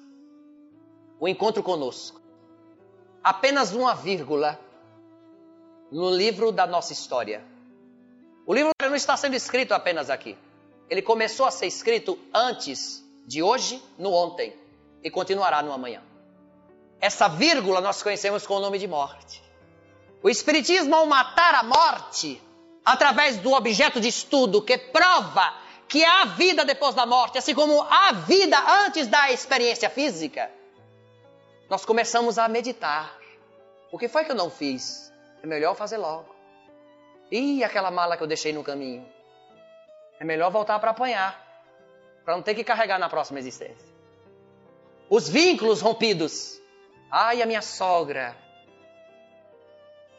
o 1.20 1.28
encontro 1.28 1.62
conosco 1.64 2.18
apenas 3.28 3.74
uma 3.74 3.94
vírgula 3.94 4.58
no 5.92 6.10
livro 6.10 6.50
da 6.50 6.66
nossa 6.66 6.94
história. 6.94 7.44
O 8.46 8.54
livro 8.54 8.72
não 8.82 8.96
está 8.96 9.18
sendo 9.18 9.36
escrito 9.36 9.74
apenas 9.74 10.10
aqui. 10.10 10.38
Ele 10.90 11.02
começou 11.02 11.46
a 11.46 11.52
ser 11.52 11.68
escrito 11.68 12.18
antes 12.34 13.04
de 13.26 13.44
hoje, 13.44 13.84
no 13.98 14.14
ontem, 14.14 14.56
e 15.08 15.10
continuará 15.10 15.64
no 15.64 15.72
amanhã. 15.72 16.04
Essa 17.00 17.30
vírgula 17.30 17.80
nós 17.80 18.04
conhecemos 18.04 18.46
com 18.46 18.56
o 18.56 18.60
nome 18.60 18.78
de 18.78 18.88
morte. 18.88 19.42
O 20.22 20.30
Espiritismo, 20.30 20.94
ao 20.94 21.06
matar 21.06 21.56
a 21.56 21.64
morte, 21.64 22.42
através 22.84 23.38
do 23.38 23.54
objeto 23.54 24.02
de 24.02 24.10
estudo 24.10 24.62
que 24.62 24.78
prova 24.78 25.54
que 25.88 26.04
há 26.04 26.26
vida 26.26 26.66
depois 26.66 26.94
da 26.94 27.06
morte, 27.06 27.38
assim 27.38 27.56
como 27.56 27.82
há 27.84 28.12
vida 28.12 28.58
antes 28.86 29.08
da 29.08 29.32
experiência 29.32 29.90
física, 29.90 30.52
nós 31.70 31.86
começamos 31.86 32.38
a 32.38 32.50
meditar. 32.50 33.18
O 33.90 33.98
que 33.98 34.10
foi 34.10 34.26
que 34.26 34.32
eu 34.32 34.36
não 34.36 34.50
fiz? 34.50 35.14
É 35.42 35.48
melhor 35.48 35.74
fazer 35.76 35.98
logo. 35.98 36.36
E 37.32 37.64
aquela 37.64 37.90
mala 37.90 38.18
que 38.18 38.24
eu 38.24 38.28
deixei 38.28 38.52
no 38.52 38.64
caminho? 38.64 39.08
É 40.20 40.26
melhor 40.26 40.52
voltar 40.52 40.78
para 40.80 40.92
apanhar, 40.92 41.42
para 42.26 42.36
não 42.36 42.42
ter 42.42 42.56
que 42.56 42.64
carregar 42.66 43.00
na 43.00 43.08
próxima 43.08 43.40
existência. 43.40 43.97
Os 45.10 45.30
vínculos 45.30 45.82
rompidos. 45.82 46.60
Ai, 47.10 47.42
a 47.42 47.46
minha 47.46 47.62
sogra. 47.62 48.36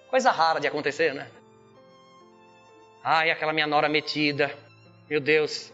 Coisa 0.08 0.30
rara 0.30 0.58
de 0.58 0.66
acontecer, 0.66 1.12
né? 1.12 1.30
Ai, 3.04 3.30
aquela 3.30 3.52
minha 3.52 3.66
nora 3.66 3.88
metida. 3.88 4.56
Meu 5.08 5.20
Deus. 5.20 5.72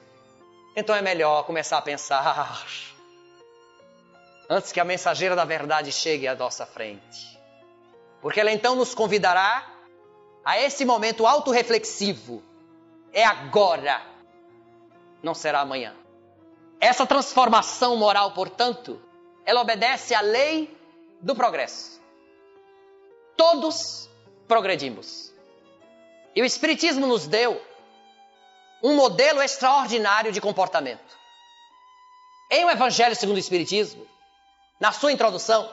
Então 0.77 0.95
é 0.95 1.03
melhor 1.03 1.45
começar 1.45 1.79
a 1.79 1.83
pensar 1.83 2.65
antes 4.51 4.73
que 4.73 4.81
a 4.81 4.85
mensageira 4.85 5.37
da 5.37 5.45
verdade 5.45 5.93
chegue 5.93 6.27
à 6.27 6.35
nossa 6.35 6.67
frente. 6.67 7.39
Porque 8.21 8.41
ela 8.41 8.51
então 8.51 8.75
nos 8.75 8.95
convidará 8.95 9.65
a 10.45 10.59
esse 10.59 10.85
momento 10.85 11.27
autorreflexivo. 11.27 12.43
É 13.13 13.25
agora, 13.25 14.03
não 15.23 15.35
será 15.35 15.61
amanhã. 15.61 15.95
Essa 16.81 17.07
transformação 17.07 17.97
moral, 17.97 18.33
portanto, 18.33 19.01
ela 19.45 19.61
obedece 19.61 20.15
à 20.15 20.21
lei 20.21 20.75
do 21.21 21.35
progresso. 21.35 22.01
Todos 23.37 24.09
progredimos. 24.47 25.33
E 26.35 26.43
o 26.43 26.45
Espiritismo 26.45 27.07
nos 27.07 27.27
deu 27.27 27.61
um 28.83 28.95
modelo 28.95 29.43
extraordinário 29.43 30.33
de 30.33 30.41
comportamento. 30.41 31.19
Em 32.51 32.65
o 32.65 32.71
Evangelho 32.71 33.17
segundo 33.17 33.37
o 33.37 33.41
Espiritismo, 33.41 34.07
na 34.79 34.93
sua 34.93 35.13
introdução, 35.13 35.73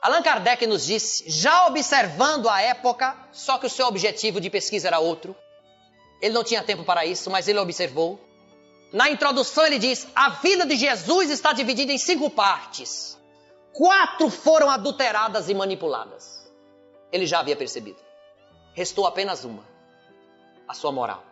Allan 0.00 0.22
Kardec 0.22 0.66
nos 0.66 0.84
disse, 0.84 1.24
já 1.30 1.66
observando 1.66 2.48
a 2.48 2.60
época, 2.60 3.16
só 3.32 3.58
que 3.58 3.66
o 3.66 3.70
seu 3.70 3.86
objetivo 3.86 4.40
de 4.40 4.50
pesquisa 4.50 4.88
era 4.88 4.98
outro. 4.98 5.34
Ele 6.20 6.34
não 6.34 6.44
tinha 6.44 6.62
tempo 6.62 6.84
para 6.84 7.06
isso, 7.06 7.30
mas 7.30 7.48
ele 7.48 7.58
observou. 7.58 8.20
Na 8.94 9.10
introdução 9.10 9.66
ele 9.66 9.80
diz: 9.80 10.06
a 10.14 10.30
vida 10.30 10.64
de 10.64 10.76
Jesus 10.76 11.28
está 11.28 11.52
dividida 11.52 11.92
em 11.92 11.98
cinco 11.98 12.30
partes. 12.30 13.20
Quatro 13.72 14.30
foram 14.30 14.70
adulteradas 14.70 15.48
e 15.48 15.54
manipuladas. 15.54 16.48
Ele 17.10 17.26
já 17.26 17.40
havia 17.40 17.56
percebido. 17.56 17.98
Restou 18.72 19.04
apenas 19.04 19.42
uma: 19.42 19.64
a 20.68 20.74
sua 20.74 20.92
moral, 20.92 21.24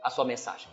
a 0.00 0.10
sua 0.10 0.24
mensagem. 0.24 0.68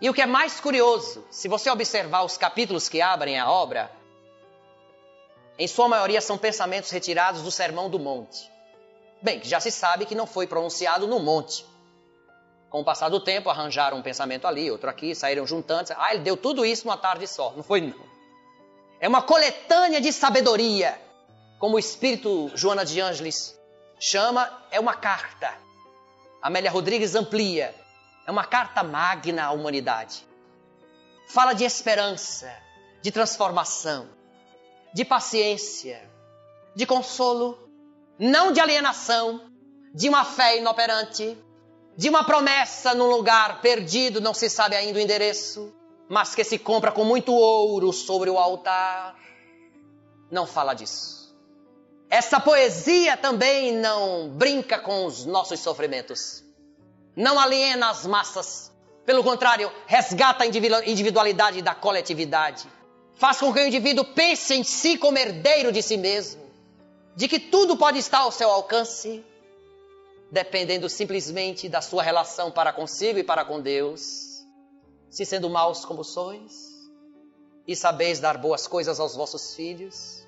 E 0.00 0.08
o 0.08 0.14
que 0.14 0.22
é 0.22 0.26
mais 0.26 0.60
curioso, 0.60 1.26
se 1.28 1.48
você 1.48 1.68
observar 1.68 2.22
os 2.22 2.36
capítulos 2.36 2.88
que 2.88 3.02
abrem 3.02 3.36
a 3.36 3.50
obra, 3.50 3.90
em 5.58 5.66
sua 5.66 5.88
maioria 5.88 6.20
são 6.20 6.38
pensamentos 6.38 6.90
retirados 6.90 7.42
do 7.42 7.50
Sermão 7.50 7.90
do 7.90 7.98
Monte. 7.98 8.48
Bem, 9.20 9.42
já 9.42 9.58
se 9.58 9.72
sabe 9.72 10.06
que 10.06 10.14
não 10.14 10.26
foi 10.26 10.46
pronunciado 10.46 11.08
no 11.08 11.18
monte. 11.18 11.66
Com 12.72 12.80
o 12.80 12.84
passar 12.84 13.08
do 13.08 13.20
tempo, 13.20 13.48
arranjaram 13.48 13.98
um 13.98 14.02
pensamento 14.02 14.48
ali, 14.48 14.68
outro 14.68 14.90
aqui, 14.90 15.14
saíram 15.14 15.46
juntantes. 15.46 15.92
Ah, 15.96 16.12
ele 16.12 16.24
deu 16.24 16.36
tudo 16.36 16.64
isso 16.64 16.84
numa 16.86 16.96
tarde 16.96 17.28
só. 17.28 17.52
Não 17.54 17.62
foi, 17.62 17.80
não. 17.80 18.04
É 18.98 19.06
uma 19.06 19.22
coletânea 19.22 20.00
de 20.00 20.12
sabedoria. 20.12 21.00
Como 21.60 21.76
o 21.76 21.78
espírito 21.78 22.50
Joana 22.56 22.84
de 22.84 23.00
Ângeles 23.00 23.56
chama, 24.00 24.50
é 24.72 24.80
uma 24.80 24.94
carta. 24.94 25.52
Amélia 26.40 26.70
Rodrigues 26.70 27.14
amplia. 27.14 27.72
É 28.26 28.30
uma 28.32 28.44
carta 28.44 28.82
magna 28.82 29.44
à 29.44 29.52
humanidade. 29.52 30.26
Fala 31.28 31.52
de 31.52 31.62
esperança, 31.62 32.50
de 33.00 33.12
transformação 33.12 34.08
de 34.92 35.04
paciência, 35.04 36.02
de 36.74 36.84
consolo, 36.84 37.58
não 38.18 38.52
de 38.52 38.60
alienação, 38.60 39.50
de 39.94 40.08
uma 40.08 40.24
fé 40.24 40.58
inoperante, 40.58 41.36
de 41.96 42.08
uma 42.08 42.24
promessa 42.24 42.94
num 42.94 43.08
lugar 43.10 43.60
perdido, 43.60 44.20
não 44.20 44.34
se 44.34 44.48
sabe 44.48 44.76
ainda 44.76 44.98
o 44.98 45.02
endereço, 45.02 45.72
mas 46.08 46.34
que 46.34 46.44
se 46.44 46.58
compra 46.58 46.90
com 46.92 47.04
muito 47.04 47.32
ouro 47.32 47.92
sobre 47.92 48.30
o 48.30 48.38
altar. 48.38 49.14
Não 50.30 50.46
fala 50.46 50.74
disso. 50.74 51.34
Essa 52.08 52.40
poesia 52.40 53.16
também 53.16 53.72
não 53.74 54.28
brinca 54.28 54.78
com 54.78 55.06
os 55.06 55.24
nossos 55.24 55.60
sofrimentos. 55.60 56.44
Não 57.16 57.38
aliena 57.38 57.90
as 57.90 58.06
massas. 58.06 58.70
Pelo 59.04 59.24
contrário, 59.24 59.70
resgata 59.86 60.44
a 60.44 60.46
individualidade 60.46 61.60
da 61.62 61.74
coletividade 61.74 62.68
faz 63.22 63.38
com 63.38 63.52
que 63.52 63.60
o 63.60 63.66
indivíduo 63.66 64.04
pense 64.04 64.52
em 64.52 64.64
si 64.64 64.98
como 64.98 65.16
herdeiro 65.16 65.70
de 65.70 65.80
si 65.80 65.96
mesmo, 65.96 66.42
de 67.14 67.28
que 67.28 67.38
tudo 67.38 67.76
pode 67.76 67.98
estar 67.98 68.18
ao 68.18 68.32
seu 68.32 68.50
alcance, 68.50 69.24
dependendo 70.32 70.88
simplesmente 70.88 71.68
da 71.68 71.82
sua 71.82 72.02
relação 72.02 72.50
para 72.50 72.72
consigo 72.72 73.18
e 73.18 73.22
para 73.22 73.44
com 73.44 73.60
Deus. 73.60 74.46
Se 75.10 75.26
sendo 75.26 75.50
maus 75.50 75.84
como 75.84 76.02
sois, 76.02 76.90
e 77.68 77.76
sabeis 77.76 78.18
dar 78.18 78.38
boas 78.38 78.66
coisas 78.66 78.98
aos 78.98 79.14
vossos 79.14 79.54
filhos, 79.54 80.26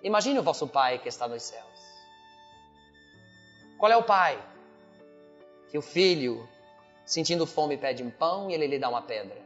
imagine 0.00 0.38
o 0.38 0.44
vosso 0.44 0.68
Pai 0.68 1.00
que 1.00 1.08
está 1.08 1.26
nos 1.26 1.42
céus. 1.42 1.66
Qual 3.76 3.90
é 3.90 3.96
o 3.96 4.04
Pai? 4.04 4.40
Que 5.70 5.76
o 5.76 5.82
filho, 5.82 6.48
sentindo 7.04 7.46
fome, 7.46 7.76
pede 7.76 8.04
um 8.04 8.10
pão 8.10 8.48
e 8.48 8.54
ele 8.54 8.68
lhe 8.68 8.78
dá 8.78 8.88
uma 8.88 9.02
pedra. 9.02 9.42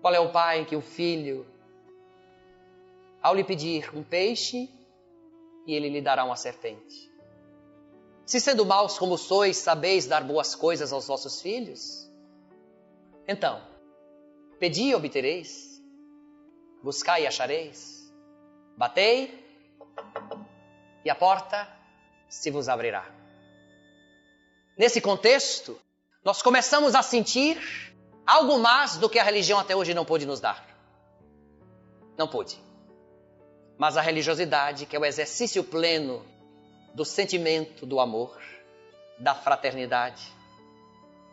Qual 0.00 0.14
é 0.14 0.20
o 0.20 0.30
pai 0.30 0.64
que 0.64 0.74
o 0.74 0.80
filho, 0.80 1.46
ao 3.20 3.34
lhe 3.34 3.44
pedir 3.44 3.94
um 3.94 4.02
peixe, 4.02 4.70
e 5.66 5.74
ele 5.74 5.90
lhe 5.90 6.00
dará 6.00 6.24
uma 6.24 6.36
serpente? 6.36 7.09
Se 8.30 8.38
sendo 8.38 8.64
maus 8.64 8.96
como 8.96 9.18
sois, 9.18 9.56
sabeis 9.56 10.06
dar 10.06 10.22
boas 10.22 10.54
coisas 10.54 10.92
aos 10.92 11.08
vossos 11.08 11.42
filhos? 11.42 12.08
Então, 13.26 13.60
pedi 14.60 14.84
e 14.84 14.94
obtereis, 14.94 15.82
buscai 16.80 17.24
e 17.24 17.26
achareis, 17.26 18.08
batei 18.76 19.44
e 21.04 21.10
a 21.10 21.14
porta 21.16 21.68
se 22.28 22.52
vos 22.52 22.68
abrirá. 22.68 23.04
Nesse 24.78 25.00
contexto, 25.00 25.76
nós 26.24 26.40
começamos 26.40 26.94
a 26.94 27.02
sentir 27.02 27.60
algo 28.24 28.60
mais 28.60 28.96
do 28.96 29.10
que 29.10 29.18
a 29.18 29.24
religião 29.24 29.58
até 29.58 29.74
hoje 29.74 29.92
não 29.92 30.04
pôde 30.04 30.24
nos 30.24 30.38
dar. 30.38 30.64
Não 32.16 32.28
pôde. 32.28 32.62
Mas 33.76 33.96
a 33.96 34.00
religiosidade, 34.00 34.86
que 34.86 34.94
é 34.94 35.00
o 35.00 35.04
exercício 35.04 35.64
pleno 35.64 36.24
do 36.94 37.04
sentimento 37.04 37.86
do 37.86 38.00
amor, 38.00 38.38
da 39.18 39.34
fraternidade, 39.34 40.22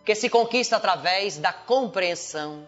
que 0.06 0.16
se 0.16 0.30
conquista 0.30 0.78
através 0.78 1.38
da 1.38 1.52
compreensão, 1.52 2.68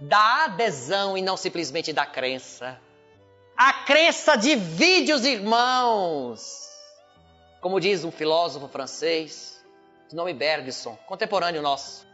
da 0.00 0.44
adesão 0.44 1.16
e 1.16 1.22
não 1.22 1.36
simplesmente 1.36 1.92
da 1.92 2.06
crença. 2.06 2.80
A 3.56 3.72
crença 3.84 4.36
divide 4.36 5.12
os 5.12 5.24
irmãos. 5.24 6.68
Como 7.60 7.80
diz 7.80 8.04
um 8.04 8.10
filósofo 8.10 8.68
francês, 8.68 9.62
de 10.08 10.16
nome 10.16 10.34
Bergson, 10.34 10.96
contemporâneo 11.06 11.62
nosso. 11.62 12.06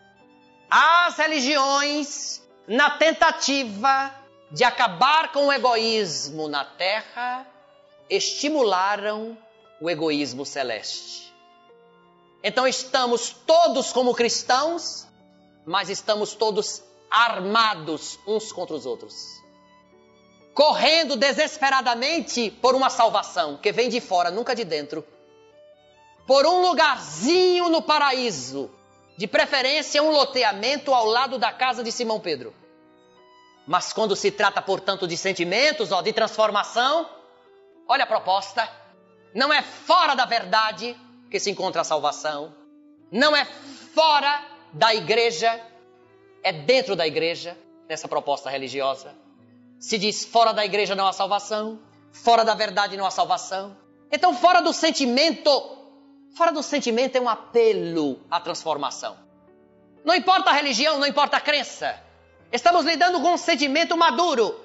As 0.70 1.16
religiões, 1.16 2.42
na 2.68 2.90
tentativa 2.90 4.14
de 4.50 4.64
acabar 4.64 5.32
com 5.32 5.46
o 5.46 5.52
egoísmo 5.52 6.48
na 6.48 6.64
terra, 6.64 7.46
estimularam 8.08 9.36
o 9.80 9.88
egoísmo 9.88 10.44
celeste. 10.44 11.32
Então 12.42 12.66
estamos 12.66 13.30
todos 13.30 13.92
como 13.92 14.14
cristãos, 14.14 15.06
mas 15.64 15.88
estamos 15.88 16.34
todos 16.34 16.82
armados 17.10 18.18
uns 18.26 18.52
contra 18.52 18.76
os 18.76 18.86
outros. 18.86 19.14
Correndo 20.54 21.16
desesperadamente 21.16 22.50
por 22.50 22.74
uma 22.74 22.90
salvação 22.90 23.56
que 23.56 23.72
vem 23.72 23.88
de 23.88 24.00
fora, 24.00 24.30
nunca 24.30 24.54
de 24.54 24.64
dentro. 24.64 25.04
Por 26.26 26.46
um 26.46 26.60
lugarzinho 26.60 27.68
no 27.68 27.82
paraíso 27.82 28.70
de 29.16 29.26
preferência 29.26 30.02
um 30.02 30.10
loteamento 30.10 30.94
ao 30.94 31.04
lado 31.04 31.38
da 31.38 31.52
casa 31.52 31.84
de 31.84 31.92
Simão 31.92 32.20
Pedro. 32.20 32.54
Mas 33.66 33.92
quando 33.92 34.16
se 34.16 34.30
trata, 34.30 34.62
portanto, 34.62 35.06
de 35.06 35.16
sentimentos, 35.16 35.92
ó, 35.92 36.00
de 36.00 36.12
transformação, 36.12 37.08
olha 37.86 38.04
a 38.04 38.06
proposta. 38.06 38.79
Não 39.34 39.52
é 39.52 39.62
fora 39.62 40.14
da 40.14 40.24
verdade 40.24 40.96
que 41.30 41.38
se 41.38 41.50
encontra 41.50 41.82
a 41.82 41.84
salvação. 41.84 42.54
Não 43.10 43.34
é 43.36 43.44
fora 43.44 44.44
da 44.72 44.94
igreja, 44.94 45.60
é 46.42 46.52
dentro 46.52 46.94
da 46.94 47.06
igreja, 47.06 47.56
nessa 47.88 48.08
proposta 48.08 48.48
religiosa. 48.50 49.14
Se 49.78 49.98
diz 49.98 50.24
fora 50.24 50.52
da 50.52 50.64
igreja 50.64 50.94
não 50.94 51.06
há 51.06 51.12
salvação, 51.12 51.78
fora 52.12 52.44
da 52.44 52.54
verdade 52.54 52.96
não 52.96 53.06
há 53.06 53.10
salvação. 53.10 53.76
Então, 54.12 54.34
fora 54.34 54.60
do 54.60 54.72
sentimento 54.72 55.50
Fora 56.34 56.52
do 56.52 56.62
sentimento 56.62 57.16
é 57.16 57.20
um 57.20 57.28
apelo 57.28 58.20
à 58.30 58.40
transformação. 58.40 59.16
Não 60.04 60.14
importa 60.14 60.50
a 60.50 60.52
religião, 60.52 60.98
não 60.98 61.06
importa 61.06 61.36
a 61.36 61.40
crença. 61.40 62.00
Estamos 62.52 62.84
lidando 62.84 63.20
com 63.20 63.34
um 63.34 63.36
sentimento 63.36 63.96
maduro. 63.96 64.58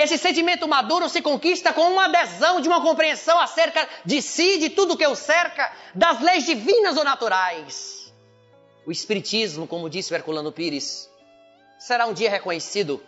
Esse 0.00 0.16
sentimento 0.16 0.66
maduro 0.66 1.10
se 1.10 1.20
conquista 1.20 1.74
com 1.74 1.82
uma 1.82 2.06
adesão 2.06 2.58
de 2.58 2.68
uma 2.68 2.80
compreensão 2.80 3.38
acerca 3.38 3.86
de 4.02 4.22
si, 4.22 4.56
de 4.56 4.70
tudo 4.70 4.96
que 4.96 5.06
o 5.06 5.14
cerca, 5.14 5.70
das 5.94 6.22
leis 6.22 6.46
divinas 6.46 6.96
ou 6.96 7.04
naturais. 7.04 8.10
O 8.86 8.90
Espiritismo, 8.90 9.66
como 9.66 9.90
disse 9.90 10.10
o 10.10 10.16
Herculano 10.16 10.50
Pires, 10.50 11.10
será 11.78 12.06
um 12.06 12.14
dia 12.14 12.30
reconhecido 12.30 13.04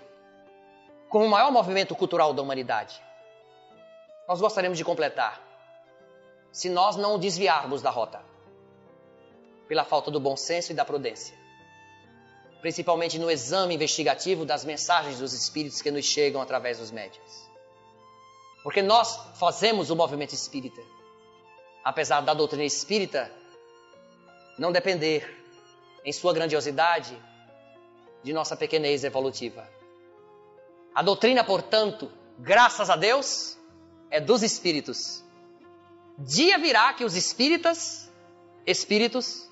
como 1.09 1.25
o 1.25 1.31
maior 1.31 1.51
movimento 1.51 1.95
cultural 1.95 2.35
da 2.35 2.43
humanidade. 2.43 3.03
Nós 4.29 4.39
gostaríamos 4.39 4.77
de 4.77 4.85
completar 4.85 5.41
se 6.53 6.69
nós 6.69 6.97
não 6.97 7.19
desviarmos 7.19 7.81
da 7.81 7.89
rota 7.89 8.23
pela 9.67 9.87
falta 9.87 10.11
do 10.11 10.21
bom 10.21 10.37
senso 10.37 10.73
e 10.73 10.75
da 10.75 10.85
prudência. 10.85 11.42
Principalmente 12.63 13.19
no 13.19 13.31
exame 13.31 13.75
investigativo 13.75 14.47
das 14.47 14.65
mensagens 14.65 15.19
dos 15.19 15.35
espíritos 15.35 15.83
que 15.83 15.91
nos 15.91 16.07
chegam 16.07 16.41
através 16.41 16.79
dos 16.79 16.91
médios. 16.91 17.51
Porque 18.63 18.81
nós 18.81 19.21
fazemos 19.39 19.91
o 19.91 19.97
movimento 19.97 20.33
espírita, 20.33 20.81
apesar 21.85 22.23
da 22.23 22.33
doutrina 22.33 22.65
espírita 22.65 23.31
não 24.59 24.73
depender, 24.73 25.45
em 26.05 26.13
sua 26.13 26.33
grandiosidade, 26.33 27.21
de 28.23 28.33
nossa 28.33 28.57
pequenez 28.57 29.05
evolutiva. 29.05 29.69
A 30.95 31.03
doutrina, 31.03 31.45
portanto, 31.45 32.11
graças 32.39 32.89
a 32.89 32.97
Deus, 32.97 33.59
é 34.11 34.21
dos 34.21 34.43
espíritos 34.43 35.23
Dia 36.19 36.59
virá 36.59 36.93
que 36.93 37.05
os 37.05 37.17
espíritas, 37.17 38.11
espíritos, 38.67 39.49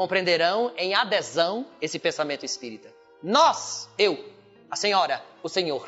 compreenderão 0.00 0.72
em 0.78 0.94
adesão 0.94 1.66
esse 1.78 1.98
pensamento 1.98 2.42
espírita. 2.42 2.90
Nós, 3.22 3.86
eu, 3.98 4.32
a 4.70 4.74
senhora, 4.74 5.22
o 5.42 5.48
senhor. 5.50 5.86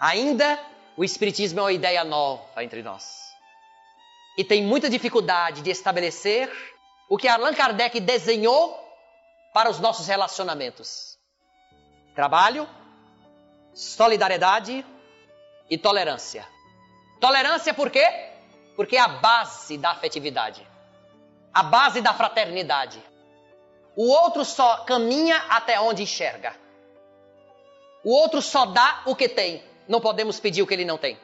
Ainda 0.00 0.58
o 0.96 1.04
espiritismo 1.04 1.60
é 1.60 1.62
uma 1.64 1.72
ideia 1.72 2.02
nova 2.02 2.64
entre 2.64 2.82
nós. 2.82 3.04
E 4.38 4.42
tem 4.42 4.64
muita 4.64 4.88
dificuldade 4.88 5.60
de 5.60 5.70
estabelecer 5.70 6.50
o 7.10 7.18
que 7.18 7.28
Allan 7.28 7.52
Kardec 7.52 8.00
desenhou 8.00 8.74
para 9.52 9.68
os 9.68 9.78
nossos 9.78 10.06
relacionamentos: 10.06 11.18
trabalho, 12.14 12.66
solidariedade 13.74 14.82
e 15.68 15.76
tolerância. 15.76 16.48
Tolerância 17.20 17.74
por 17.74 17.90
quê? 17.90 18.30
Porque 18.76 18.96
é 18.96 19.00
a 19.00 19.08
base 19.08 19.76
da 19.76 19.90
afetividade, 19.90 20.66
a 21.52 21.62
base 21.62 22.00
da 22.00 22.14
fraternidade. 22.14 23.09
O 23.96 24.08
outro 24.08 24.44
só 24.44 24.78
caminha 24.78 25.36
até 25.48 25.80
onde 25.80 26.02
enxerga. 26.02 26.54
O 28.04 28.14
outro 28.14 28.40
só 28.40 28.64
dá 28.66 29.02
o 29.06 29.14
que 29.14 29.28
tem. 29.28 29.62
Não 29.88 30.00
podemos 30.00 30.38
pedir 30.40 30.62
o 30.62 30.66
que 30.66 30.74
ele 30.74 30.84
não 30.84 30.96
tem. 30.96 31.18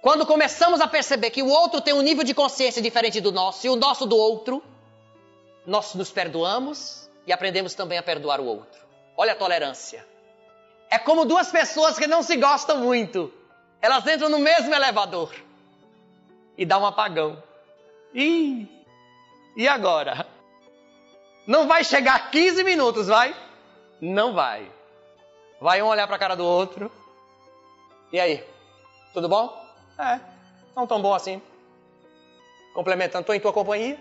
Quando 0.00 0.24
começamos 0.24 0.80
a 0.80 0.86
perceber 0.86 1.30
que 1.30 1.42
o 1.42 1.48
outro 1.48 1.80
tem 1.80 1.92
um 1.92 2.00
nível 2.00 2.22
de 2.22 2.32
consciência 2.32 2.80
diferente 2.80 3.20
do 3.20 3.32
nosso 3.32 3.66
e 3.66 3.70
o 3.70 3.76
nosso 3.76 4.06
do 4.06 4.16
outro, 4.16 4.62
nós 5.66 5.94
nos 5.94 6.10
perdoamos 6.10 7.10
e 7.26 7.32
aprendemos 7.32 7.74
também 7.74 7.98
a 7.98 8.02
perdoar 8.02 8.40
o 8.40 8.46
outro. 8.46 8.80
Olha 9.16 9.32
a 9.32 9.36
tolerância. 9.36 10.06
É 10.88 10.98
como 10.98 11.24
duas 11.24 11.50
pessoas 11.50 11.98
que 11.98 12.06
não 12.06 12.22
se 12.22 12.36
gostam 12.36 12.78
muito. 12.78 13.32
Elas 13.82 14.06
entram 14.06 14.28
no 14.28 14.38
mesmo 14.38 14.72
elevador 14.72 15.34
e 16.56 16.64
dá 16.64 16.78
um 16.78 16.86
apagão. 16.86 17.42
Ih, 18.14 18.68
e 19.56 19.66
agora? 19.66 20.26
Não 21.48 21.66
vai 21.66 21.82
chegar 21.82 22.30
15 22.30 22.62
minutos, 22.62 23.08
vai? 23.08 23.34
Não 24.00 24.32
vai. 24.32 24.70
Vai 25.60 25.82
um 25.82 25.86
olhar 25.86 26.06
para 26.06 26.14
a 26.14 26.18
cara 26.18 26.36
do 26.36 26.44
outro. 26.44 26.92
E 28.12 28.20
aí? 28.20 28.44
Tudo 29.12 29.28
bom? 29.28 29.60
É, 29.98 30.20
não 30.76 30.86
tão 30.86 31.02
bom 31.02 31.12
assim. 31.12 31.42
Complementando, 32.72 33.22
estou 33.22 33.34
em 33.34 33.40
tua 33.40 33.52
companhia. 33.52 33.98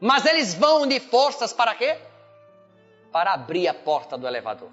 Mas 0.00 0.24
eles 0.26 0.54
vão 0.54 0.86
de 0.86 1.00
forças 1.00 1.52
para 1.52 1.74
quê? 1.74 1.98
Para 3.10 3.32
abrir 3.32 3.66
a 3.66 3.74
porta 3.74 4.16
do 4.16 4.26
elevador. 4.28 4.70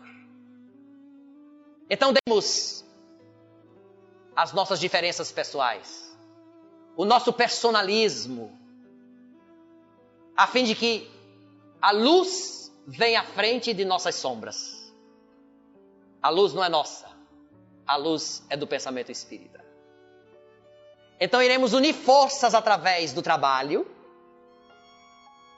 Então 1.90 2.14
demos 2.14 2.86
as 4.36 4.54
nossas 4.54 4.80
diferenças 4.80 5.32
pessoais 5.32 6.10
o 7.00 7.06
nosso 7.06 7.32
personalismo, 7.32 8.52
a 10.36 10.46
fim 10.46 10.66
de 10.66 10.76
que 10.76 11.10
a 11.82 11.92
luz 11.92 12.72
venha 12.88 13.22
à 13.22 13.24
frente 13.24 13.74
de 13.74 13.86
nossas 13.86 14.16
sombras. 14.16 14.94
A 16.22 16.30
luz 16.30 16.54
não 16.54 16.64
é 16.64 16.70
nossa. 16.70 17.08
A 17.86 17.96
luz 17.96 18.44
é 18.50 18.58
do 18.58 18.68
pensamento 18.68 19.12
espírita. 19.12 19.64
Então 21.20 21.42
iremos 21.42 21.74
unir 21.74 21.94
forças 21.94 22.54
através 22.54 23.14
do 23.14 23.22
trabalho. 23.22 23.86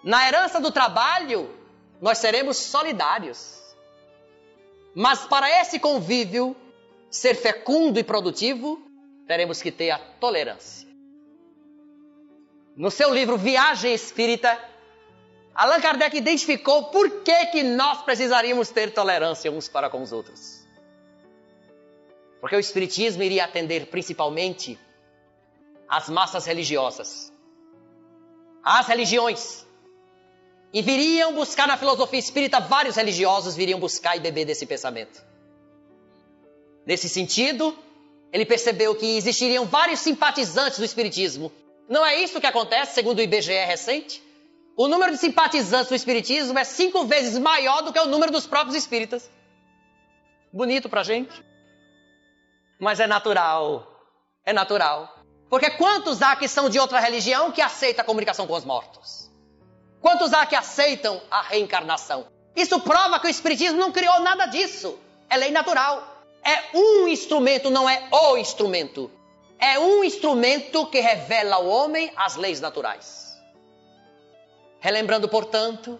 Na 0.03 0.27
herança 0.27 0.59
do 0.59 0.71
trabalho, 0.71 1.49
nós 1.99 2.17
seremos 2.17 2.57
solidários. 2.57 3.59
Mas 4.95 5.25
para 5.25 5.49
esse 5.61 5.79
convívio 5.79 6.55
ser 7.09 7.35
fecundo 7.35 7.99
e 7.99 8.03
produtivo, 8.03 8.81
teremos 9.27 9.61
que 9.61 9.71
ter 9.71 9.91
a 9.91 9.99
tolerância. 9.99 10.87
No 12.75 12.89
seu 12.89 13.13
livro 13.13 13.37
Viagem 13.37 13.93
Espírita, 13.93 14.57
Allan 15.53 15.81
Kardec 15.81 16.15
identificou 16.15 16.85
por 16.85 17.23
que, 17.23 17.45
que 17.47 17.63
nós 17.63 18.01
precisaríamos 18.03 18.69
ter 18.69 18.93
tolerância 18.93 19.51
uns 19.51 19.67
para 19.67 19.89
com 19.89 20.01
os 20.01 20.11
outros. 20.11 20.61
Porque 22.39 22.55
o 22.55 22.59
Espiritismo 22.59 23.21
iria 23.21 23.45
atender 23.45 23.87
principalmente 23.87 24.79
as 25.87 26.09
massas 26.09 26.45
religiosas, 26.45 27.31
as 28.63 28.87
religiões. 28.87 29.65
E 30.73 30.81
viriam 30.81 31.33
buscar 31.33 31.67
na 31.67 31.75
filosofia 31.75 32.17
espírita, 32.17 32.61
vários 32.61 32.95
religiosos 32.95 33.57
viriam 33.57 33.77
buscar 33.77 34.15
e 34.15 34.21
beber 34.21 34.45
desse 34.45 34.65
pensamento. 34.65 35.21
Nesse 36.85 37.09
sentido, 37.09 37.77
ele 38.31 38.45
percebeu 38.45 38.95
que 38.95 39.17
existiriam 39.17 39.65
vários 39.65 39.99
simpatizantes 39.99 40.79
do 40.79 40.85
espiritismo. 40.85 41.51
Não 41.89 42.05
é 42.05 42.21
isso 42.21 42.39
que 42.39 42.47
acontece, 42.47 42.95
segundo 42.95 43.19
o 43.19 43.21
IBGE 43.21 43.65
recente? 43.65 44.23
O 44.77 44.87
número 44.87 45.11
de 45.11 45.17
simpatizantes 45.17 45.89
do 45.89 45.95
espiritismo 45.95 46.57
é 46.57 46.63
cinco 46.63 47.05
vezes 47.05 47.37
maior 47.37 47.81
do 47.81 47.91
que 47.91 47.99
o 47.99 48.07
número 48.07 48.31
dos 48.31 48.47
próprios 48.47 48.75
espíritas. 48.75 49.29
Bonito 50.51 50.89
pra 50.89 51.03
gente. 51.03 51.43
Mas 52.79 52.99
é 52.99 53.07
natural. 53.07 53.87
É 54.45 54.53
natural. 54.53 55.21
Porque 55.49 55.69
quantos 55.71 56.21
há 56.21 56.35
que 56.35 56.47
são 56.47 56.69
de 56.69 56.79
outra 56.79 56.99
religião 56.99 57.51
que 57.51 57.61
aceita 57.61 58.01
a 58.01 58.05
comunicação 58.05 58.47
com 58.47 58.55
os 58.55 58.63
mortos? 58.63 59.29
Quantos 60.01 60.33
há 60.33 60.45
que 60.45 60.55
aceitam 60.55 61.21
a 61.29 61.41
reencarnação? 61.41 62.25
Isso 62.55 62.79
prova 62.79 63.19
que 63.19 63.27
o 63.27 63.29
Espiritismo 63.29 63.77
não 63.77 63.91
criou 63.91 64.19
nada 64.21 64.45
disso. 64.45 64.97
É 65.29 65.37
lei 65.37 65.51
natural. 65.51 66.23
É 66.43 66.75
um 66.75 67.07
instrumento, 67.07 67.69
não 67.69 67.87
é 67.87 68.07
o 68.11 68.37
instrumento. 68.37 69.11
É 69.59 69.77
um 69.77 70.03
instrumento 70.03 70.87
que 70.87 70.99
revela 70.99 71.57
ao 71.57 71.67
homem 71.67 72.11
as 72.15 72.35
leis 72.35 72.59
naturais. 72.59 73.30
Relembrando, 74.81 75.29
portanto, 75.29 75.97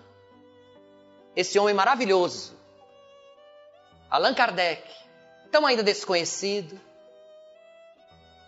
esse 1.35 1.57
homem 1.57 1.73
maravilhoso, 1.73 2.59
Allan 4.09 4.33
Kardec, 4.33 4.83
tão 5.51 5.65
ainda 5.65 5.83
desconhecido, 5.83 6.77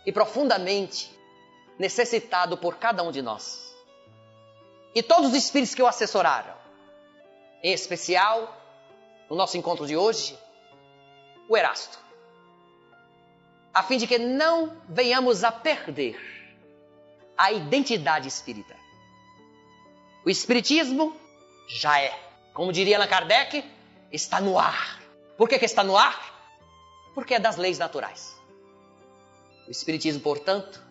e 0.06 0.12
profundamente 0.12 1.10
necessitado 1.80 2.58
por 2.58 2.78
cada 2.78 3.04
um 3.04 3.12
de 3.12 3.22
nós. 3.22 3.74
E 4.94 5.02
todos 5.02 5.30
os 5.30 5.36
espíritos 5.36 5.74
que 5.74 5.82
o 5.82 5.88
assessoraram, 5.88 6.56
em 7.64 7.72
especial, 7.72 8.58
no 9.30 9.36
nosso 9.36 9.56
encontro 9.56 9.88
de 9.88 9.96
hoje, 9.96 10.38
o 11.48 11.56
Erasto, 11.56 12.00
a 13.74 13.82
fim 13.82 13.98
de 13.98 14.06
que 14.06 14.18
não 14.18 14.82
venhamos 14.90 15.44
a 15.44 15.52
perder 15.52 16.20
a 17.38 17.52
identidade 17.52 18.28
espírita. 18.28 18.83
O 20.26 20.30
espiritismo 20.30 21.16
já 21.68 22.00
é, 22.00 22.18
como 22.54 22.72
diria 22.72 22.98
Allan 22.98 23.08
Kardec, 23.08 23.64
está 24.12 24.40
no 24.40 24.58
ar. 24.58 25.02
Por 25.38 25.50
que, 25.50 25.60
que 25.60 25.66
está 25.66 25.84
no 25.84 25.98
ar? 25.98 26.34
Porque 27.14 27.34
é 27.34 27.40
das 27.40 27.58
leis 27.58 27.78
naturais. 27.78 28.36
O 29.68 29.72
Espiritismo, 29.72 30.22
portanto, 30.22 30.82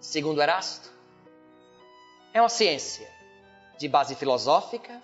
segundo 0.00 0.40
Erasto, 0.42 0.90
é 2.32 2.40
uma 2.40 2.48
ciência 2.48 3.08
de 3.78 3.88
base 3.88 4.14
filosófica 4.14 5.02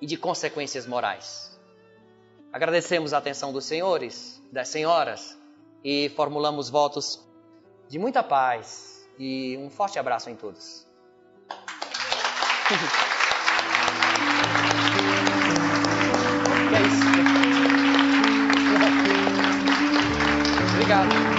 e 0.00 0.06
de 0.06 0.16
consequências 0.16 0.86
morais. 0.86 1.58
Agradecemos 2.52 3.12
a 3.12 3.18
atenção 3.18 3.52
dos 3.52 3.64
senhores, 3.64 4.42
das 4.50 4.68
senhoras 4.68 5.38
e 5.84 6.08
formulamos 6.10 6.68
votos 6.68 7.24
de 7.88 7.98
muita 7.98 8.22
paz 8.22 9.08
e 9.18 9.56
um 9.58 9.70
forte 9.70 9.98
abraço 9.98 10.30
em 10.30 10.36
todos. 10.36 10.89
É 16.72 16.82
isso. 16.82 17.10
Obrigado. 20.72 21.29